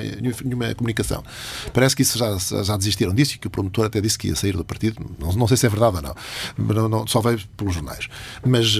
nenhuma 0.42 0.74
comunicação. 0.74 1.22
Parece 1.72 1.94
que 1.94 2.02
isso 2.02 2.18
já, 2.18 2.36
já 2.62 2.76
desistiram 2.76 3.14
disso 3.14 3.34
e 3.34 3.38
que 3.38 3.46
o 3.46 3.50
promotor 3.50 3.86
até 3.86 4.00
disse 4.00 4.18
que 4.18 4.28
ia 4.28 4.36
sair 4.36 4.56
do 4.56 4.64
partido. 4.64 5.04
Não, 5.18 5.32
não 5.32 5.46
sei 5.46 5.56
se 5.56 5.66
é 5.66 5.68
verdade 5.68 5.96
ou 5.96 6.02
não. 6.02 6.74
não, 6.74 6.88
não 6.88 7.06
só 7.06 7.20
veio 7.20 7.38
pelos 7.56 7.74
jornais. 7.74 8.08
Mas 8.44 8.72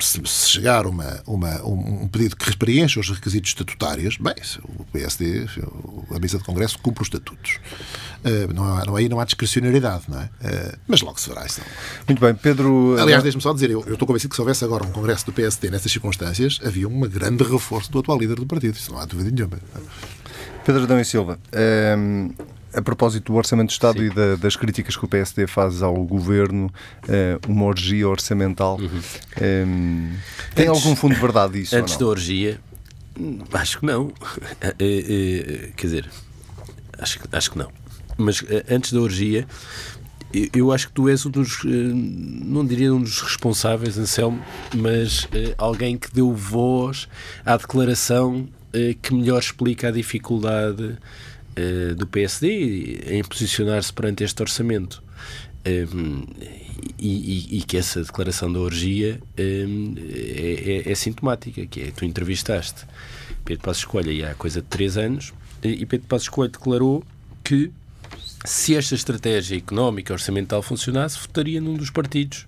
se, 0.00 0.20
se 0.24 0.48
chegar 0.48 0.86
uma, 0.86 1.22
uma, 1.26 1.62
um 1.64 2.08
pedido 2.08 2.36
que 2.36 2.56
preencha 2.56 3.00
os 3.00 3.08
requisitos 3.08 3.50
estatutários, 3.50 4.16
bem, 4.16 4.34
o 4.78 4.84
PSD, 4.84 5.46
a 6.14 6.18
mesa 6.18 6.38
de 6.38 6.44
Congresso, 6.44 6.78
cumpre 6.78 7.02
os 7.02 7.08
estatutos. 7.08 7.58
Uh, 8.24 8.52
não, 8.52 8.64
há, 8.64 8.84
não, 8.84 8.96
aí 8.96 9.08
não 9.08 9.18
há 9.18 9.24
discrecionalidade, 9.24 10.04
não 10.08 10.20
é? 10.20 10.24
Uh, 10.24 10.78
mas 10.86 11.00
logo 11.00 11.18
se 11.18 11.28
verá 11.28 11.44
isso. 11.44 11.60
Muito 12.06 12.20
bem, 12.20 12.34
Pedro. 12.34 12.96
Aliás, 12.98 13.22
deixe-me 13.22 13.42
só 13.42 13.52
dizer, 13.52 13.70
eu, 13.70 13.84
eu, 13.86 13.94
estou 13.94 14.06
convencido 14.06 14.30
que 14.30 14.36
se 14.36 14.40
houvesse 14.40 14.64
agora 14.64 14.84
um 14.84 14.92
Congresso 14.92 15.26
do 15.26 15.32
PSD 15.32 15.70
nessas 15.70 15.90
circunstâncias, 15.90 16.60
havia 16.64 16.88
um 16.88 17.00
grande 17.00 17.42
reforço 17.42 17.90
do 17.90 17.98
atual 17.98 18.18
líder 18.18 18.36
do 18.36 18.46
partido. 18.46 18.76
Isso 18.76 18.92
não 18.92 18.98
há 18.98 19.04
dúvida 19.04 19.30
nenhuma. 19.30 19.58
Pedro 20.64 20.84
Adão 20.84 21.00
e 21.00 21.04
Silva. 21.04 21.38
Ehm, 21.52 22.30
a 22.74 22.82
propósito 22.82 23.32
do 23.32 23.38
Orçamento 23.38 23.68
de 23.68 23.74
Estado 23.74 23.98
Sim. 23.98 24.06
e 24.06 24.10
da, 24.10 24.36
das 24.36 24.56
críticas 24.56 24.96
que 24.96 25.04
o 25.04 25.08
PSD 25.08 25.46
faz 25.46 25.82
ao 25.82 25.94
Governo, 26.04 26.66
uh, 26.66 27.50
uma 27.50 27.64
orgia 27.64 28.08
orçamental, 28.08 28.78
uhum. 28.78 28.88
um, 28.88 30.12
tem 30.54 30.68
antes, 30.68 30.82
algum 30.82 30.96
fundo 30.96 31.14
de 31.14 31.20
verdade 31.20 31.60
isso? 31.60 31.76
Antes 31.76 31.96
da 31.96 32.06
orgia, 32.06 32.60
Acho 33.52 33.80
que 33.80 33.86
não. 33.86 34.12
Quer 35.76 35.86
dizer, 35.86 36.10
acho, 36.98 37.18
acho 37.30 37.50
que 37.50 37.58
não. 37.58 37.70
Mas 38.16 38.42
antes 38.70 38.92
da 38.92 39.00
orgia, 39.00 39.46
eu 40.54 40.72
acho 40.72 40.88
que 40.88 40.94
tu 40.94 41.08
és 41.08 41.24
um 41.26 41.30
dos, 41.30 41.60
não 41.64 42.64
diria 42.64 42.94
um 42.94 43.02
dos 43.02 43.20
responsáveis, 43.20 43.98
Anselmo, 43.98 44.42
mas 44.74 45.28
alguém 45.58 45.98
que 45.98 46.12
deu 46.12 46.32
voz 46.32 47.08
à 47.44 47.56
declaração 47.56 48.48
que 49.02 49.14
melhor 49.14 49.38
explica 49.38 49.88
a 49.88 49.90
dificuldade 49.90 50.96
do 51.96 52.06
PSD 52.06 53.00
em 53.06 53.22
posicionar-se 53.22 53.92
perante 53.92 54.24
este 54.24 54.40
orçamento. 54.40 55.02
Um, 55.64 56.24
e, 56.98 57.08
e, 57.08 57.58
e, 57.58 57.62
que 57.62 57.76
essa 57.76 58.02
declaração 58.02 58.52
da 58.52 58.58
orgia 58.58 59.20
um, 59.38 59.94
é, 59.96 60.82
é, 60.88 60.90
é, 60.90 60.94
sintomática, 60.96 61.64
que 61.66 61.82
é, 61.82 61.90
tu 61.92 62.04
entrevistaste 62.04 62.84
Pedro 63.44 63.62
Passos 63.62 63.84
Coelho 63.84 64.28
há 64.28 64.34
coisa 64.34 64.60
de 64.60 64.66
três 64.66 64.96
anos 64.96 65.32
e 65.62 65.86
Pedro 65.86 66.08
Passos 66.08 66.28
Coelho 66.28 66.50
declarou 66.50 67.04
que 67.44 67.70
se 68.44 68.74
esta 68.76 68.94
estratégia 68.94 69.56
económica 69.56 70.12
orçamental 70.12 70.62
funcionasse, 70.62 71.18
votaria 71.18 71.60
num 71.60 71.74
dos 71.74 71.90
partidos 71.90 72.46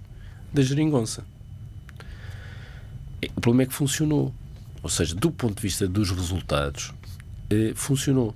da 0.53 0.63
geringonça. 0.63 1.25
O 3.37 3.41
problema 3.41 3.63
é 3.63 3.67
que 3.67 3.75
funcionou. 3.75 4.35
Ou 4.83 4.91
seja, 4.91 5.15
do 5.15 5.31
ponto 5.31 5.57
de 5.57 5.63
vista 5.63 5.89
dos 5.89 6.11
resultados, 6.11 6.93
eh, 7.49 7.73
funcionou. 7.75 8.35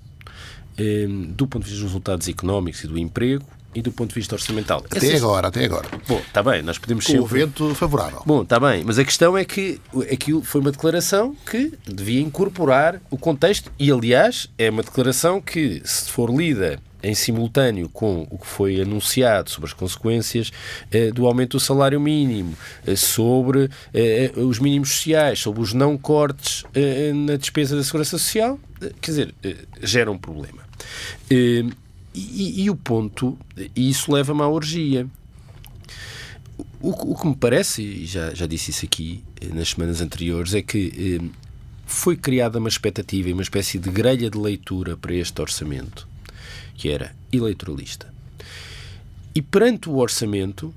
Eh, 0.79 1.07
do 1.09 1.47
ponto 1.47 1.65
de 1.65 1.71
vista 1.71 1.83
dos 1.83 1.93
resultados 1.93 2.29
económicos 2.29 2.85
e 2.85 2.87
do 2.87 2.99
emprego, 2.99 3.45
e 3.75 3.83
do 3.83 3.93
ponto 3.93 4.09
de 4.09 4.15
vista 4.15 4.35
orçamental. 4.35 4.83
Até 4.85 4.99
Essas... 4.99 5.23
agora, 5.23 5.49
até 5.49 5.65
agora. 5.65 5.89
Bom, 6.07 6.19
está 6.21 6.43
bem, 6.43 6.63
nós 6.63 6.79
podemos 6.79 7.05
ser. 7.05 7.21
O 7.21 7.27
vento 7.27 7.75
favorável. 7.75 8.23
Bom, 8.25 8.43
está 8.43 8.59
bem, 8.59 8.83
mas 8.85 8.99
a 8.99 9.05
questão 9.05 9.37
é 9.37 9.45
que 9.45 9.81
aquilo 10.11 10.43
foi 10.43 10.61
uma 10.61 10.73
declaração 10.73 11.37
que 11.49 11.73
devia 11.87 12.21
incorporar 12.21 13.01
o 13.11 13.19
contexto 13.19 13.71
e, 13.79 13.91
aliás, 13.93 14.49
é 14.57 14.71
uma 14.71 14.83
declaração 14.83 15.41
que, 15.41 15.83
se 15.85 16.11
for 16.11 16.31
lida 16.31 16.81
em 17.01 17.15
simultâneo 17.15 17.89
com 17.89 18.27
o 18.29 18.39
que 18.39 18.47
foi 18.47 18.81
anunciado 18.81 19.51
sobre 19.51 19.69
as 19.69 19.73
consequências 19.73 20.51
eh, 20.91 21.13
do 21.13 21.27
aumento 21.27 21.57
do 21.57 21.61
salário 21.61 22.01
mínimo, 22.01 22.57
eh, 22.85 22.97
sobre 22.97 23.71
eh, 23.95 24.33
os 24.35 24.59
mínimos 24.59 24.89
sociais, 24.97 25.39
sobre 25.39 25.61
os 25.61 25.73
não 25.73 25.97
cortes 25.97 26.65
eh, 26.75 27.13
na 27.15 27.37
despesa 27.37 27.77
da 27.77 27.85
segurança 27.85 28.19
social, 28.19 28.59
eh, 28.83 28.93
quer 29.01 29.11
dizer, 29.13 29.35
eh, 29.45 29.57
gera 29.81 30.11
um 30.11 30.19
problema. 30.19 30.68
E, 32.15 32.63
e, 32.63 32.71
o 32.71 32.77
ponto, 32.77 33.39
e 33.77 33.89
isso 33.89 34.13
leva-me 34.13 34.43
à 34.43 34.49
orgia. 34.49 35.07
O, 36.81 37.13
o, 37.13 37.17
que 37.17 37.27
me 37.27 37.37
parece, 37.37 37.83
e 37.83 38.07
já, 38.07 38.35
já 38.35 38.47
disse 38.47 38.71
isso 38.71 38.85
aqui 38.85 39.23
eh, 39.41 39.47
nas 39.53 39.71
semanas 39.71 40.01
anteriores, 40.01 40.55
é 40.55 40.63
que 40.63 41.21
eh, 41.21 41.29
foi 41.87 42.17
criada 42.17 42.59
uma 42.59 42.69
expectativa 42.69 43.29
e 43.29 43.33
uma 43.33 43.43
espécie 43.43 43.79
de 43.79 43.91
grelha 43.91 44.31
de 44.31 44.39
leitura 44.39 44.97
para 44.97 45.15
este 45.15 45.41
orçamento, 45.41 46.09
que 46.75 46.89
era 46.89 47.15
eleitoralista. 47.33 48.13
E 49.35 49.43
perante 49.43 49.89
o 49.89 49.97
orçamento, 49.97 50.75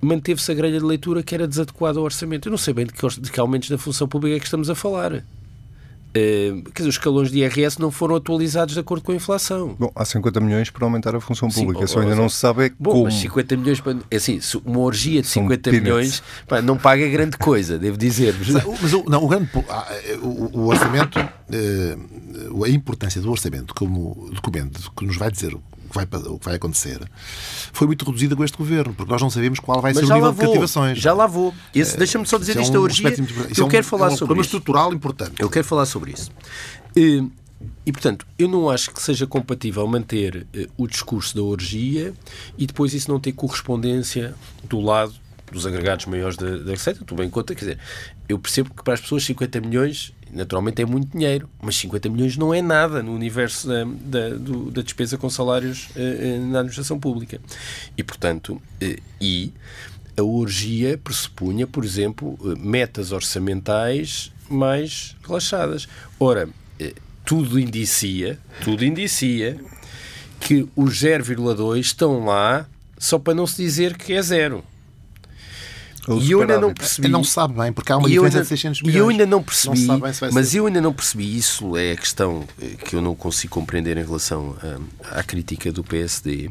manteve-se 0.00 0.50
a 0.50 0.54
grelha 0.54 0.78
de 0.78 0.84
leitura 0.84 1.22
que 1.22 1.34
era 1.34 1.46
desadequada 1.46 1.98
ao 1.98 2.04
orçamento. 2.04 2.48
Eu 2.48 2.50
não 2.50 2.58
sei 2.58 2.74
bem 2.74 2.86
de 2.86 2.92
que, 2.92 3.06
de 3.20 3.30
que 3.30 3.40
aumentos 3.40 3.68
da 3.68 3.78
função 3.78 4.08
pública 4.08 4.36
é 4.36 4.40
que 4.40 4.46
estamos 4.46 4.70
a 4.70 4.74
falar. 4.74 5.24
Uh, 6.10 6.62
quer 6.72 6.82
dizer, 6.82 6.88
os 6.88 6.94
escalões 6.96 7.30
de 7.30 7.38
IRS 7.38 7.80
não 7.80 7.90
foram 7.90 8.16
atualizados 8.16 8.74
de 8.74 8.80
acordo 8.80 9.04
com 9.04 9.12
a 9.12 9.14
inflação. 9.14 9.76
Bom, 9.78 9.92
há 9.94 10.04
50 10.04 10.40
milhões 10.40 10.68
para 10.68 10.84
aumentar 10.84 11.14
a 11.14 11.20
função 11.20 11.48
pública, 11.48 11.86
Sim, 11.86 11.92
só 11.92 12.00
ainda 12.00 12.16
não 12.16 12.28
se 12.28 12.36
sabe 12.36 12.66
é 12.66 12.70
bom, 12.78 12.90
como. 12.90 13.04
Mas 13.04 13.14
50 13.14 13.56
milhões, 13.56 13.82
é 14.10 14.16
assim, 14.16 14.40
uma 14.64 14.80
orgia 14.80 15.22
de 15.22 15.28
50 15.28 15.70
milhões 15.70 16.22
pá, 16.48 16.60
não 16.60 16.76
paga 16.76 17.06
grande 17.08 17.36
coisa, 17.36 17.78
devo 17.78 17.96
dizer. 17.96 18.34
Mas 18.82 18.92
o, 18.92 19.04
não, 19.08 19.24
o, 19.24 19.28
grande, 19.28 19.48
ah, 19.68 19.86
o, 20.20 20.58
o 20.58 20.66
orçamento, 20.66 21.18
eh, 21.18 21.96
a 22.64 22.68
importância 22.68 23.20
do 23.20 23.30
orçamento 23.30 23.72
como 23.74 24.28
documento 24.32 24.90
que 24.96 25.06
nos 25.06 25.16
vai 25.16 25.30
dizer 25.30 25.56
que 25.90 25.94
vai, 25.94 26.04
o 26.04 26.38
que 26.38 26.44
vai 26.44 26.54
acontecer, 26.54 27.00
foi 27.72 27.86
muito 27.86 28.04
reduzida 28.04 28.36
com 28.36 28.44
este 28.44 28.56
governo, 28.56 28.94
porque 28.94 29.10
nós 29.10 29.20
não 29.20 29.30
sabemos 29.30 29.58
qual 29.58 29.80
vai 29.80 29.92
Mas 29.92 30.06
ser 30.06 30.12
o 30.12 30.14
nível 30.14 30.32
de 30.32 30.38
cativações. 30.38 30.98
Já 30.98 31.12
lá 31.12 31.26
vou. 31.26 31.54
É, 31.74 31.82
Deixa-me 31.96 32.26
só 32.26 32.38
dizer 32.38 32.56
é 32.56 32.62
isto 32.62 32.78
um, 32.78 32.82
hoje. 32.82 33.02
Eu 33.56 33.68
quero 33.68 33.84
é 33.84 33.86
um, 33.86 33.90
falar 33.90 34.10
é 34.10 34.12
um 34.12 34.16
sobre 34.16 34.34
isso. 34.34 34.42
estrutural 34.42 34.92
importante. 34.92 35.34
Eu 35.38 35.50
quero 35.50 35.64
falar 35.64 35.86
sobre 35.86 36.12
isso. 36.12 36.30
E, 36.96 37.28
e, 37.84 37.92
portanto, 37.92 38.26
eu 38.38 38.48
não 38.48 38.70
acho 38.70 38.90
que 38.90 39.02
seja 39.02 39.26
compatível 39.26 39.86
manter 39.86 40.46
uh, 40.54 40.66
o 40.76 40.86
discurso 40.86 41.34
da 41.36 41.42
orgia 41.42 42.14
e 42.56 42.66
depois 42.66 42.94
isso 42.94 43.10
não 43.10 43.20
ter 43.20 43.32
correspondência 43.32 44.34
do 44.64 44.80
lado 44.80 45.14
dos 45.52 45.66
agregados 45.66 46.06
maiores 46.06 46.36
da, 46.36 46.58
da 46.58 46.70
receita. 46.70 47.04
Tu 47.04 47.14
bem 47.14 47.28
conta, 47.28 47.54
quer 47.54 47.60
dizer, 47.60 47.78
eu 48.28 48.38
percebo 48.38 48.72
que 48.72 48.82
para 48.82 48.94
as 48.94 49.00
pessoas 49.00 49.24
50 49.24 49.60
milhões 49.60 50.12
naturalmente 50.32 50.82
é 50.82 50.86
muito 50.86 51.16
dinheiro, 51.16 51.48
mas 51.60 51.76
50 51.76 52.08
milhões 52.08 52.36
não 52.36 52.52
é 52.52 52.62
nada 52.62 53.02
no 53.02 53.14
universo 53.14 53.68
da, 53.68 53.84
da, 53.84 54.28
do, 54.36 54.70
da 54.70 54.82
despesa 54.82 55.18
com 55.18 55.28
salários 55.28 55.88
eh, 55.96 56.38
na 56.38 56.60
administração 56.60 56.98
pública. 56.98 57.40
E, 57.96 58.02
portanto, 58.02 58.60
eh, 58.80 58.98
e 59.20 59.52
a 60.16 60.22
orgia 60.22 60.98
pressupunha, 60.98 61.66
por 61.66 61.84
exemplo, 61.84 62.38
metas 62.58 63.12
orçamentais 63.12 64.32
mais 64.48 65.16
relaxadas. 65.22 65.88
Ora, 66.18 66.48
tudo 67.24 67.60
indicia, 67.60 68.38
tudo 68.64 68.84
indicia 68.84 69.56
que 70.40 70.66
os 70.74 71.00
0,2 71.00 71.78
estão 71.78 72.24
lá 72.24 72.66
só 72.98 73.18
para 73.18 73.34
não 73.34 73.46
se 73.46 73.62
dizer 73.62 73.96
que 73.96 74.12
é 74.12 74.20
zero. 74.20 74.64
E 76.08 76.30
eu 76.30 76.40
ainda 76.40 76.60
não 76.60 76.72
percebi. 76.72 77.08
Não 77.08 77.24
sabe 77.24 77.54
bem, 77.54 77.72
porque 77.72 77.92
há 77.92 77.98
uma 77.98 78.08
diferença 78.08 78.38
ainda, 78.38 78.42
de 78.42 78.48
600 78.48 78.82
milhões. 78.82 78.96
E 78.96 78.98
eu 78.98 79.08
ainda 79.08 79.26
não 79.26 79.42
percebi, 79.42 79.84
não 79.84 79.98
mas 79.98 80.48
ser. 80.48 80.58
eu 80.58 80.66
ainda 80.66 80.80
não 80.80 80.92
percebi. 80.92 81.36
Isso 81.36 81.76
é 81.76 81.92
a 81.92 81.96
questão 81.96 82.44
eh, 82.60 82.76
que 82.84 82.96
eu 82.96 83.02
não 83.02 83.14
consigo 83.14 83.52
compreender 83.52 83.96
em 83.96 84.04
relação 84.04 84.56
à, 85.04 85.18
à 85.20 85.22
crítica 85.22 85.70
do 85.70 85.84
PSD. 85.84 86.50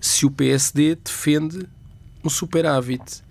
Se 0.00 0.24
o 0.24 0.30
PSD 0.30 0.96
defende 0.96 1.66
um 2.24 2.30
superávit. 2.30 3.22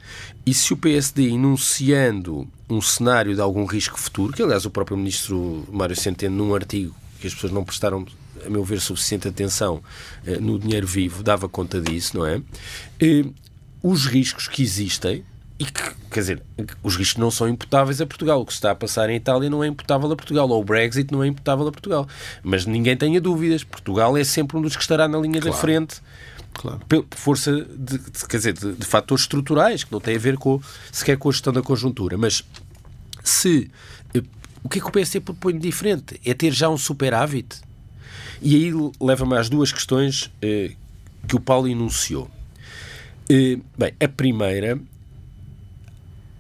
E 0.46 0.54
se 0.54 0.74
o 0.74 0.78
PSD, 0.78 1.30
enunciando 1.30 2.48
um 2.70 2.82
cenário 2.82 3.36
de 3.36 3.42
algum 3.42 3.66
risco 3.66 4.00
futuro, 4.00 4.34
que 4.34 4.42
aliás 4.42 4.66
o 4.66 4.70
próprio 4.70 4.98
ministro 4.98 5.66
Mário 5.72 5.96
Centeno, 5.96 6.36
num 6.36 6.56
artigo 6.56 6.96
que 7.20 7.28
as 7.28 7.34
pessoas 7.34 7.52
não 7.52 7.64
prestaram, 7.64 8.06
a 8.46 8.50
meu 8.50 8.64
ver, 8.64 8.80
suficiente 8.80 9.28
atenção 9.28 9.82
eh, 10.26 10.38
no 10.40 10.58
dinheiro 10.60 10.88
vivo, 10.88 11.24
dava 11.24 11.50
conta 11.50 11.82
disso, 11.82 12.18
não 12.18 12.26
é? 12.26 12.42
Eh, 13.00 13.26
os 13.82 14.06
riscos 14.06 14.48
que 14.48 14.62
existem 14.62 15.24
e 15.60 15.66
que, 15.66 15.82
quer 16.12 16.20
dizer, 16.20 16.44
os 16.84 16.96
riscos 16.96 17.18
não 17.18 17.32
são 17.32 17.50
imputáveis 17.50 18.00
a 18.00 18.06
Portugal. 18.06 18.42
O 18.42 18.46
que 18.46 18.54
se 18.54 18.58
está 18.58 18.72
a 18.72 18.76
passar 18.76 19.10
em 19.10 19.16
Itália 19.16 19.50
não 19.50 19.64
é 19.64 19.68
imputável 19.68 20.12
a 20.12 20.16
Portugal, 20.16 20.48
ou 20.50 20.62
o 20.62 20.64
Brexit 20.64 21.12
não 21.12 21.24
é 21.24 21.28
imputável 21.28 21.68
a 21.68 21.72
Portugal. 21.72 22.08
Mas 22.44 22.66
ninguém 22.66 22.96
tenha 22.96 23.20
dúvidas, 23.20 23.64
Portugal 23.64 24.16
é 24.16 24.24
sempre 24.24 24.58
um 24.58 24.62
dos 24.62 24.76
que 24.76 24.82
estará 24.84 25.08
na 25.08 25.18
linha 25.18 25.42
claro. 25.42 25.56
da 25.56 25.60
frente. 25.60 26.02
Claro. 26.54 26.80
Por 26.88 27.06
força 27.12 27.52
de, 27.52 27.98
de 27.98 28.28
quer 28.28 28.38
dizer, 28.38 28.54
de, 28.54 28.74
de, 28.74 28.86
fatores 28.86 29.24
estruturais 29.24 29.84
que 29.84 29.92
não 29.92 30.00
têm 30.00 30.16
a 30.16 30.20
ver 30.20 30.38
com, 30.38 30.62
sequer 30.92 31.18
com 31.18 31.30
a 31.30 31.32
gestão 31.32 31.52
da 31.52 31.62
conjuntura. 31.62 32.18
Mas 32.18 32.44
se 33.24 33.70
eh, 34.14 34.24
o 34.64 34.70
que 34.70 34.80
é 34.80 34.82
que 34.82 34.88
o 34.88 34.92
PSD 34.92 35.20
propõe 35.20 35.54
de 35.54 35.60
diferente? 35.60 36.20
É 36.26 36.34
ter 36.34 36.52
já 36.52 36.70
um 36.70 36.78
superávit? 36.78 37.62
E 38.42 38.56
aí 38.56 38.72
leva-me 39.00 39.36
às 39.36 39.50
duas 39.50 39.72
questões 39.72 40.32
eh, 40.42 40.72
que 41.28 41.36
o 41.36 41.40
Paulo 41.40 41.68
enunciou. 41.68 42.30
Eh, 43.30 43.58
bem, 43.78 43.94
a 44.00 44.08
primeira 44.08 44.80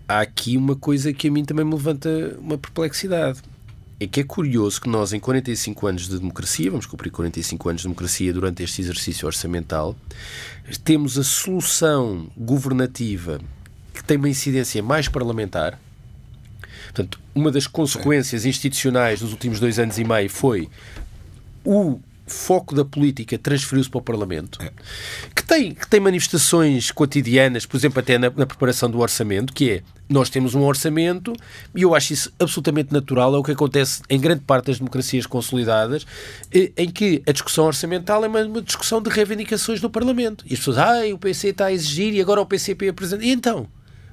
há 0.07 0.21
aqui 0.21 0.55
uma 0.57 0.75
coisa 0.75 1.11
que 1.11 1.27
a 1.27 1.31
mim 1.31 1.43
também 1.43 1.65
me 1.65 1.73
levanta 1.73 2.37
uma 2.39 2.57
perplexidade. 2.57 3.41
É 3.99 4.05
que 4.05 4.19
é 4.19 4.23
curioso 4.23 4.79
que 4.79 4.87
nós, 4.87 5.11
em 5.11 5.19
45 5.19 5.87
anos 5.87 6.07
de 6.07 6.19
democracia, 6.19 6.69
vamos 6.69 6.85
cumprir 6.85 7.09
45 7.09 7.69
anos 7.69 7.81
de 7.81 7.87
democracia 7.87 8.31
durante 8.31 8.61
este 8.61 8.81
exercício 8.81 9.25
orçamental, 9.25 9.95
temos 10.83 11.17
a 11.17 11.23
solução 11.23 12.27
governativa 12.37 13.41
que 13.93 14.03
tem 14.03 14.17
uma 14.17 14.29
incidência 14.29 14.83
mais 14.83 15.07
parlamentar. 15.07 15.79
Portanto, 16.85 17.19
uma 17.33 17.51
das 17.51 17.65
consequências 17.65 18.45
institucionais 18.45 19.19
dos 19.19 19.31
últimos 19.31 19.59
dois 19.59 19.79
anos 19.79 19.97
e 19.97 20.03
meio 20.03 20.29
foi 20.29 20.69
o 21.65 21.99
foco 22.27 22.75
da 22.75 22.83
política 22.83 23.37
transferiu-se 23.37 23.89
para 23.89 23.99
o 23.99 24.01
Parlamento, 24.01 24.61
é. 24.61 24.71
que, 25.33 25.43
tem, 25.43 25.73
que 25.73 25.87
tem 25.87 25.99
manifestações 25.99 26.91
cotidianas, 26.91 27.65
por 27.65 27.77
exemplo, 27.77 27.99
até 27.99 28.17
na, 28.17 28.29
na, 28.29 28.45
preparação 28.45 28.89
do 28.89 28.99
orçamento, 28.99 29.53
que 29.53 29.71
é 29.71 29.83
nós 30.09 30.29
temos 30.29 30.55
um 30.55 30.63
orçamento 30.63 31.33
e 31.75 31.81
eu 31.81 31.93
acho 31.93 32.13
isso 32.13 32.31
absolutamente 32.39 32.93
natural, 32.93 33.35
é 33.35 33.37
o 33.37 33.43
que 33.43 33.51
acontece 33.51 34.01
em 34.09 34.19
grande 34.19 34.41
parte 34.41 34.67
das 34.67 34.77
democracias 34.77 35.25
consolidadas, 35.25 36.05
eh, 36.53 36.71
em 36.77 36.89
que 36.89 37.21
a 37.27 37.31
discussão 37.31 37.65
orçamental 37.65 38.23
é 38.23 38.27
uma, 38.27 38.41
uma 38.41 38.61
discussão 38.61 39.01
de 39.01 39.09
reivindicações 39.09 39.81
no 39.81 39.89
Parlamento. 39.89 40.45
E 40.47 40.53
as 40.53 40.59
pessoas, 40.59 40.77
ah, 40.77 41.01
o 41.13 41.17
PC 41.17 41.49
está 41.49 41.65
a 41.65 41.73
exigir 41.73 42.13
e 42.13 42.21
agora 42.21 42.41
o 42.41 42.45
PCP 42.45 42.89
apresenta. 42.89 43.23
E 43.23 43.31
então? 43.31 43.67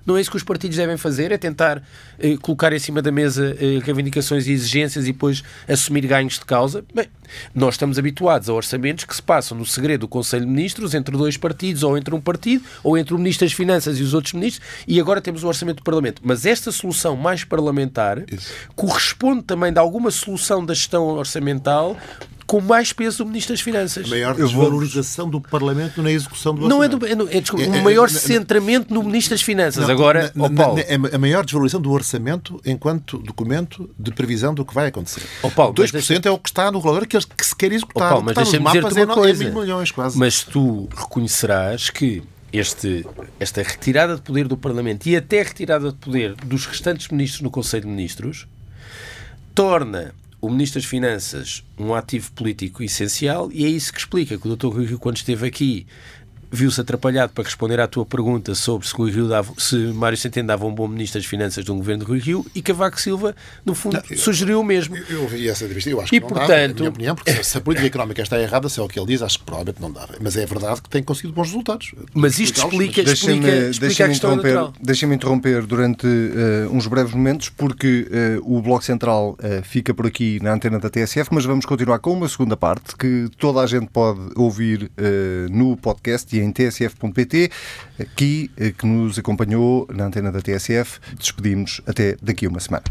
Não 0.06 0.16
é 0.16 0.20
isso 0.20 0.30
que 0.30 0.36
os 0.36 0.42
partidos 0.42 0.76
devem 0.76 0.96
fazer, 0.96 1.32
é 1.32 1.38
tentar 1.38 1.82
eh, 2.18 2.36
colocar 2.36 2.72
em 2.72 2.78
cima 2.78 3.00
da 3.00 3.10
mesa 3.10 3.56
eh, 3.58 3.80
reivindicações 3.82 4.46
e 4.46 4.52
exigências 4.52 5.06
e 5.06 5.12
depois 5.12 5.42
assumir 5.68 6.06
ganhos 6.06 6.34
de 6.34 6.44
causa. 6.44 6.84
Bem, 6.94 7.08
nós 7.54 7.74
estamos 7.74 7.98
habituados 7.98 8.48
a 8.48 8.52
orçamentos 8.52 9.04
que 9.04 9.14
se 9.14 9.22
passam 9.22 9.56
no 9.56 9.64
segredo 9.64 10.02
do 10.02 10.08
Conselho 10.08 10.44
de 10.44 10.50
Ministros 10.50 10.94
entre 10.94 11.16
dois 11.16 11.36
partidos, 11.36 11.82
ou 11.82 11.96
entre 11.96 12.14
um 12.14 12.20
partido, 12.20 12.64
ou 12.82 12.98
entre 12.98 13.14
o 13.14 13.18
Ministro 13.18 13.46
das 13.46 13.54
Finanças 13.54 13.98
e 13.98 14.02
os 14.02 14.14
outros 14.14 14.34
ministros, 14.34 14.66
e 14.86 15.00
agora 15.00 15.20
temos 15.20 15.42
o 15.42 15.48
Orçamento 15.48 15.78
do 15.78 15.84
Parlamento. 15.84 16.20
Mas 16.24 16.44
esta 16.44 16.70
solução 16.70 17.16
mais 17.16 17.44
parlamentar 17.44 18.22
isso. 18.30 18.52
corresponde 18.74 19.42
também 19.42 19.72
de 19.72 19.78
alguma 19.78 20.10
solução 20.10 20.64
da 20.64 20.74
gestão 20.74 21.06
orçamental 21.06 21.96
com 22.46 22.60
mais 22.60 22.92
peso 22.92 23.18
do 23.18 23.26
Ministro 23.26 23.54
das 23.54 23.60
Finanças. 23.60 24.06
A 24.06 24.10
maior 24.10 24.34
desvalorização 24.34 25.30
vou... 25.30 25.40
do 25.40 25.48
Parlamento 25.48 26.02
na 26.02 26.10
execução 26.10 26.54
do 26.54 26.68
não 26.68 26.82
é, 26.82 26.88
do, 26.88 27.04
é, 27.06 27.12
é, 27.12 27.40
desculpa, 27.40 27.64
é, 27.64 27.68
um 27.68 27.82
maior 27.82 28.08
centramento 28.08 28.92
no 28.92 29.02
Ministro 29.02 29.34
das 29.34 29.42
Finanças. 29.42 29.82
Não, 29.82 29.90
Agora, 29.90 30.30
na, 30.34 30.48
na, 30.48 30.54
Paulo. 30.54 30.76
Na, 30.76 31.16
a 31.16 31.18
maior 31.18 31.44
desvalorização 31.44 31.80
do 31.80 31.90
orçamento 31.90 32.60
enquanto 32.64 33.18
documento 33.18 33.90
de 33.98 34.10
previsão 34.10 34.54
do 34.54 34.64
que 34.64 34.74
vai 34.74 34.88
acontecer. 34.88 35.22
Oh, 35.42 35.50
Paulo, 35.50 35.74
2% 35.74 35.92
deixa... 35.92 36.14
é 36.24 36.30
o 36.30 36.38
que 36.38 36.48
está 36.48 36.70
no 36.70 36.80
relatório 36.80 37.08
que, 37.08 37.18
que 37.18 37.46
se 37.46 37.56
quer 37.56 37.72
executar. 37.72 38.08
Oh, 38.08 38.10
Paulo, 38.10 38.24
mas 38.26 38.34
deixa-me 38.36 38.66
dizer-te 38.66 38.94
uma 38.94 39.12
é 39.12 39.14
coisa. 39.14 39.44
milhões, 39.50 39.90
quase. 39.90 40.18
Mas 40.18 40.42
tu 40.42 40.88
reconhecerás 40.94 41.90
que 41.90 42.22
este, 42.52 43.04
esta 43.40 43.62
retirada 43.62 44.14
de 44.16 44.22
poder 44.22 44.46
do 44.46 44.56
Parlamento 44.56 45.06
e 45.06 45.16
até 45.16 45.42
retirada 45.42 45.90
de 45.90 45.96
poder 45.96 46.34
dos 46.36 46.66
restantes 46.66 47.08
ministros 47.08 47.42
no 47.42 47.50
Conselho 47.50 47.82
de 47.82 47.88
Ministros 47.88 48.46
torna 49.54 50.14
o 50.44 50.50
Ministro 50.50 50.80
das 50.80 50.88
Finanças 50.88 51.64
um 51.78 51.94
ativo 51.94 52.30
político 52.32 52.82
essencial 52.82 53.50
e 53.52 53.64
é 53.64 53.68
isso 53.68 53.92
que 53.92 53.98
explica 53.98 54.36
que 54.36 54.46
o 54.46 54.56
Dr. 54.56 54.66
Rui 54.66 54.86
Rio, 54.86 54.98
quando 54.98 55.16
esteve 55.16 55.46
aqui, 55.46 55.86
viu-se 56.54 56.80
atrapalhado 56.80 57.32
para 57.32 57.44
responder 57.44 57.80
à 57.80 57.86
tua 57.86 58.06
pergunta 58.06 58.54
sobre 58.54 58.86
se, 58.86 58.94
Rui 58.94 59.10
Rio 59.10 59.28
dava, 59.28 59.52
se 59.58 59.76
Mário 59.76 60.16
Centeno 60.16 60.48
dava 60.48 60.64
um 60.64 60.74
bom 60.74 60.88
Ministro 60.88 61.20
das 61.20 61.28
Finanças 61.28 61.64
de 61.64 61.72
um 61.72 61.76
governo 61.76 62.04
de 62.04 62.10
Rui 62.10 62.18
Rio 62.18 62.46
e 62.54 62.62
Cavaco 62.62 63.00
Silva, 63.00 63.34
no 63.64 63.74
fundo, 63.74 63.94
não, 63.94 64.02
eu, 64.08 64.16
sugeriu 64.16 64.60
o 64.60 64.64
mesmo. 64.64 64.96
Eu, 65.08 65.22
ouvi 65.22 65.48
essa 65.48 65.64
entrevista 65.64 65.90
eu 65.90 66.00
acho 66.00 66.14
e, 66.14 66.20
que 66.20 66.20
não 66.20 66.28
portanto, 66.28 66.48
dava, 66.48 66.68
na 66.68 66.74
minha 66.74 66.90
opinião, 66.90 67.14
porque 67.16 67.42
se 67.42 67.58
a 67.58 67.60
política 67.60 67.86
económica 67.86 68.22
está 68.22 68.40
errada, 68.40 68.68
se 68.68 68.78
é 68.78 68.82
o 68.82 68.88
que 68.88 68.98
ele 68.98 69.06
diz, 69.06 69.22
acho 69.22 69.38
que 69.38 69.44
provavelmente 69.44 69.80
não 69.80 69.90
dava. 69.90 70.14
Mas 70.20 70.36
é 70.36 70.46
verdade 70.46 70.80
que 70.80 70.88
tem 70.88 71.02
conseguido 71.02 71.34
bons 71.34 71.48
resultados. 71.48 71.92
Mas 72.14 72.38
isto 72.38 72.58
explica, 72.58 73.02
mas... 73.02 73.12
explica, 73.12 73.48
explica 73.48 73.80
deixa 73.80 74.04
a 74.04 74.08
questão 74.08 74.34
interromper, 74.34 74.80
Deixa-me 74.80 75.14
interromper 75.14 75.66
durante 75.66 76.06
uh, 76.06 76.70
uns 76.72 76.86
breves 76.86 77.12
momentos, 77.12 77.48
porque 77.48 78.08
uh, 78.40 78.56
o 78.56 78.62
Bloco 78.62 78.84
Central 78.84 79.30
uh, 79.32 79.64
fica 79.64 79.92
por 79.92 80.06
aqui 80.06 80.38
na 80.42 80.52
antena 80.52 80.78
da 80.78 80.88
TSF, 80.88 81.30
mas 81.32 81.44
vamos 81.44 81.66
continuar 81.66 81.98
com 81.98 82.12
uma 82.12 82.28
segunda 82.28 82.56
parte 82.56 82.96
que 82.96 83.28
toda 83.38 83.60
a 83.60 83.66
gente 83.66 83.86
pode 83.86 84.20
ouvir 84.36 84.90
no 85.50 85.76
podcast 85.76 86.34
e 86.36 86.40
em 86.44 86.52
tsf.pt 86.52 87.24
PT, 87.24 87.50
aqui 87.98 88.50
eh, 88.56 88.72
que 88.76 88.86
nos 88.86 89.18
acompanhou 89.18 89.88
na 89.92 90.04
antena 90.04 90.30
da 90.30 90.40
TSF. 90.40 91.00
Despedimos 91.18 91.80
até 91.86 92.16
daqui 92.22 92.46
a 92.46 92.48
uma 92.48 92.60
semana. 92.60 92.84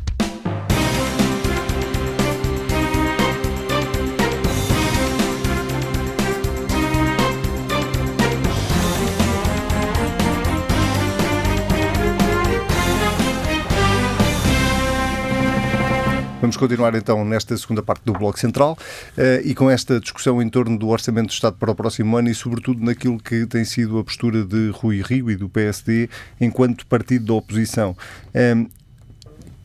Vamos 16.43 16.57
continuar 16.57 16.93
então 16.93 17.23
nesta 17.23 17.55
segunda 17.55 17.81
parte 17.81 18.03
do 18.03 18.11
Bloco 18.11 18.37
Central 18.37 18.77
uh, 19.17 19.47
e 19.47 19.55
com 19.55 19.69
esta 19.69 19.97
discussão 19.97 20.41
em 20.41 20.49
torno 20.49 20.77
do 20.77 20.89
Orçamento 20.89 21.27
do 21.27 21.31
Estado 21.31 21.55
para 21.55 21.71
o 21.71 21.73
próximo 21.73 22.17
ano 22.17 22.29
e, 22.29 22.35
sobretudo, 22.35 22.83
naquilo 22.83 23.17
que 23.17 23.45
tem 23.45 23.63
sido 23.63 23.97
a 23.97 24.03
postura 24.03 24.43
de 24.43 24.69
Rui 24.71 25.01
Rio 25.01 25.31
e 25.31 25.37
do 25.37 25.47
PSD 25.47 26.09
enquanto 26.41 26.85
partido 26.85 27.27
da 27.27 27.33
oposição. 27.35 27.95
Um, 28.35 28.67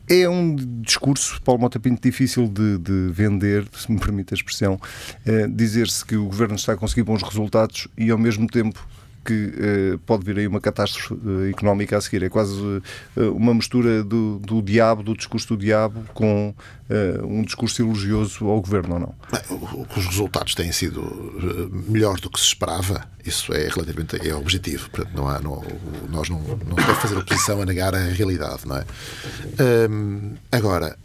eh, 0.07 0.21
é 0.21 0.29
um 0.29 0.55
discurso, 0.55 1.41
Paulo 1.41 1.59
Mota 1.59 1.81
Pinto, 1.81 2.01
difícil 2.01 2.47
de, 2.47 2.77
de, 2.77 3.09
vender, 3.11 3.67
se 3.73 3.91
me 3.91 3.99
permite 3.99 4.33
a 4.33 4.37
expressão, 4.37 4.75
uh, 4.75 5.49
dizer-se 5.49 6.05
que 6.05 6.15
o 6.15 6.27
governo 6.27 6.55
está 6.55 6.71
a 6.71 6.77
conseguir 6.77 7.03
bons 7.03 7.21
resultados 7.21 7.89
e, 7.97 8.09
ao 8.09 8.17
mesmo 8.17 8.47
tempo, 8.47 8.87
que 9.29 9.93
uh, 9.93 9.99
pode 9.99 10.25
vir 10.25 10.39
aí 10.39 10.47
uma 10.47 10.59
catástrofe 10.59 11.13
uh, 11.13 11.47
económica 11.49 11.95
a 11.95 12.01
seguir. 12.01 12.23
É 12.23 12.29
quase 12.29 12.59
uh, 12.59 12.81
uma 13.35 13.53
mistura 13.53 14.03
do, 14.03 14.39
do 14.39 14.59
diabo, 14.59 15.03
do 15.03 15.15
discurso 15.15 15.49
do 15.49 15.57
diabo, 15.57 16.03
com 16.13 16.53
um 17.23 17.43
discurso 17.43 17.83
elogioso 17.83 18.47
ao 18.47 18.59
governo, 18.59 18.95
ou 18.95 18.99
não? 18.99 19.15
Os 19.95 20.07
resultados 20.07 20.55
têm 20.55 20.71
sido 20.71 21.03
melhores 21.87 22.19
do 22.19 22.31
que 22.31 22.39
se 22.39 22.47
esperava. 22.47 23.05
Isso 23.23 23.53
é 23.53 23.67
relativamente 23.67 24.27
é 24.27 24.33
objetivo. 24.33 24.89
Portanto, 24.89 25.15
não 25.15 25.27
há, 25.27 25.39
não, 25.39 25.63
nós 26.09 26.29
não, 26.29 26.39
não 26.39 26.75
podemos 26.75 26.97
fazer 26.97 27.15
oposição 27.15 27.61
a 27.61 27.65
negar 27.67 27.93
a 27.93 27.99
realidade, 27.99 28.61
não 28.65 28.75
é? 28.75 28.85
Agora, 30.51 30.97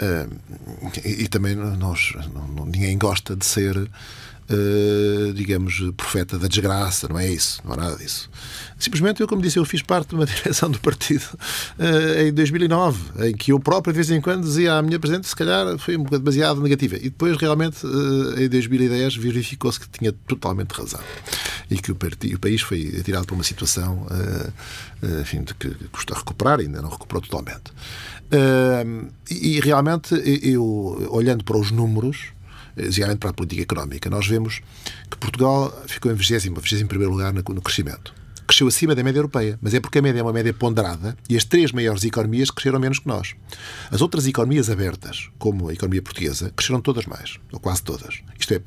e, 1.05 1.25
e, 1.25 1.29
também 1.29 1.55
nós, 1.55 2.15
não, 2.33 2.65
ninguém 2.65 2.97
gosta 2.97 3.37
de 3.37 3.45
ser 3.45 3.91
uh, 4.51 5.33
digamos, 5.33 5.83
profeta 5.97 6.39
da 6.39 6.49
desgraça, 6.49 7.09
não 7.09 7.19
é 7.19 7.29
isso, 7.31 7.61
não 7.65 7.73
há 7.73 7.77
nada 7.77 7.97
disso. 7.97 8.31
Simplesmente, 8.79 9.21
eu, 9.21 9.29
como 9.29 9.41
disse, 9.41 9.59
eu 9.59 9.65
fiz 9.65 9.83
parte 9.83 10.09
de 10.09 10.15
uma 10.15 10.27
direção 10.27 10.71
do 10.71 10.79
partido 10.81 11.25
uh, 11.79 12.21
em 12.21 12.33
2009, 12.33 13.29
em 13.29 13.35
que 13.35 13.53
eu 13.53 13.61
próprio, 13.61 13.93
de 13.93 13.99
vez 13.99 14.11
em 14.11 14.21
quando, 14.21 14.43
dizia 14.43 14.75
à 14.75 14.83
minha 14.83 14.99
presidente, 14.99 15.29
se 15.29 15.37
calhar 15.37 15.79
foi 15.79 15.97
um 15.97 16.03
bocado 16.03 16.23
demasiado 16.23 16.61
negativa. 16.61 16.97
E 16.97 17.05
depois, 17.05 17.37
realmente, 17.37 17.87
uh, 17.87 18.41
em 18.41 18.49
2010, 18.49 19.17
verificou-se 19.17 19.81
que 19.81 19.89
tinha 19.89 20.13
totalmente 20.13 20.73
razão. 20.73 21.01
E 21.71 21.77
que 21.77 21.91
o, 21.91 21.95
partido, 21.95 22.37
o 22.37 22.39
país 22.39 22.61
foi 22.61 22.95
atirado 23.01 23.27
para 23.27 23.35
uma 23.35 23.45
situação, 23.45 24.07
enfim, 25.21 25.43
de 25.43 25.55
que 25.55 25.71
custa 25.91 26.15
recuperar, 26.15 26.61
ainda 26.61 26.83
não 26.83 26.91
recuperou 26.91 27.23
totalmente. 27.23 27.73
e, 29.31 29.57
e 29.57 29.61
realmente, 29.61 30.15
eu, 30.43 31.09
olhando 31.11 31.43
para 31.43 31.57
os 31.57 31.71
números, 31.71 32.35
geralmente 32.77 33.19
para 33.19 33.31
a 33.31 33.33
política 33.33 33.63
económica. 33.63 34.11
Nós 34.11 34.27
vemos 34.27 34.61
que 35.11 35.17
Portugal 35.17 35.73
ficou 35.87 36.11
em 36.11 36.15
20, 36.15 36.49
21 36.49 37.09
lugar 37.09 37.33
no 37.33 37.63
crescimento. 37.63 38.15
Cresceu 38.47 38.69
acima 38.69 38.95
da 38.95 39.03
média 39.03 39.21
europeia, 39.21 39.59
mas 39.63 39.73
é 39.73 39.81
porque 39.81 39.99
a 39.99 40.03
média 40.03 40.21
é 40.21 40.23
uma 40.23 40.33
média 40.33 40.53
ponderada 40.53 41.17
e 41.31 41.37
as 41.37 41.45
três 41.45 41.73
maiores 41.73 42.05
economias 42.05 42.51
cresceram 42.51 42.79
menos 42.79 42.99
que 42.99 43.09
nós. 43.09 43.35
As 43.91 44.03
outras 44.03 44.27
economias 44.27 44.69
abertas, 44.69 45.31
como 45.39 45.71
a 45.71 45.73
economia 45.73 46.03
portuguesa, 46.03 46.53
cresceram 46.55 46.81
todas 46.83 47.07
mais, 47.07 47.39
ou 47.51 47.59
quase 47.59 47.83
todas. 47.83 48.21
Isto 48.39 48.55
é, 48.55 48.59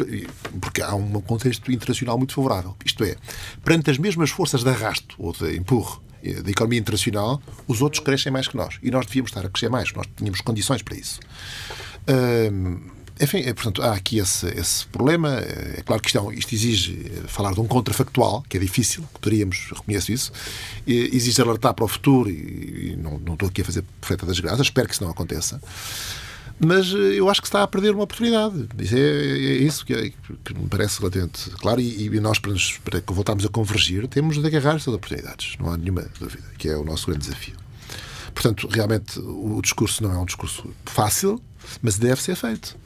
porque 0.59 0.81
há 0.81 0.95
um 0.95 1.21
contexto 1.21 1.71
internacional 1.71 2.17
muito 2.17 2.33
favorável. 2.33 2.75
Isto 2.83 3.03
é, 3.03 3.17
perante 3.63 3.91
as 3.91 3.99
mesmas 3.99 4.31
forças 4.31 4.63
de 4.63 4.69
arrasto 4.69 5.15
ou 5.19 5.31
de 5.31 5.55
empurro 5.55 6.01
eh, 6.23 6.41
da 6.41 6.49
economia 6.49 6.79
internacional, 6.79 7.41
os 7.67 7.81
outros 7.81 8.03
crescem 8.03 8.31
mais 8.31 8.47
que 8.47 8.57
nós. 8.57 8.79
E 8.81 8.89
nós 8.89 9.05
devíamos 9.05 9.29
estar 9.29 9.45
a 9.45 9.49
crescer 9.49 9.69
mais, 9.69 9.93
nós 9.93 10.07
tínhamos 10.15 10.41
condições 10.41 10.81
para 10.81 10.97
isso. 10.97 11.19
Hum, 12.51 12.96
enfim, 13.20 13.39
é, 13.39 13.53
portanto, 13.53 13.82
há 13.82 13.93
aqui 13.93 14.20
esse, 14.20 14.47
esse 14.47 14.86
problema. 14.88 15.30
É 15.39 15.82
claro 15.86 16.01
que 16.01 16.07
isto, 16.07 16.32
é 16.32 16.36
isto, 16.36 16.53
exige 16.53 17.11
falar 17.28 17.53
de 17.53 17.59
um 17.59 17.68
contrafactual, 17.68 18.43
que 18.47 18.57
é 18.57 18.59
difícil, 18.59 19.03
que 19.13 19.20
poderíamos, 19.20 19.70
reconheço 19.72 20.11
isso. 20.11 20.32
Exige 20.86 21.41
alertar 21.41 21.74
para 21.74 21.86
o 21.86 21.88
futuro, 21.88 22.30
e, 22.30 22.93
e 22.93 22.95
não, 22.95 23.18
não, 23.20 23.34
estou 23.34 23.49
aqui 23.49 23.61
a 23.61 23.65
fazer 23.65 23.84
perfeita 23.99 24.26
das 24.26 24.39
graças, 24.39 24.61
espero 24.68 24.88
que 24.88 24.93
isso 24.93 25.03
não 25.03 25.11
aconteça. 25.11 25.59
Mas 26.59 26.91
eh, 26.91 27.20
eu 27.20 27.30
acho 27.30 27.41
que 27.41 27.47
está 27.47 27.61
a 27.61 27.68
perder 27.68 27.91
uma 27.91 28.03
oportunidade. 28.03 28.68
Isso 28.80 28.95
é, 28.95 28.99
é 28.99 29.53
isso 29.57 29.86
que, 29.86 29.93
é, 29.93 30.09
que, 30.43 30.53
me 30.53 30.68
parece 30.68 30.99
relativamente 30.99 31.49
claro. 31.51 31.80
E, 31.80 32.05
e 32.05 32.20
nós, 32.20 32.39
para, 32.39 32.51
nos, 32.51 32.78
para 32.80 33.01
voltarmos 33.07 33.45
a 33.45 33.49
convergir, 33.49 34.07
temos 34.07 34.39
de 34.39 34.47
agarrar 34.47 34.76
essas 34.76 34.93
oportunidades. 34.93 35.55
Não 35.59 35.72
há 35.72 35.78
nenhuma 35.78 36.07
dúvida, 36.20 36.43
que 36.57 36.68
é 36.68 36.76
o 36.76 36.84
nosso 36.84 37.07
grande 37.07 37.28
desafio. 37.28 37.55
Portanto, 38.34 38.68
realmente, 38.68 39.20
o 39.20 39.59
discurso 39.61 40.03
não 40.03 40.11
é 40.11 40.18
um 40.18 40.26
discurso 40.26 40.70
fácil, 40.86 41.41
mas 41.82 41.97
deve 41.97 42.22
ser 42.22 42.36
feito. 42.36 42.78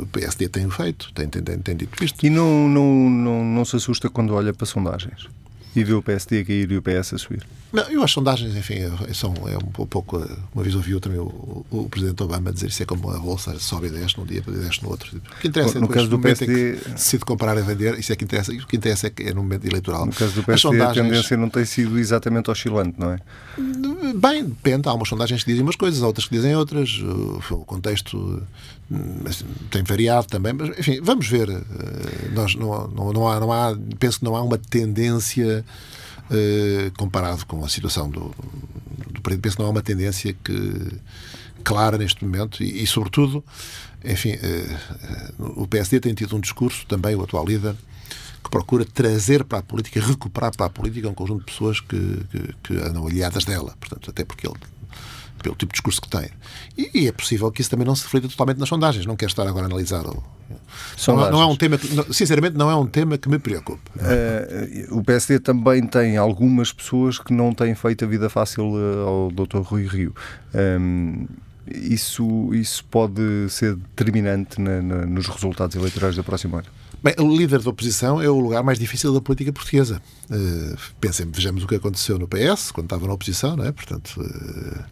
O 0.00 0.06
PSD 0.06 0.48
tem 0.48 0.68
feito, 0.70 1.12
tem, 1.14 1.28
tem, 1.28 1.42
tem, 1.42 1.58
tem 1.58 1.76
dito 1.76 2.04
isto. 2.04 2.24
E 2.24 2.30
não, 2.30 2.68
não, 2.68 3.10
não, 3.10 3.44
não 3.44 3.64
se 3.64 3.76
assusta 3.76 4.08
quando 4.10 4.34
olha 4.34 4.52
para 4.52 4.66
sondagens? 4.66 5.26
E 5.74 5.82
vê 5.82 5.92
o 5.92 6.02
PSD 6.02 6.40
a 6.40 6.44
cair 6.44 6.70
e 6.70 6.76
o 6.76 6.82
PS 6.82 7.14
a 7.14 7.18
subir? 7.18 7.44
Não, 7.72 7.82
eu 7.90 8.04
acho 8.04 8.14
sondagens, 8.14 8.54
enfim, 8.54 8.74
é, 8.74 9.12
são, 9.12 9.34
é 9.48 9.58
um 9.58 9.86
pouco. 9.86 10.18
Uma 10.54 10.62
vez 10.62 10.76
ouvi 10.76 10.98
também 11.00 11.18
o, 11.18 11.66
o, 11.68 11.88
Presidente 11.88 12.22
Obama 12.22 12.52
dizer 12.52 12.68
isso 12.68 12.84
é 12.84 12.86
como 12.86 13.10
a 13.10 13.18
bolsa 13.18 13.58
sobe 13.58 13.88
e 13.88 13.90
desce 13.90 14.16
num 14.16 14.24
dia, 14.24 14.40
desce 14.42 14.80
no 14.84 14.90
outro. 14.90 15.10
O 15.16 15.40
que 15.40 15.48
interessa 15.48 15.80
no, 15.80 15.86
é 15.86 15.88
caso 15.88 16.06
do 16.06 16.20
PSD. 16.20 16.76
Se 16.76 16.90
decide 16.90 17.24
comprar 17.24 17.58
e 17.58 17.62
vender, 17.62 17.98
isso 17.98 18.12
é 18.12 18.16
que 18.16 18.22
interessa. 18.22 18.52
O 18.52 18.66
que 18.66 18.76
interessa 18.76 19.08
é, 19.08 19.10
que 19.10 19.24
é 19.24 19.34
no 19.34 19.42
momento 19.42 19.66
eleitoral. 19.66 20.06
No 20.06 20.12
caso 20.12 20.34
do 20.34 20.44
PSD, 20.44 20.60
sondagens... 20.60 20.98
a 20.98 21.02
tendência 21.02 21.36
não 21.36 21.50
tem 21.50 21.64
sido 21.64 21.98
exatamente 21.98 22.48
oscilante, 22.48 22.94
não 22.96 23.10
é? 23.10 23.18
Bem, 24.14 24.44
depende. 24.44 24.88
Há 24.88 24.94
umas 24.94 25.08
sondagens 25.08 25.42
que 25.42 25.50
dizem 25.50 25.64
umas 25.64 25.74
coisas, 25.74 26.00
há 26.00 26.06
outras 26.06 26.28
que 26.28 26.36
dizem 26.36 26.54
outras. 26.54 27.00
O 27.50 27.64
contexto 27.66 28.40
hum, 28.90 29.24
tem 29.70 29.82
variado 29.82 30.26
também, 30.26 30.52
mas 30.52 30.78
enfim, 30.78 31.00
vamos 31.02 31.26
ver. 31.28 31.48
Eh, 31.48 32.30
nós 32.32 32.54
não, 32.54 32.88
não, 32.88 33.12
não, 33.12 33.28
há, 33.28 33.40
não 33.40 33.52
há, 33.52 33.76
penso 33.98 34.18
que 34.18 34.24
não 34.24 34.36
há 34.36 34.42
uma 34.42 34.58
tendência 34.58 35.64
eh, 36.30 36.90
comparado 36.96 37.44
com 37.46 37.64
a 37.64 37.68
situação 37.68 38.08
do, 38.08 38.34
do 39.10 39.20
período. 39.20 39.42
Penso 39.42 39.56
que 39.56 39.62
não 39.62 39.68
há 39.68 39.72
uma 39.72 39.82
tendência 39.82 40.32
que, 40.32 40.98
clara 41.64 41.96
neste 41.96 42.22
momento 42.24 42.62
e, 42.62 42.82
e 42.82 42.86
sobretudo, 42.86 43.42
enfim, 44.04 44.34
uh, 44.34 45.62
o 45.62 45.66
PSD 45.66 45.98
tem 45.98 46.14
tido 46.14 46.36
um 46.36 46.40
discurso, 46.40 46.86
também 46.86 47.16
o 47.16 47.22
atual 47.22 47.44
líder, 47.46 47.74
que 48.44 48.50
procura 48.50 48.84
trazer 48.84 49.42
para 49.42 49.58
a 49.58 49.62
política, 49.62 49.98
recuperar 50.00 50.54
para 50.54 50.66
a 50.66 50.70
política 50.70 51.08
um 51.08 51.14
conjunto 51.14 51.40
de 51.40 51.46
pessoas 51.46 51.80
que, 51.80 52.20
que, 52.30 52.54
que 52.62 52.76
andam 52.76 53.06
aliadas 53.06 53.44
dela. 53.44 53.74
Portanto, 53.80 54.10
até 54.10 54.22
porque 54.22 54.46
ele 54.46 54.56
pelo 55.44 55.54
tipo 55.54 55.72
de 55.72 55.76
discurso 55.76 56.00
que 56.00 56.08
tem. 56.08 56.30
E, 56.76 57.06
é 57.06 57.12
possível 57.12 57.52
que 57.52 57.60
isso 57.60 57.70
também 57.70 57.86
não 57.86 57.94
se 57.94 58.04
reflita 58.04 58.28
totalmente 58.28 58.58
nas 58.58 58.68
sondagens. 58.68 59.04
Não 59.04 59.14
quero 59.14 59.30
estar 59.30 59.46
agora 59.46 59.66
a 59.66 59.68
analisar. 59.68 60.02
Não, 60.02 61.30
não, 61.30 61.42
é 61.42 61.46
um 61.46 61.54
tema 61.54 61.76
que, 61.76 61.86
sinceramente, 62.12 62.56
não 62.56 62.70
é 62.70 62.74
um 62.74 62.86
tema 62.86 63.18
que 63.18 63.28
me 63.28 63.38
preocupe. 63.38 63.82
Uh, 63.96 64.98
o 64.98 65.04
PSD 65.04 65.38
também 65.38 65.86
tem 65.86 66.16
algumas 66.16 66.72
pessoas 66.72 67.18
que 67.18 67.32
não 67.32 67.52
têm 67.52 67.74
feito 67.74 68.04
a 68.04 68.08
vida 68.08 68.30
fácil 68.30 68.72
eh, 68.74 69.06
ao 69.06 69.30
Dr. 69.30 69.58
Rui 69.58 69.86
Rio. 69.86 70.14
Um, 70.54 71.26
isso, 71.70 72.54
isso 72.54 72.84
pode 72.86 73.22
ser 73.50 73.76
determinante 73.76 74.60
na, 74.60 74.80
na, 74.80 75.06
nos 75.06 75.26
resultados 75.28 75.76
eleitorais 75.76 76.16
da 76.16 76.22
próxima 76.22 76.58
ano? 76.58 76.68
Bem, 77.04 77.14
o 77.18 77.36
líder 77.36 77.60
da 77.60 77.68
oposição 77.68 78.22
é 78.22 78.30
o 78.30 78.40
lugar 78.40 78.62
mais 78.62 78.78
difícil 78.78 79.12
da 79.12 79.20
política 79.20 79.52
portuguesa. 79.52 80.00
Uh, 80.30 80.74
pensem, 80.98 81.30
vejamos 81.30 81.62
o 81.62 81.66
que 81.66 81.74
aconteceu 81.74 82.18
no 82.18 82.26
PS, 82.26 82.72
quando 82.72 82.86
estava 82.86 83.06
na 83.06 83.12
oposição, 83.12 83.54
não 83.54 83.66
é? 83.66 83.72
Portanto, 83.72 84.18
uh, 84.22 84.84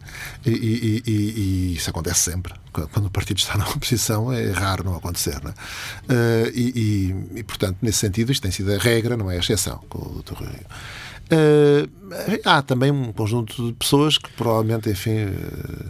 e, 0.45 0.51
e, 0.51 1.03
e, 1.07 1.11
e, 1.11 1.75
isso 1.75 1.89
acontece 1.89 2.19
sempre. 2.19 2.53
Quando 2.71 3.07
o 3.07 3.09
partido 3.09 3.39
está 3.39 3.57
na 3.57 3.65
oposição, 3.73 4.31
é 4.31 4.51
raro 4.51 4.83
não 4.83 4.95
acontecer, 4.95 5.41
não 5.43 5.49
é? 5.49 5.53
Uh, 6.13 6.51
e, 6.53 7.43
portanto, 7.47 7.77
nesse 7.81 7.97
sentido, 7.97 8.31
isto 8.31 8.43
tem 8.43 8.51
sido 8.51 8.71
a 8.71 8.77
regra, 8.77 9.17
não 9.17 9.31
é 9.31 9.37
a 9.37 9.39
exceção, 9.39 9.83
com 9.89 9.97
o 9.97 10.21
Dr. 10.21 10.35
Rui. 10.35 10.49
Uh, 11.31 11.89
há 12.45 12.61
também 12.61 12.91
um 12.91 13.11
conjunto 13.11 13.69
de 13.69 13.73
pessoas 13.73 14.19
que 14.19 14.29
provavelmente, 14.33 14.87
enfim, 14.87 15.23
uh, 15.23 15.87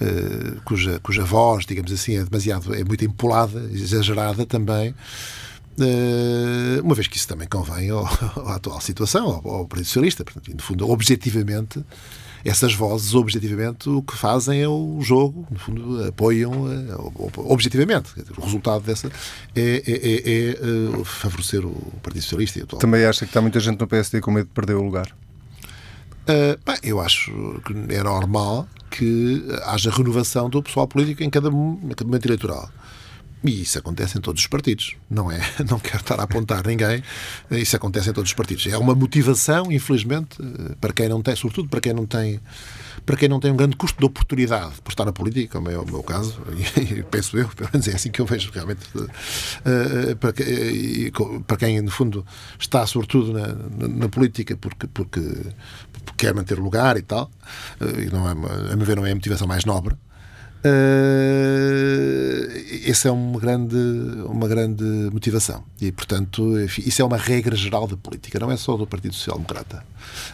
uh, 0.00 0.60
cuja, 0.64 0.98
cuja 1.00 1.24
voz, 1.24 1.66
digamos 1.66 1.92
assim, 1.92 2.16
é 2.16 2.24
demasiado, 2.24 2.74
é 2.74 2.82
muito 2.82 3.04
empolada, 3.04 3.68
exagerada 3.70 4.46
também, 4.46 4.94
uma 6.82 6.94
vez 6.94 7.06
que 7.06 7.16
isso 7.16 7.28
também 7.28 7.48
convém 7.48 7.90
ao, 7.90 8.04
à 8.46 8.56
atual 8.56 8.80
situação, 8.80 9.26
ao, 9.26 9.54
ao 9.54 9.66
Partido 9.66 9.86
Socialista. 9.86 10.24
Portanto, 10.24 10.50
no 10.52 10.62
fundo, 10.62 10.90
objetivamente, 10.90 11.84
essas 12.44 12.74
vozes, 12.74 13.14
objetivamente, 13.14 13.88
o 13.88 14.02
que 14.02 14.16
fazem 14.16 14.62
é 14.62 14.68
o 14.68 14.98
jogo, 15.00 15.46
no 15.50 15.58
fundo, 15.58 16.04
apoiam 16.04 16.52
objetivamente. 17.36 18.10
O 18.36 18.42
resultado 18.42 18.82
dessa 18.82 19.10
é, 19.54 19.82
é, 19.86 19.92
é, 19.92 21.00
é 21.00 21.04
favorecer 21.04 21.64
o 21.64 21.74
Partido 22.02 22.22
Socialista. 22.22 22.62
Atual. 22.62 22.80
Também 22.80 23.04
acha 23.04 23.20
que 23.20 23.30
está 23.30 23.40
muita 23.40 23.60
gente 23.60 23.80
no 23.80 23.86
PSD 23.86 24.20
com 24.20 24.30
medo 24.30 24.46
de 24.46 24.52
perder 24.52 24.74
o 24.74 24.82
lugar? 24.82 25.14
Uh, 26.28 26.58
bem, 26.64 26.76
eu 26.82 27.00
acho 27.00 27.32
que 27.64 27.94
é 27.94 28.02
normal 28.02 28.68
que 28.90 29.44
haja 29.64 29.90
renovação 29.90 30.48
do 30.48 30.62
pessoal 30.62 30.86
político 30.86 31.22
em 31.22 31.30
cada, 31.30 31.48
em 31.48 31.88
cada 31.88 32.04
momento 32.04 32.26
eleitoral. 32.26 32.70
E 33.44 33.62
isso 33.62 33.78
acontece 33.78 34.18
em 34.18 34.20
todos 34.20 34.42
os 34.42 34.46
partidos, 34.48 34.96
não 35.08 35.30
é? 35.30 35.38
Não 35.68 35.78
quero 35.78 35.98
estar 35.98 36.18
a 36.18 36.24
apontar 36.24 36.66
ninguém, 36.66 37.02
isso 37.50 37.76
acontece 37.76 38.10
em 38.10 38.12
todos 38.12 38.30
os 38.30 38.34
partidos. 38.34 38.66
É 38.66 38.76
uma 38.76 38.94
motivação, 38.94 39.70
infelizmente, 39.70 40.38
para 40.80 40.92
quem 40.92 41.08
não 41.08 41.22
tem, 41.22 41.36
sobretudo 41.36 41.68
para 41.68 41.80
quem 41.80 41.92
não 41.92 42.06
tem, 42.06 42.40
para 43.06 43.16
quem 43.16 43.28
não 43.28 43.38
tem 43.38 43.52
um 43.52 43.56
grande 43.56 43.76
custo 43.76 43.98
de 43.98 44.04
oportunidade 44.04 44.74
por 44.82 44.90
estar 44.90 45.04
na 45.04 45.12
política, 45.12 45.58
como 45.58 45.70
é 45.70 45.78
o 45.78 45.84
meu 45.84 46.02
caso, 46.02 46.40
e 46.76 47.02
penso 47.04 47.38
eu, 47.38 47.48
pelo 47.48 47.70
menos 47.72 47.86
é 47.88 47.94
assim 47.94 48.10
que 48.10 48.20
eu 48.20 48.26
vejo 48.26 48.50
realmente, 48.52 48.80
eh, 49.64 50.14
para 51.46 51.56
quem, 51.56 51.80
no 51.80 51.90
fundo, 51.90 52.26
está 52.58 52.86
sobretudo 52.86 53.32
na, 53.32 53.88
na 53.88 54.08
política 54.08 54.56
porque, 54.56 54.86
porque, 54.88 55.20
porque 55.20 56.12
quer 56.16 56.34
manter 56.34 56.58
lugar 56.58 56.96
e 56.96 57.02
tal, 57.02 57.30
eh, 57.80 58.04
e 58.04 58.06
não 58.06 58.28
é, 58.28 58.32
a 58.32 58.76
meu 58.76 58.86
ver, 58.86 58.96
não 58.96 59.06
é 59.06 59.12
a 59.12 59.14
motivação 59.14 59.46
mais 59.46 59.64
nobre. 59.64 59.94
Uh, 60.64 62.48
essa 62.90 63.08
é 63.08 63.10
uma 63.10 63.38
grande, 63.38 63.76
uma 64.26 64.48
grande 64.48 64.84
motivação. 65.12 65.62
E, 65.80 65.92
portanto, 65.92 66.58
enfim, 66.60 66.82
isso 66.86 67.00
é 67.00 67.04
uma 67.04 67.16
regra 67.16 67.54
geral 67.54 67.86
da 67.86 67.96
política, 67.96 68.38
não 68.38 68.50
é 68.50 68.56
só 68.56 68.76
do 68.76 68.86
Partido 68.86 69.14
Social 69.14 69.36
Democrata. 69.36 69.84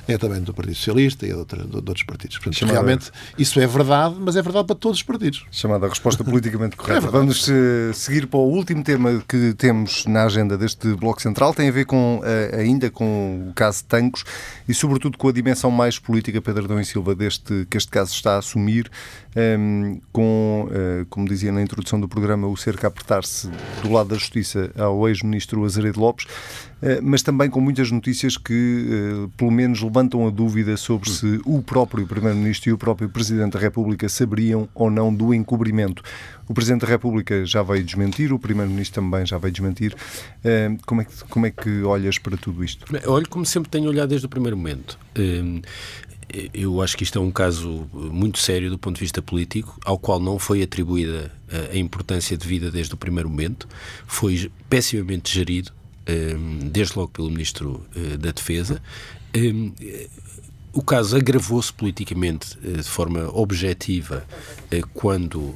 É 0.07 0.16
também 0.16 0.41
do 0.41 0.55
Partido 0.55 0.77
Socialista 0.77 1.27
e 1.27 1.31
de, 1.31 1.35
outra, 1.35 1.64
de 1.64 1.77
outros 1.77 2.05
partidos. 2.05 2.37
Portanto, 2.39 2.59
Chamada... 2.59 2.79
realmente, 2.79 3.11
isso 3.39 3.59
é 3.61 3.66
verdade, 3.66 4.16
mas 4.18 4.37
é 4.37 4.43
verdade 4.43 4.66
para 4.66 4.77
todos 4.77 4.99
os 4.99 5.03
partidos. 5.03 5.45
Chamada 5.51 5.89
resposta 5.89 6.22
politicamente 6.22 6.77
correta. 6.77 6.95
É 7.05 7.11
Vamos 7.11 7.49
uh, 7.49 7.93
seguir 7.93 8.27
para 8.27 8.39
o 8.39 8.49
último 8.49 8.83
tema 8.83 9.22
que 9.29 9.53
temos 9.55 10.07
na 10.07 10.25
agenda 10.25 10.57
deste 10.57 10.95
Bloco 10.95 11.20
Central. 11.20 11.53
Tem 11.53 11.68
a 11.68 11.72
ver 11.72 11.85
com, 11.85 12.20
uh, 12.20 12.57
ainda 12.59 12.91
com 12.91 13.49
o 13.51 13.53
caso 13.53 13.85
Tancos 13.85 14.25
e, 14.68 14.72
sobretudo, 14.75 15.18
com 15.18 15.29
a 15.29 15.33
dimensão 15.33 15.70
mais 15.70 15.99
política, 15.99 16.41
Pedro 16.41 16.68
Dão 16.68 16.81
e 16.81 16.85
Silva, 16.85 17.14
deste, 17.14 17.66
que 17.68 17.77
este 17.77 17.91
caso 17.91 18.12
está 18.12 18.37
a 18.37 18.39
assumir 18.39 18.91
um, 19.37 20.01
com, 20.15 20.69
uh, 20.71 21.05
como 21.07 21.27
dizia 21.27 21.51
na 21.51 21.61
introdução 21.61 22.01
do 22.01 22.09
programa, 22.09 22.47
o 22.47 22.57
cerco 22.57 22.87
a 22.87 22.89
apertar-se 22.89 23.51
do 23.83 23.91
lado 23.91 24.11
da 24.11 24.15
Justiça 24.15 24.71
ao 24.79 25.09
ex-ministro 25.09 25.65
Azeredo 25.65 25.99
Lopes, 25.99 26.27
uh, 26.27 27.03
mas 27.03 27.21
também 27.21 27.51
com 27.51 27.61
muitas 27.61 27.91
notícias 27.91 28.37
que, 28.37 29.25
uh, 29.25 29.29
pelo 29.31 29.51
menos, 29.51 29.83
levantam 29.83 30.25
a 30.25 30.31
dúvida 30.31 30.77
sobre 30.77 31.11
se 31.11 31.41
o 31.45 31.61
próprio 31.61 32.07
Primeiro-Ministro 32.07 32.71
e 32.71 32.73
o 32.73 32.79
próprio 32.79 33.09
Presidente 33.09 33.55
da 33.55 33.59
República 33.59 34.09
saberiam 34.09 34.69
ou 34.73 34.89
não 34.89 35.12
do 35.12 35.35
encobrimento. 35.35 36.01
O 36.49 36.55
Presidente 36.55 36.83
da 36.83 36.87
República 36.87 37.45
já 37.45 37.65
veio 37.65 37.83
desmentir, 37.83 38.33
o 38.33 38.39
Primeiro-Ministro 38.39 39.03
também 39.03 39.27
já 39.27 39.37
veio 39.37 39.53
desmentir. 39.53 39.97
Como 40.87 41.01
é, 41.01 41.05
que, 41.05 41.25
como 41.29 41.47
é 41.47 41.51
que 41.51 41.83
olhas 41.83 42.19
para 42.19 42.37
tudo 42.37 42.62
isto? 42.62 42.85
Olho 43.07 43.27
como 43.29 43.47
sempre 43.47 43.71
tenho 43.71 43.89
olhado 43.89 44.11
desde 44.11 44.27
o 44.27 44.29
primeiro 44.29 44.57
momento 44.57 44.99
eu 46.53 46.83
acho 46.83 46.97
que 46.97 47.05
isto 47.05 47.18
é 47.18 47.22
um 47.22 47.31
caso 47.31 47.89
muito 47.93 48.39
sério 48.39 48.70
do 48.70 48.79
ponto 48.79 48.97
de 48.97 49.01
vista 49.01 49.22
político, 49.22 49.79
ao 49.85 49.99
qual 49.99 50.20
não 50.20 50.39
foi 50.39 50.62
atribuída 50.62 51.31
eh, 51.51 51.70
a 51.72 51.77
importância 51.77 52.37
devida 52.37 52.70
desde 52.70 52.95
o 52.95 52.97
primeiro 52.97 53.29
momento, 53.29 53.68
foi 54.07 54.51
pessimamente 54.68 55.33
gerido, 55.33 55.72
eh, 56.07 56.37
desde 56.70 56.99
logo 56.99 57.11
pelo 57.11 57.31
Ministro 57.31 57.85
eh, 57.97 58.16
da 58.16 58.31
Defesa. 58.31 58.83
O 60.72 60.83
caso 60.83 61.16
agravou-se 61.16 61.72
politicamente 61.72 62.59
de 62.59 62.83
forma 62.83 63.31
objetiva 63.33 64.27
quando, 64.93 65.55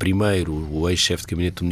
primeiro, 0.00 0.52
o 0.52 0.90
ex-chefe 0.90 1.24
de 1.24 1.30
gabinete 1.30 1.62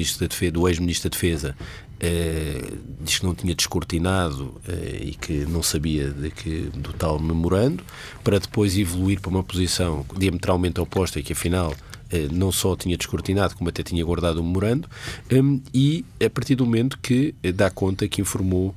do 0.53 0.68
ex-ministro 0.68 1.11
da 1.11 1.12
Defesa 1.12 1.57
Uh, 2.03 2.78
diz 3.03 3.18
que 3.18 3.26
não 3.26 3.34
tinha 3.34 3.55
descortinado 3.55 4.44
uh, 4.66 5.03
e 5.03 5.14
que 5.20 5.44
não 5.44 5.62
sabia 5.62 6.09
de 6.09 6.30
que, 6.30 6.70
do 6.74 6.94
tal 6.94 7.18
memorando, 7.18 7.84
para 8.24 8.38
depois 8.38 8.78
evoluir 8.78 9.20
para 9.20 9.28
uma 9.28 9.42
posição 9.42 10.07
diametralmente 10.16 10.80
oposta 10.80 11.20
e 11.20 11.22
que 11.22 11.34
afinal 11.34 11.72
uh, 11.72 12.32
não 12.32 12.51
só 12.51 12.74
tinha 12.74 12.96
descortinado, 12.96 13.55
como 13.55 13.68
até 13.68 13.82
tinha 13.82 14.03
guardado 14.03 14.38
o 14.38 14.42
memorando, 14.42 14.88
um, 15.30 15.61
e 15.74 16.03
a 16.24 16.30
partir 16.30 16.55
do 16.55 16.64
momento 16.64 16.98
que 16.98 17.34
dá 17.55 17.68
conta 17.68 18.09
que 18.09 18.22
informou 18.22 18.74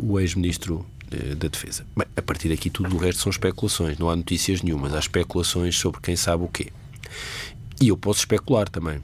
o 0.00 0.18
ex-ministro 0.18 0.84
da 1.38 1.48
Defesa. 1.48 1.86
Bem, 1.96 2.06
a 2.16 2.20
partir 2.20 2.48
daqui 2.48 2.68
tudo 2.68 2.96
o 2.96 2.98
resto 2.98 3.22
são 3.22 3.30
especulações, 3.30 3.96
não 3.98 4.10
há 4.10 4.16
notícias 4.16 4.62
nenhumas, 4.62 4.92
há 4.94 4.98
especulações 4.98 5.78
sobre 5.78 6.00
quem 6.00 6.16
sabe 6.16 6.42
o 6.42 6.48
quê. 6.48 6.72
E 7.80 7.88
eu 7.88 7.96
posso 7.96 8.20
especular 8.20 8.68
também 8.68 9.00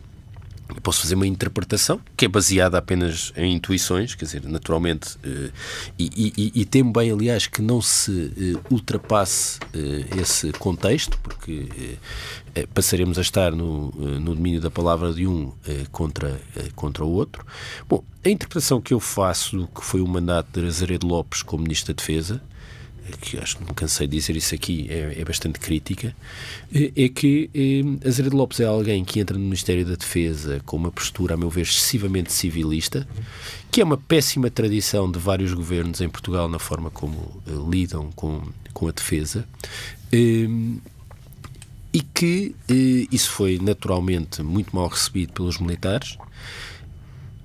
posso 0.82 1.02
fazer 1.02 1.14
uma 1.14 1.26
interpretação 1.26 2.00
que 2.16 2.24
é 2.24 2.28
baseada 2.28 2.78
apenas 2.78 3.32
em 3.36 3.54
intuições, 3.54 4.14
quer 4.14 4.24
dizer, 4.24 4.42
naturalmente, 4.44 5.16
eh, 5.22 5.50
e, 5.98 6.32
e, 6.36 6.60
e 6.62 6.64
temo 6.64 6.92
bem, 6.92 7.10
aliás, 7.10 7.46
que 7.46 7.60
não 7.60 7.80
se 7.80 8.32
eh, 8.36 8.60
ultrapasse 8.70 9.58
eh, 9.74 10.20
esse 10.20 10.52
contexto, 10.52 11.18
porque 11.18 11.68
passaremos 12.74 13.16
a 13.16 13.22
estar 13.22 13.52
no, 13.52 13.90
no 13.92 14.34
domínio 14.34 14.60
da 14.60 14.70
palavra 14.70 15.12
de 15.12 15.26
um 15.26 15.52
contra, 15.90 16.38
contra 16.74 17.02
o 17.02 17.10
outro. 17.10 17.46
Bom, 17.88 18.04
a 18.22 18.28
interpretação 18.28 18.78
que 18.78 18.92
eu 18.92 19.00
faço 19.00 19.56
do 19.56 19.66
que 19.66 19.82
foi 19.82 20.02
o 20.02 20.06
mandato 20.06 20.60
de 20.60 20.66
Azeredo 20.66 21.06
Lopes 21.06 21.42
como 21.42 21.62
Ministro 21.62 21.94
da 21.94 21.96
Defesa 21.96 22.42
que 23.20 23.38
acho 23.38 23.56
que 23.56 23.64
não 23.64 23.74
cansei 23.74 24.06
de 24.06 24.16
dizer 24.16 24.36
isso 24.36 24.54
aqui, 24.54 24.86
é, 24.90 25.20
é 25.20 25.24
bastante 25.24 25.58
crítica, 25.58 26.14
é, 26.72 26.92
é 26.96 27.08
que 27.08 27.50
é, 27.54 28.08
Azeredo 28.08 28.36
Lopes 28.36 28.60
é 28.60 28.64
alguém 28.64 29.04
que 29.04 29.20
entra 29.20 29.36
no 29.36 29.44
Ministério 29.44 29.84
da 29.84 29.94
Defesa 29.94 30.60
com 30.64 30.76
uma 30.76 30.90
postura, 30.90 31.34
a 31.34 31.36
meu 31.36 31.50
ver, 31.50 31.62
excessivamente 31.62 32.32
civilista, 32.32 33.06
que 33.70 33.80
é 33.80 33.84
uma 33.84 33.96
péssima 33.96 34.50
tradição 34.50 35.10
de 35.10 35.18
vários 35.18 35.52
governos 35.52 36.00
em 36.00 36.08
Portugal 36.08 36.48
na 36.48 36.58
forma 36.58 36.90
como 36.90 37.16
uh, 37.46 37.70
lidam 37.70 38.10
com, 38.12 38.42
com 38.72 38.88
a 38.88 38.92
defesa. 38.92 39.46
Uh, 40.12 40.80
e 41.92 42.00
que 42.00 42.54
uh, 42.70 43.14
isso 43.14 43.30
foi 43.30 43.58
naturalmente 43.60 44.42
muito 44.42 44.74
mal 44.74 44.88
recebido 44.88 45.32
pelos 45.32 45.58
militares. 45.58 46.16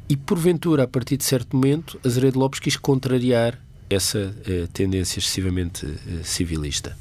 E 0.09 0.15
porventura, 0.15 0.83
a 0.83 0.87
partir 0.87 1.17
de 1.17 1.25
certo 1.25 1.55
momento, 1.55 1.99
Azeredo 2.05 2.39
Lopes 2.39 2.59
quis 2.59 2.77
contrariar 2.77 3.59
essa 3.89 4.19
uh, 4.19 4.67
tendência 4.73 5.19
excessivamente 5.19 5.85
uh, 5.85 6.23
civilista. 6.23 6.97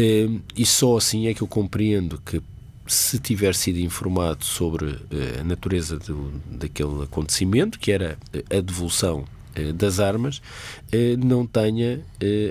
Uh, 0.00 0.40
e 0.56 0.64
só 0.66 0.96
assim 0.96 1.26
é 1.26 1.34
que 1.34 1.42
eu 1.42 1.46
compreendo 1.46 2.20
que, 2.24 2.42
se 2.86 3.18
tiver 3.18 3.54
sido 3.54 3.78
informado 3.78 4.44
sobre 4.44 4.98
a 5.40 5.42
natureza 5.42 5.98
do, 5.98 6.30
daquele 6.50 7.04
acontecimento, 7.04 7.78
que 7.78 7.90
era 7.90 8.18
a 8.50 8.60
devolução 8.60 9.24
das 9.74 10.00
armas, 10.00 10.42
não 11.18 11.46
tenha 11.46 12.02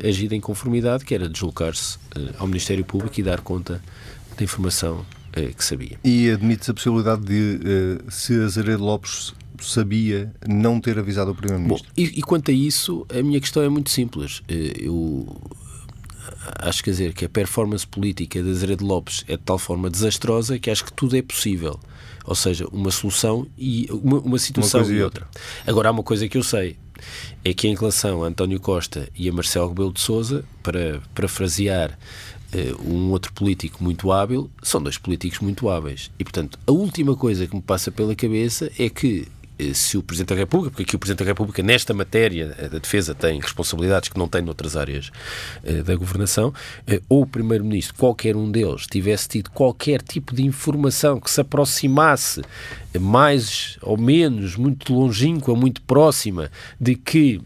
agido 0.03 0.33
em 0.33 0.41
conformidade, 0.41 1.05
que 1.05 1.13
era 1.13 1.29
deslocar-se 1.29 1.99
ao 2.39 2.47
Ministério 2.47 2.83
Público 2.83 3.19
e 3.19 3.21
dar 3.21 3.41
conta 3.41 3.79
da 4.35 4.43
informação 4.43 5.05
que 5.55 5.63
sabia. 5.63 5.99
E 6.03 6.31
admite-se 6.31 6.71
a 6.71 6.73
possibilidade 6.73 7.21
de, 7.21 7.99
se 8.09 8.33
Azeredo 8.41 8.83
Lopes 8.83 9.35
sabia 9.63 10.33
não 10.47 10.79
ter 10.79 10.97
avisado 10.97 11.31
o 11.31 11.35
Primeiro-Ministro? 11.35 11.91
E, 11.95 12.03
e 12.03 12.21
quanto 12.21 12.51
a 12.51 12.53
isso, 12.53 13.05
a 13.09 13.21
minha 13.21 13.39
questão 13.39 13.63
é 13.63 13.69
muito 13.69 13.89
simples. 13.89 14.41
Eh, 14.47 14.73
eu 14.81 15.41
acho 16.59 16.83
quer 16.83 16.91
dizer, 16.91 17.13
que 17.13 17.25
a 17.25 17.29
performance 17.29 17.85
política 17.85 18.41
de 18.41 18.49
Azeredo 18.49 18.85
Lopes 18.85 19.23
é 19.27 19.37
de 19.37 19.43
tal 19.43 19.57
forma 19.57 19.89
desastrosa 19.89 20.59
que 20.59 20.69
acho 20.69 20.85
que 20.85 20.93
tudo 20.93 21.15
é 21.15 21.21
possível. 21.21 21.79
Ou 22.25 22.35
seja, 22.35 22.67
uma 22.71 22.91
solução 22.91 23.47
e 23.57 23.87
uma, 23.91 24.19
uma 24.19 24.39
situação 24.39 24.81
uma 24.81 24.91
e 24.91 25.01
outra. 25.03 25.27
Agora, 25.67 25.89
há 25.89 25.91
uma 25.91 26.03
coisa 26.03 26.27
que 26.27 26.37
eu 26.37 26.43
sei, 26.43 26.77
é 27.43 27.53
que 27.53 27.67
em 27.67 27.75
relação 27.75 28.23
a 28.23 28.27
António 28.27 28.59
Costa 28.59 29.09
e 29.15 29.27
a 29.27 29.33
Marcelo 29.33 29.69
Rebelo 29.69 29.91
de 29.91 29.99
Sousa, 29.99 30.45
para 30.61 31.01
parafrasear 31.13 31.97
uh, 32.53 32.89
um 32.89 33.11
outro 33.11 33.33
político 33.33 33.83
muito 33.83 34.09
hábil, 34.11 34.49
são 34.61 34.81
dois 34.81 34.97
políticos 34.97 35.39
muito 35.39 35.69
hábeis. 35.69 36.11
E, 36.17 36.23
portanto, 36.23 36.57
a 36.65 36.71
última 36.71 37.15
coisa 37.15 37.45
que 37.45 37.55
me 37.55 37.61
passa 37.61 37.91
pela 37.91 38.15
cabeça 38.15 38.71
é 38.79 38.89
que 38.89 39.27
eh, 39.27 39.32
se 39.73 39.97
o 39.97 40.03
Presidente 40.03 40.29
da 40.29 40.35
República, 40.35 40.71
porque 40.71 40.83
aqui 40.83 40.95
o 40.95 40.99
Presidente 40.99 41.19
da 41.19 41.25
República, 41.25 41.61
nesta 41.61 41.93
matéria 41.93 42.55
eh, 42.57 42.69
da 42.69 42.79
defesa, 42.79 43.13
tem 43.13 43.39
responsabilidades 43.39 44.09
que 44.09 44.17
não 44.17 44.27
tem 44.27 44.41
noutras 44.41 44.75
áreas 44.75 45.11
uh, 45.63 45.83
da 45.83 45.95
governação, 45.95 46.53
ou 47.07 47.21
o 47.21 47.27
Primeiro-Ministro, 47.27 47.95
qualquer 47.95 48.35
um 48.35 48.49
deles, 48.49 48.87
tivesse 48.87 49.27
tido 49.27 49.49
qualquer 49.51 50.01
tipo 50.01 50.35
de 50.35 50.43
informação 50.43 51.19
que 51.19 51.29
se 51.29 51.41
aproximasse 51.41 52.41
mais 52.99 53.77
ou 53.81 53.97
menos, 53.97 54.55
muito 54.55 54.93
longínqua, 54.93 55.55
muito 55.55 55.81
próxima, 55.81 56.51
de 56.79 56.95
que 56.95 57.41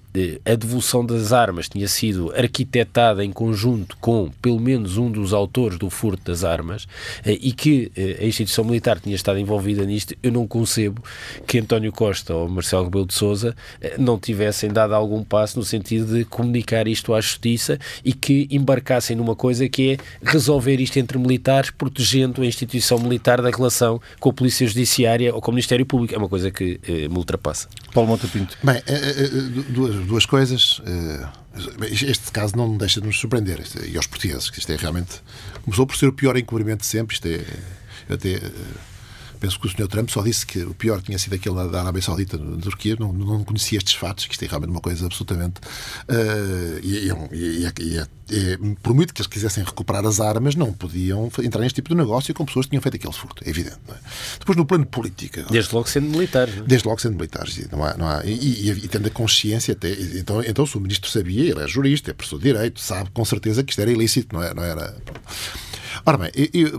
a 0.46 0.56
devolução 0.56 1.06
das 1.06 1.32
armas 1.32 1.70
tinha 1.70 1.88
sido 1.88 2.34
arquitetada 2.36 3.24
em 3.24 3.32
conjunto 3.32 3.96
com 3.98 4.32
pelo 4.42 4.60
menos 4.60 4.98
um 4.98 5.12
dos 5.12 5.32
autores 5.34 5.78
do 5.78 5.90
furto 5.90 6.24
das 6.32 6.44
armas 6.44 6.88
eh, 7.24 7.38
e 7.40 7.52
que 7.52 7.92
eh, 7.96 8.18
a 8.22 8.26
instituição 8.26 8.64
militar 8.64 9.00
tinha 9.00 9.16
estado 9.16 9.38
envolvida 9.38 9.86
nisto, 9.86 10.16
eu 10.24 10.32
não 10.32 10.48
concebo 10.48 11.04
que 11.46 11.60
António 11.60 11.92
Costa 11.98 12.34
ou 12.34 12.48
Marcelo 12.48 12.84
Rebelo 12.84 13.08
de 13.08 13.14
Sousa 13.16 13.56
eh, 13.82 13.96
não 13.98 14.20
tivessem 14.20 14.70
dado 14.72 14.94
algum 14.94 15.24
passo 15.24 15.58
no 15.58 15.66
sentido 15.66 16.16
de 16.16 16.26
comunicar 16.26 16.88
isto 16.88 17.14
à 17.14 17.20
justiça 17.20 17.80
e 18.06 18.14
que 18.14 18.48
embarcassem 18.52 19.16
numa 19.16 19.36
coisa 19.36 19.68
que 19.68 19.94
é 19.94 19.98
resolver 20.22 20.80
isto 20.80 20.98
entre 20.98 21.18
militares, 21.18 21.72
protegendo 21.72 22.44
a 22.44 22.46
instituição 22.46 23.00
militar 23.00 23.42
da 23.42 23.50
relação 23.50 24.00
com 24.20 24.30
a 24.30 24.34
Polícia 24.34 24.68
Judiciária 24.68 25.34
ou 25.34 25.42
com 25.42 25.50
o 25.50 25.54
Ministério 25.54 25.86
Público. 25.86 26.14
É 26.14 26.18
uma 26.18 26.30
coisa 26.30 26.52
que 26.52 26.80
me 26.88 27.18
ultrapassa. 27.18 27.68
Paulo 27.94 28.10
Monta 28.10 28.28
Pinto. 28.28 28.56
Bem, 28.64 28.82
duas 29.70 29.96
duas 30.06 30.26
coisas. 30.26 30.82
Eh, 30.86 31.28
este 31.92 32.32
caso 32.32 32.56
não 32.56 32.78
deixa 32.78 33.02
de 33.02 33.08
nos 33.08 33.20
surpreender, 33.20 33.60
e 33.88 33.98
aos 33.98 34.08
portugueses, 34.08 34.50
que 34.50 34.60
isto 34.60 34.72
é 34.72 34.76
realmente. 34.76 35.22
Começou 35.64 35.88
por 35.88 35.96
ser 35.98 36.08
o 36.08 36.14
pior 36.14 36.38
encobrimento 36.38 36.82
de 36.82 36.86
sempre. 36.86 37.16
Isto 37.16 37.28
é. 37.28 37.44
Até, 38.10 38.36
eh, 38.36 38.52
penso 39.38 39.60
que 39.60 39.68
o 39.68 39.70
Sr. 39.70 39.88
Trump 39.88 40.10
só 40.10 40.22
disse 40.22 40.46
que 40.46 40.60
o 40.60 40.74
pior 40.74 41.02
tinha 41.02 41.18
sido 41.18 41.36
aquele 41.36 41.56
da 41.70 41.82
Arábia 41.82 42.02
Saudita, 42.02 42.38
da 42.38 42.58
Turquia. 42.58 42.96
Não, 43.00 43.14
não 43.14 43.44
conhecia 43.44 43.78
estes 43.78 43.94
fatos, 43.94 44.26
que 44.26 44.34
isto 44.34 44.44
é 44.44 44.48
realmente 44.48 44.72
uma 44.72 44.82
coisa 44.82 45.06
absolutamente. 45.06 45.60
Uh, 46.10 46.80
e, 46.82 47.10
e, 47.34 47.66
e, 47.66 48.04
e, 48.30 48.58
por 48.82 48.94
muito 48.94 49.14
que 49.14 49.22
eles 49.22 49.28
quisessem 49.28 49.64
recuperar 49.64 50.06
as 50.06 50.20
armas, 50.20 50.56
não 50.56 50.74
podiam 50.74 51.32
entrar 51.42 51.62
neste 51.62 51.76
tipo 51.76 51.90
de 51.90 51.96
negócio 51.96 52.34
com 52.34 52.46
pessoas 52.46 52.66
que 52.66 52.72
tinham 52.72 52.82
feito 52.82 52.96
aquele 52.96 53.14
furto. 53.14 53.44
É 53.46 53.50
evidente. 53.50 53.78
É? 53.90 53.94
Depois, 54.40 54.58
no 54.58 54.66
plano 54.66 54.86
político. 54.86 55.42
Desde 55.50 55.74
logo 55.74 55.88
sendo 55.90 56.10
militares. 56.10 56.58
É? 56.58 56.62
Desde 56.62 56.88
logo 56.88 57.02
sendo 57.02 57.16
militares. 57.16 57.68
Não 57.72 57.84
há, 57.84 57.98
não 57.98 58.08
há, 58.08 58.26
e, 58.26 58.70
e, 58.70 58.88
tendo 58.88 59.08
a 59.08 59.12
consciência 59.12 59.74
até. 59.74 59.92
Então, 59.92 60.44
então, 60.44 60.66
se 60.66 60.78
o 60.78 60.82
ministro 60.82 61.10
sabia, 61.10 61.52
ele 61.52 61.64
é 61.64 61.68
jurista, 61.68 62.12
é 62.12 62.14
professor 62.14 62.38
de 62.38 62.44
direito, 62.44 62.80
sabe 62.80 63.10
com 63.12 63.24
certeza 63.24 63.64
que 63.64 63.72
isto 63.72 63.82
era 63.82 63.92
ilícito, 63.92 64.36
não, 64.36 64.44
é, 64.44 64.54
não 64.54 64.64
era. 64.64 64.96
Ora 66.06 66.18
bem, 66.18 66.32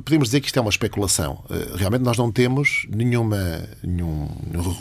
podemos 0.05 0.29
dizer 0.29 0.41
que 0.41 0.47
isto 0.47 0.59
é 0.59 0.63
uma 0.63 0.71
especulação. 0.71 1.45
Eh, 1.51 1.77
realmente 1.77 2.03
nós 2.03 2.17
não 2.17 2.31
temos 2.31 2.87
nenhuma, 2.91 3.69
nenhum 3.83 4.29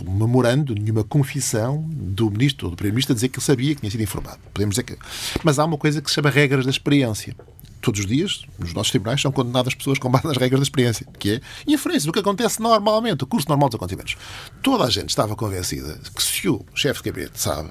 memorando, 0.07 0.73
nenhuma 0.73 1.03
confissão 1.03 1.85
do 1.89 2.29
ministro 2.31 2.67
ou 2.67 2.71
do 2.71 2.77
primeiro-ministro 2.77 3.13
a 3.13 3.15
dizer 3.15 3.29
que 3.29 3.37
ele 3.37 3.45
sabia 3.45 3.75
que 3.75 3.81
tinha 3.81 3.91
sido 3.91 4.03
informado. 4.03 4.39
Podemos 4.53 4.75
dizer 4.75 4.83
que... 4.83 4.97
Mas 5.43 5.59
há 5.59 5.65
uma 5.65 5.77
coisa 5.77 6.01
que 6.01 6.09
se 6.09 6.15
chama 6.15 6.29
regras 6.29 6.65
da 6.65 6.71
experiência 6.71 7.35
todos 7.81 8.01
os 8.01 8.05
dias, 8.05 8.45
nos 8.59 8.73
nossos 8.73 8.91
tribunais, 8.91 9.21
são 9.21 9.31
condenadas 9.31 9.73
pessoas 9.73 9.97
com 9.97 10.09
base 10.09 10.25
nas 10.25 10.35
regras 10.37 10.59
da 10.59 10.63
experiência, 10.63 11.07
que 11.17 11.33
é 11.33 11.41
inferência 11.71 12.05
do 12.05 12.11
que 12.11 12.19
acontece 12.19 12.61
normalmente, 12.61 13.23
o 13.23 13.27
curso 13.27 13.47
normal 13.47 13.69
dos 13.69 13.75
acontecimentos. 13.75 14.17
Toda 14.61 14.83
a 14.83 14.89
gente 14.89 15.09
estava 15.09 15.35
convencida 15.35 15.97
que 16.13 16.21
se 16.21 16.49
o 16.49 16.65
chefe 16.75 17.01
de 17.01 17.11
gabinete 17.11 17.39
sabe, 17.39 17.69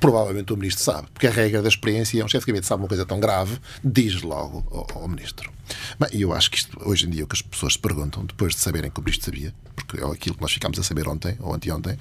provavelmente 0.00 0.52
o 0.52 0.56
ministro 0.56 0.82
sabe, 0.82 1.08
porque 1.12 1.26
a 1.26 1.30
regra 1.30 1.62
da 1.62 1.68
experiência 1.68 2.20
é 2.20 2.24
um 2.24 2.28
chefe 2.28 2.44
de 2.44 2.52
gabinete 2.52 2.66
sabe 2.66 2.82
uma 2.82 2.88
coisa 2.88 3.04
tão 3.04 3.20
grave, 3.20 3.58
diz 3.82 4.22
logo 4.22 4.64
ao, 4.70 5.02
ao 5.02 5.08
ministro. 5.08 5.52
Bem, 5.98 6.20
eu 6.20 6.32
acho 6.32 6.50
que 6.50 6.58
isto, 6.58 6.78
hoje 6.88 7.06
em 7.06 7.10
dia, 7.10 7.24
o 7.24 7.26
que 7.26 7.34
as 7.34 7.42
pessoas 7.42 7.74
se 7.74 7.78
perguntam, 7.78 8.24
depois 8.24 8.54
de 8.54 8.60
saberem 8.60 8.90
que 8.90 9.00
o 9.00 9.02
ministro 9.02 9.26
sabia, 9.26 9.54
porque 9.74 10.02
é 10.02 10.06
aquilo 10.06 10.36
que 10.36 10.42
nós 10.42 10.52
ficámos 10.52 10.78
a 10.78 10.82
saber 10.82 11.08
ontem 11.08 11.36
ou 11.40 11.54
anteontem, 11.54 11.98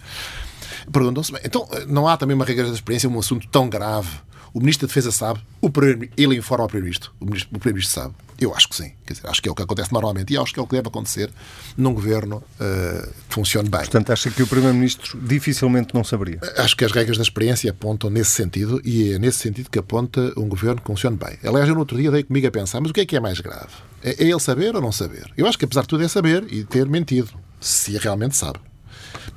perguntam-se, 0.91 1.34
então 1.43 1.67
não 1.88 2.07
há 2.07 2.17
também 2.17 2.36
uma 2.36 2.45
regra 2.45 2.67
da 2.67 2.73
experiência, 2.73 3.09
um 3.09 3.19
assunto 3.19 3.47
tão 3.47 3.69
grave 3.69 4.09
o 4.55 4.59
Ministro 4.61 4.87
da 4.87 4.89
Defesa 4.89 5.11
sabe, 5.11 5.41
o 5.61 5.69
ele 6.15 6.37
informa 6.37 6.63
ao 6.63 6.69
Primeiro-Ministro, 6.69 7.11
o, 7.19 7.25
Primeiro-Ministro 7.25 8.01
sabe. 8.01 8.15
Eu 8.39 8.55
acho 8.55 8.69
que 8.69 8.75
sim. 8.75 8.93
Quer 9.05 9.13
dizer, 9.13 9.27
acho 9.27 9.41
que 9.41 9.49
é 9.49 9.51
o 9.51 9.55
que 9.55 9.61
acontece 9.61 9.91
normalmente 9.91 10.33
e 10.33 10.37
acho 10.37 10.53
que 10.53 10.59
é 10.59 10.63
o 10.63 10.67
que 10.67 10.75
deve 10.75 10.87
acontecer 10.87 11.29
num 11.75 11.93
governo 11.93 12.37
uh, 12.37 13.13
que 13.27 13.35
funcione 13.35 13.67
bem. 13.69 13.81
Portanto, 13.81 14.11
acha 14.13 14.31
que 14.31 14.41
o 14.41 14.47
Primeiro-Ministro 14.47 15.19
dificilmente 15.21 15.93
não 15.93 16.05
saberia? 16.05 16.39
Acho 16.57 16.75
que 16.75 16.85
as 16.85 16.93
regras 16.93 17.17
da 17.17 17.23
experiência 17.23 17.69
apontam 17.69 18.09
nesse 18.09 18.31
sentido 18.31 18.81
e 18.85 19.11
é 19.11 19.19
nesse 19.19 19.39
sentido 19.39 19.69
que 19.69 19.77
aponta 19.77 20.33
um 20.37 20.47
governo 20.47 20.79
que 20.79 20.87
funcione 20.87 21.17
bem. 21.17 21.37
Aliás, 21.43 21.67
eu 21.67 21.73
no 21.73 21.81
outro 21.81 21.97
dia 21.97 22.09
dei 22.09 22.23
comigo 22.23 22.47
a 22.47 22.51
pensar, 22.51 22.79
mas 22.79 22.91
o 22.91 22.93
que 22.93 23.01
é 23.01 23.05
que 23.05 23.17
é 23.17 23.19
mais 23.19 23.41
grave? 23.41 23.71
É, 24.01 24.23
é 24.23 24.27
ele 24.27 24.39
saber 24.39 24.73
ou 24.73 24.81
não 24.81 24.91
saber? 24.91 25.33
Eu 25.35 25.47
acho 25.47 25.57
que 25.57 25.65
apesar 25.65 25.81
de 25.81 25.89
tudo 25.89 26.03
é 26.03 26.07
saber 26.07 26.45
e 26.49 26.63
ter 26.63 26.87
mentido, 26.87 27.29
se 27.59 27.97
realmente 27.97 28.37
sabe. 28.37 28.59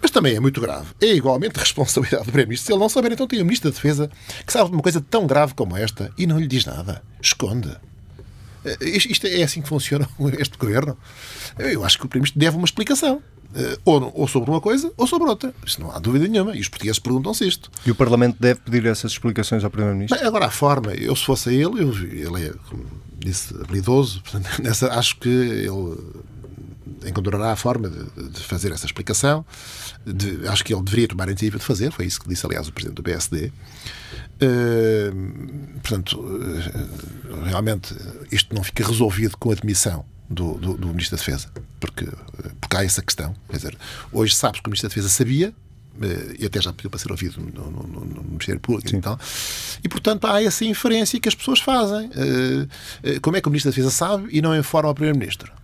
Mas 0.01 0.11
também 0.11 0.35
é 0.35 0.41
muito 0.41 0.61
grave. 0.61 0.87
É 1.01 1.13
igualmente 1.15 1.59
responsabilidade 1.59 2.25
do 2.25 2.33
Primeiro-Ministro. 2.33 2.67
Se 2.67 2.73
ele 2.73 2.81
não 2.81 2.89
saber, 2.89 3.13
então 3.13 3.27
tem 3.27 3.41
o 3.41 3.45
Ministro 3.45 3.71
da 3.71 3.75
Defesa 3.75 4.11
que 4.47 4.53
sabe 4.53 4.71
de 4.71 4.77
uma 4.77 4.83
coisa 4.83 5.01
tão 5.01 5.27
grave 5.27 5.55
como 5.55 5.77
esta 5.77 6.13
e 6.17 6.27
não 6.27 6.39
lhe 6.39 6.47
diz 6.47 6.65
nada. 6.65 7.03
Esconde. 7.21 7.77
Eh, 8.65 8.77
isto 8.97 9.27
é 9.27 9.43
assim 9.43 9.63
que 9.63 9.69
funciona 9.69 10.09
este 10.39 10.57
governo. 10.57 10.97
Eu 11.59 11.85
acho 11.85 11.99
que 11.99 12.07
o 12.07 12.09
Primeiro-Ministro 12.09 12.41
deve 12.41 12.57
uma 12.57 12.65
explicação. 12.65 13.23
Eh, 13.55 13.79
ou, 13.85 14.13
ou, 14.15 14.29
sobre 14.29 14.51
uma 14.51 14.61
coisa 14.61 14.93
ou 14.97 15.07
sobre 15.07 15.29
outra. 15.29 15.55
Isso 15.65 15.81
não 15.81 15.91
há 15.91 15.99
dúvida 15.99 16.29
nenhuma. 16.29 16.55
E 16.57 16.61
os 16.61 16.69
portugueses 16.69 16.99
perguntam-se 16.99 17.47
isto. 17.47 17.71
E 17.87 17.91
o 17.91 17.95
Parlamento 17.95 18.37
deve 18.39 18.61
pedir 18.61 18.85
essas 18.87 19.13
explicações 19.13 19.65
ao 19.65 19.71
Primeiro-Ministro? 19.71 20.27
Agora, 20.27 20.47
a 20.47 20.51
forma, 20.51 20.93
eu 20.93 21.15
se 21.17 21.25
fosse 21.25 21.49
a 21.49 21.53
ele, 21.53 21.83
eu, 21.83 21.93
ele 21.93 22.47
é, 22.47 22.53
como 22.69 22.85
disse, 23.19 23.55
habilidoso, 23.55 24.21
portanto, 24.29 24.63
nessa, 24.63 24.93
acho 24.93 25.19
que 25.19 25.29
ele 25.29 25.97
encontrará 27.09 27.53
a 27.53 27.57
forma 27.57 27.89
de, 27.89 28.29
de 28.31 28.41
fazer 28.41 28.73
essa 28.73 28.87
explicação. 28.87 29.45
De, 30.07 30.47
acho 30.49 30.65
que 30.65 30.73
ele 30.73 30.83
deveria 30.83 31.09
tomar 31.09 31.25
a 31.25 31.31
iniciativa 31.31 31.59
de 31.59 31.65
fazer, 31.65 31.93
foi 31.93 32.07
isso 32.07 32.21
que 32.21 32.29
disse, 32.29 32.45
aliás, 32.47 32.69
o 32.69 32.73
Presidente 32.73 32.97
do 32.97 33.03
PSD. 33.03 33.47
Uh, 33.47 33.53
eh, 34.41 35.11
portanto, 35.83 36.21
uh, 36.21 37.45
realmente, 37.45 37.95
isto 38.31 38.55
não 38.55 38.63
fica 38.63 38.87
resolvido 38.87 39.37
com 39.37 39.51
a 39.51 39.55
demissão 39.55 40.05
do, 40.31 40.55
do, 40.55 40.75
do, 40.77 40.89
Ministro 40.89 41.17
da 41.17 41.25
Defesa, 41.25 41.49
porque, 41.81 42.07
porque 42.61 42.77
há 42.77 42.85
essa 42.85 43.03
questão. 43.03 43.35
Quer 43.49 43.57
dizer, 43.57 43.79
hoje 44.13 44.35
sabe-se 44.35 44.63
que 44.63 44.69
o 44.69 44.71
Ministro 44.71 44.89
da 44.89 44.95
Defesa 44.95 45.09
sabia, 45.09 45.53
e 46.39 46.47
até 46.47 46.61
já 46.61 46.73
pediu 46.73 46.91
para 46.91 47.01
ser 47.01 47.11
ouvido 47.11 47.41
no, 47.41 47.71
no, 47.71 47.83
no, 47.83 48.05
no 48.05 48.23
Ministério 48.23 48.61
Público 48.61 48.89
Sim. 48.89 48.99
e 48.99 49.01
tal, 49.01 49.19
e 49.83 49.89
portanto 49.89 50.29
há 50.29 50.41
essa 50.41 50.65
inferência 50.65 51.19
que 51.19 51.29
as 51.29 51.35
pessoas 51.35 51.59
fazem. 51.59 52.09
como 53.21 53.37
é 53.37 53.41
que 53.41 53.49
o 53.49 53.51
Ministro 53.51 53.73
da 53.73 53.75
Defesa 53.75 53.91
sabe 53.91 54.29
e 54.31 54.41
não 54.41 54.57
informa 54.57 54.91
o 54.91 54.95
Primeiro-Ministro? 54.95 55.58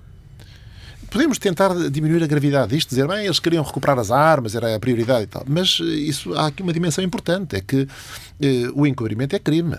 Podemos 1.15 1.39
tentar 1.39 1.73
diminuir 1.91 2.25
a 2.25 2.27
gravidade 2.27 2.75
disto, 2.75 2.89
dizer, 2.89 3.07
bem, 3.07 3.25
eles 3.25 3.39
queriam 3.39 3.62
recuperar 3.62 3.97
as 4.01 4.11
armas, 4.11 4.57
era 4.57 4.75
a 4.75 4.81
prioridade 4.81 5.23
e 5.23 5.27
tal. 5.29 5.45
Mas 5.47 5.79
eh, 5.81 5.85
isso, 5.85 6.35
há 6.35 6.49
aqui 6.49 6.61
uma 6.61 6.73
dimensão 6.73 7.05
importante, 7.05 7.55
é 7.55 7.61
que 7.61 7.87
eh, 8.41 8.69
o 8.75 8.85
encobrimento 8.85 9.37
é 9.37 9.39
crime 9.39 9.77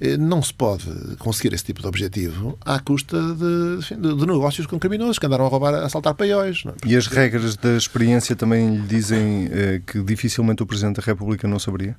eh, 0.00 0.16
não 0.16 0.42
se 0.42 0.54
pode 0.54 0.86
conseguir 1.18 1.52
esse 1.52 1.64
tipo 1.64 1.82
de 1.82 1.86
objetivo 1.86 2.58
à 2.64 2.80
custa 2.80 3.18
de, 3.34 3.94
de, 3.94 4.26
negócios 4.26 4.66
com 4.66 4.78
criminosos 4.78 5.18
que 5.18 5.26
andaram 5.26 5.44
a 5.44 5.48
roubar, 5.48 5.74
a 5.74 5.84
assaltar 5.84 6.14
paióis. 6.14 6.64
É? 6.66 6.88
E 6.88 6.96
as 6.96 7.06
regras 7.06 7.56
da 7.56 7.76
experiência 7.76 8.34
também 8.34 8.76
lhe 8.76 8.86
dizem 8.86 9.50
eh, 9.52 9.82
que 9.86 10.02
dificilmente 10.02 10.62
o 10.62 10.66
Presidente 10.66 10.96
da 10.96 11.02
República 11.02 11.46
não 11.46 11.58
saberia? 11.58 11.94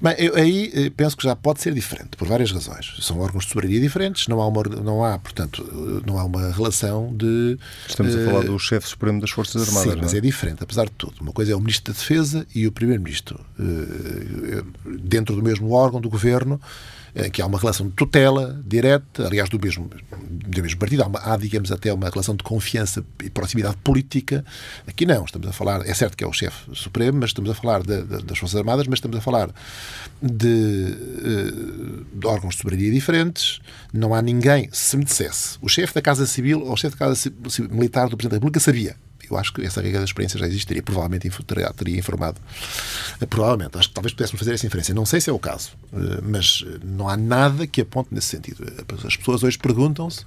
Bem, 0.00 0.14
eu 0.18 0.34
aí 0.34 0.72
eh, 0.74 0.90
penso 0.96 1.14
que 1.14 1.24
já 1.24 1.36
pode 1.36 1.60
ser 1.60 1.74
diferente, 1.74 2.16
por 2.16 2.26
várias 2.26 2.50
razões. 2.50 2.94
São 3.00 3.20
órgãos 3.20 3.44
de 3.44 3.50
soberania 3.50 3.78
diferentes, 3.78 4.28
não 4.28 4.40
há, 4.40 4.46
uma, 4.46 4.62
não 4.62 5.04
há 5.04 5.18
portanto, 5.18 5.62
não 6.06 6.18
há 6.18 6.24
uma 6.24 6.50
relação 6.52 7.14
de... 7.14 7.58
Estamos 7.86 8.14
uh, 8.14 8.20
a 8.20 8.24
falar 8.24 8.44
do 8.44 8.58
chefe 8.58 8.88
supremo 8.88 9.20
das 9.20 9.30
Forças 9.30 9.68
Armadas, 9.68 9.92
Sim, 9.92 9.98
mas 10.00 10.14
é? 10.14 10.18
é? 10.18 10.20
diferente, 10.22 10.64
apesar 10.64 10.86
de 10.86 10.92
tudo. 10.92 11.14
Uma 11.20 11.32
coisa 11.32 11.52
é 11.52 11.54
o 11.54 11.60
Ministro 11.60 11.92
da 11.92 11.98
Defesa 11.98 12.46
e 12.54 12.66
o 12.66 12.72
Primeiro-Ministro. 12.72 13.40
Uh, 13.58 14.64
dentro 15.02 15.36
do 15.36 15.42
mesmo 15.42 15.70
órgão 15.72 16.00
do 16.00 16.08
Governo, 16.08 16.58
eh, 16.58 16.64
que 17.32 17.42
há 17.42 17.46
uma 17.46 17.58
relação 17.58 17.88
de 17.88 17.92
tutela 17.94 18.60
direta, 18.64 19.26
aliás, 19.26 19.48
do 19.48 19.58
mesmo, 19.58 19.90
do 20.20 20.62
mesmo 20.62 20.78
partido. 20.78 21.02
Há, 21.02 21.06
uma, 21.06 21.20
há, 21.20 21.36
digamos, 21.36 21.72
até 21.72 21.92
uma 21.92 22.08
relação 22.08 22.34
de 22.34 22.42
confiança 22.42 23.04
e 23.22 23.30
proximidade 23.30 23.76
política. 23.78 24.44
Aqui 24.86 25.04
não, 25.06 25.24
estamos 25.24 25.48
a 25.48 25.52
falar, 25.52 25.86
é 25.86 25.94
certo 25.94 26.16
que 26.16 26.24
é 26.24 26.26
o 26.26 26.32
chefe 26.32 26.74
supremo, 26.74 27.18
mas 27.20 27.30
estamos 27.30 27.50
a 27.50 27.54
falar 27.54 27.82
de, 27.82 28.02
de, 28.02 28.22
das 28.22 28.38
Forças 28.38 28.56
Armadas, 28.56 28.86
mas 28.86 28.98
estamos 28.98 29.16
a 29.16 29.20
falar 29.20 29.50
de, 30.22 30.96
eh, 31.24 32.04
de, 32.12 32.26
órgãos 32.26 32.54
de 32.54 32.60
soberania 32.60 32.90
diferentes. 32.90 33.60
Não 33.92 34.14
há 34.14 34.22
ninguém, 34.22 34.68
se 34.72 34.96
me 34.96 35.04
dissesse, 35.04 35.58
o 35.60 35.68
chefe 35.68 35.94
da 35.94 36.02
Casa 36.02 36.26
Civil 36.26 36.62
ou 36.62 36.72
o 36.72 36.76
chefe 36.76 36.96
da 36.96 37.06
Casa 37.06 37.32
Militar 37.70 38.08
do 38.08 38.16
Presidente 38.16 38.30
da 38.30 38.36
República 38.36 38.60
sabia 38.60 38.96
Eu 39.30 39.38
acho 39.38 39.52
que 39.52 39.62
essa 39.62 39.80
regra 39.80 39.98
da 39.98 40.04
experiência 40.04 40.38
já 40.38 40.46
existiria. 40.46 40.82
Provavelmente 40.82 41.28
teria, 41.76 41.98
informado. 41.98 42.40
Provavelmente. 43.28 43.78
Acho 43.78 43.88
que 43.88 43.94
talvez 43.94 44.12
pudéssemos 44.12 44.38
fazer 44.38 44.54
essa 44.54 44.66
inferência. 44.66 44.94
Não 44.94 45.06
sei 45.06 45.20
se 45.20 45.30
é 45.30 45.32
o 45.32 45.38
caso, 45.38 45.72
mas 46.22 46.64
não 46.84 47.08
há 47.08 47.16
nada 47.16 47.66
que 47.66 47.80
aponte 47.80 48.08
nesse 48.12 48.28
sentido. 48.28 48.64
As 49.06 49.16
pessoas 49.16 49.42
hoje 49.42 49.58
perguntam-se 49.58 50.24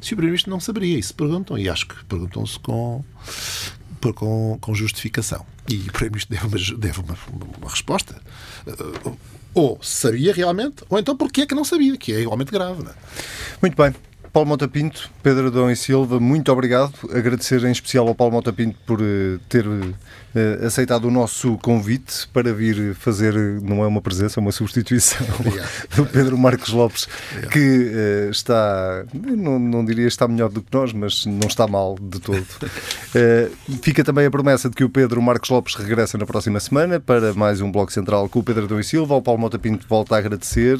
se 0.00 0.14
o 0.14 0.16
Primeiro-Ministro 0.16 0.50
não 0.50 0.60
saberia. 0.60 0.98
E 0.98 1.02
se 1.02 1.14
perguntam, 1.14 1.56
e 1.58 1.68
acho 1.68 1.86
que 1.86 2.04
perguntam-se 2.04 2.58
com, 2.58 3.04
com, 4.14 4.58
com 4.60 4.74
justificação. 4.74 5.46
E 5.68 5.76
o 5.76 5.92
Primeiro-Ministro 5.92 6.34
deve, 6.34 6.46
uma, 6.46 6.78
deve 6.78 7.00
uma, 7.00 7.18
uma, 7.58 7.70
resposta. 7.70 8.20
Ou 9.54 9.78
sabia 9.82 10.32
realmente, 10.32 10.82
ou 10.88 10.98
então 10.98 11.16
porquê 11.16 11.42
é 11.42 11.46
que 11.46 11.54
não 11.54 11.64
sabia, 11.64 11.96
que 11.96 12.12
é 12.12 12.20
igualmente 12.20 12.50
grave. 12.50 12.82
É? 12.82 12.94
Muito 13.60 13.76
bem. 13.76 13.94
Paulo 14.32 14.48
Montapinto, 14.48 15.10
Pedro 15.22 15.48
Adão 15.48 15.70
e 15.70 15.76
Silva, 15.76 16.18
muito 16.18 16.50
obrigado. 16.50 16.94
Agradecer 17.14 17.62
em 17.64 17.70
especial 17.70 18.08
ao 18.08 18.14
Paulo 18.14 18.32
Montapinto 18.32 18.78
por 18.86 18.98
uh, 18.98 19.38
ter 19.46 19.66
uh, 19.66 19.94
aceitado 20.66 21.04
o 21.04 21.10
nosso 21.10 21.58
convite 21.58 22.26
para 22.32 22.50
vir 22.50 22.94
fazer, 22.94 23.34
não 23.60 23.84
é 23.84 23.86
uma 23.86 24.00
presença, 24.00 24.40
é 24.40 24.40
uma 24.40 24.50
substituição 24.50 25.26
do 25.94 26.06
Pedro 26.06 26.38
Marcos 26.38 26.70
Lopes, 26.70 27.06
Obrigado. 27.30 27.52
que 27.52 27.58
uh, 27.58 28.30
está, 28.30 29.04
não, 29.12 29.58
não 29.58 29.84
diria 29.84 30.06
está 30.06 30.26
melhor 30.26 30.48
do 30.48 30.62
que 30.62 30.74
nós, 30.74 30.94
mas 30.94 31.26
não 31.26 31.46
está 31.46 31.66
mal 31.66 31.98
de 32.00 32.18
todo. 32.18 32.46
fica 33.82 34.02
também 34.02 34.24
a 34.24 34.30
promessa 34.30 34.70
de 34.70 34.74
que 34.74 34.82
o 34.82 34.88
Pedro 34.88 35.20
Marcos 35.20 35.50
Lopes 35.50 35.74
regressa 35.74 36.16
na 36.16 36.24
próxima 36.24 36.58
semana 36.58 36.98
para 36.98 37.34
mais 37.34 37.60
um 37.60 37.70
Bloco 37.70 37.92
Central 37.92 38.30
com 38.30 38.38
o 38.38 38.42
Pedro 38.42 38.64
Adão 38.64 38.80
e 38.80 38.84
Silva. 38.84 39.14
O 39.14 39.20
Paulo 39.20 39.42
Montapinto 39.42 39.86
volta 39.86 40.14
a 40.14 40.18
agradecer 40.18 40.78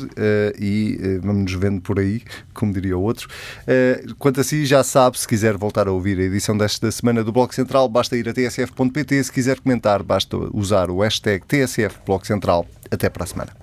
e 0.59 1.19
vamos 1.23 1.53
nos 1.53 1.61
vendo 1.61 1.83
por 1.83 1.99
aí, 1.99 2.23
como 2.55 2.73
diria 2.73 2.97
o 2.97 3.03
outro. 3.03 3.29
Eh, 3.67 4.05
quanto 4.19 4.41
a 4.41 4.45
si, 4.45 4.65
já 4.67 4.83
sabe, 4.83 5.19
se 5.19 5.27
quiser 5.27 5.57
voltar 5.57 5.89
a 5.89 5.93
ouvir 5.93 6.19
a 6.19 6.23
edição 6.23 6.57
desta 6.57 6.91
semana 6.91 7.23
do 7.23 7.33
Bloco 7.33 7.55
Central, 7.55 7.89
basta 7.89 8.17
ir 8.17 8.29
a 8.29 8.33
tsf.pt. 8.33 9.25
Se 9.25 9.33
quiser 9.33 9.61
comentar, 9.61 10.03
basta 10.03 10.37
usar 10.53 10.91
o 10.91 11.01
hashtag 11.01 11.45
TSF 11.47 12.01
Bloco 12.05 12.27
Central. 12.27 12.67
Até 12.91 13.09
para 13.09 13.25
a 13.25 13.27
semana. 13.27 13.62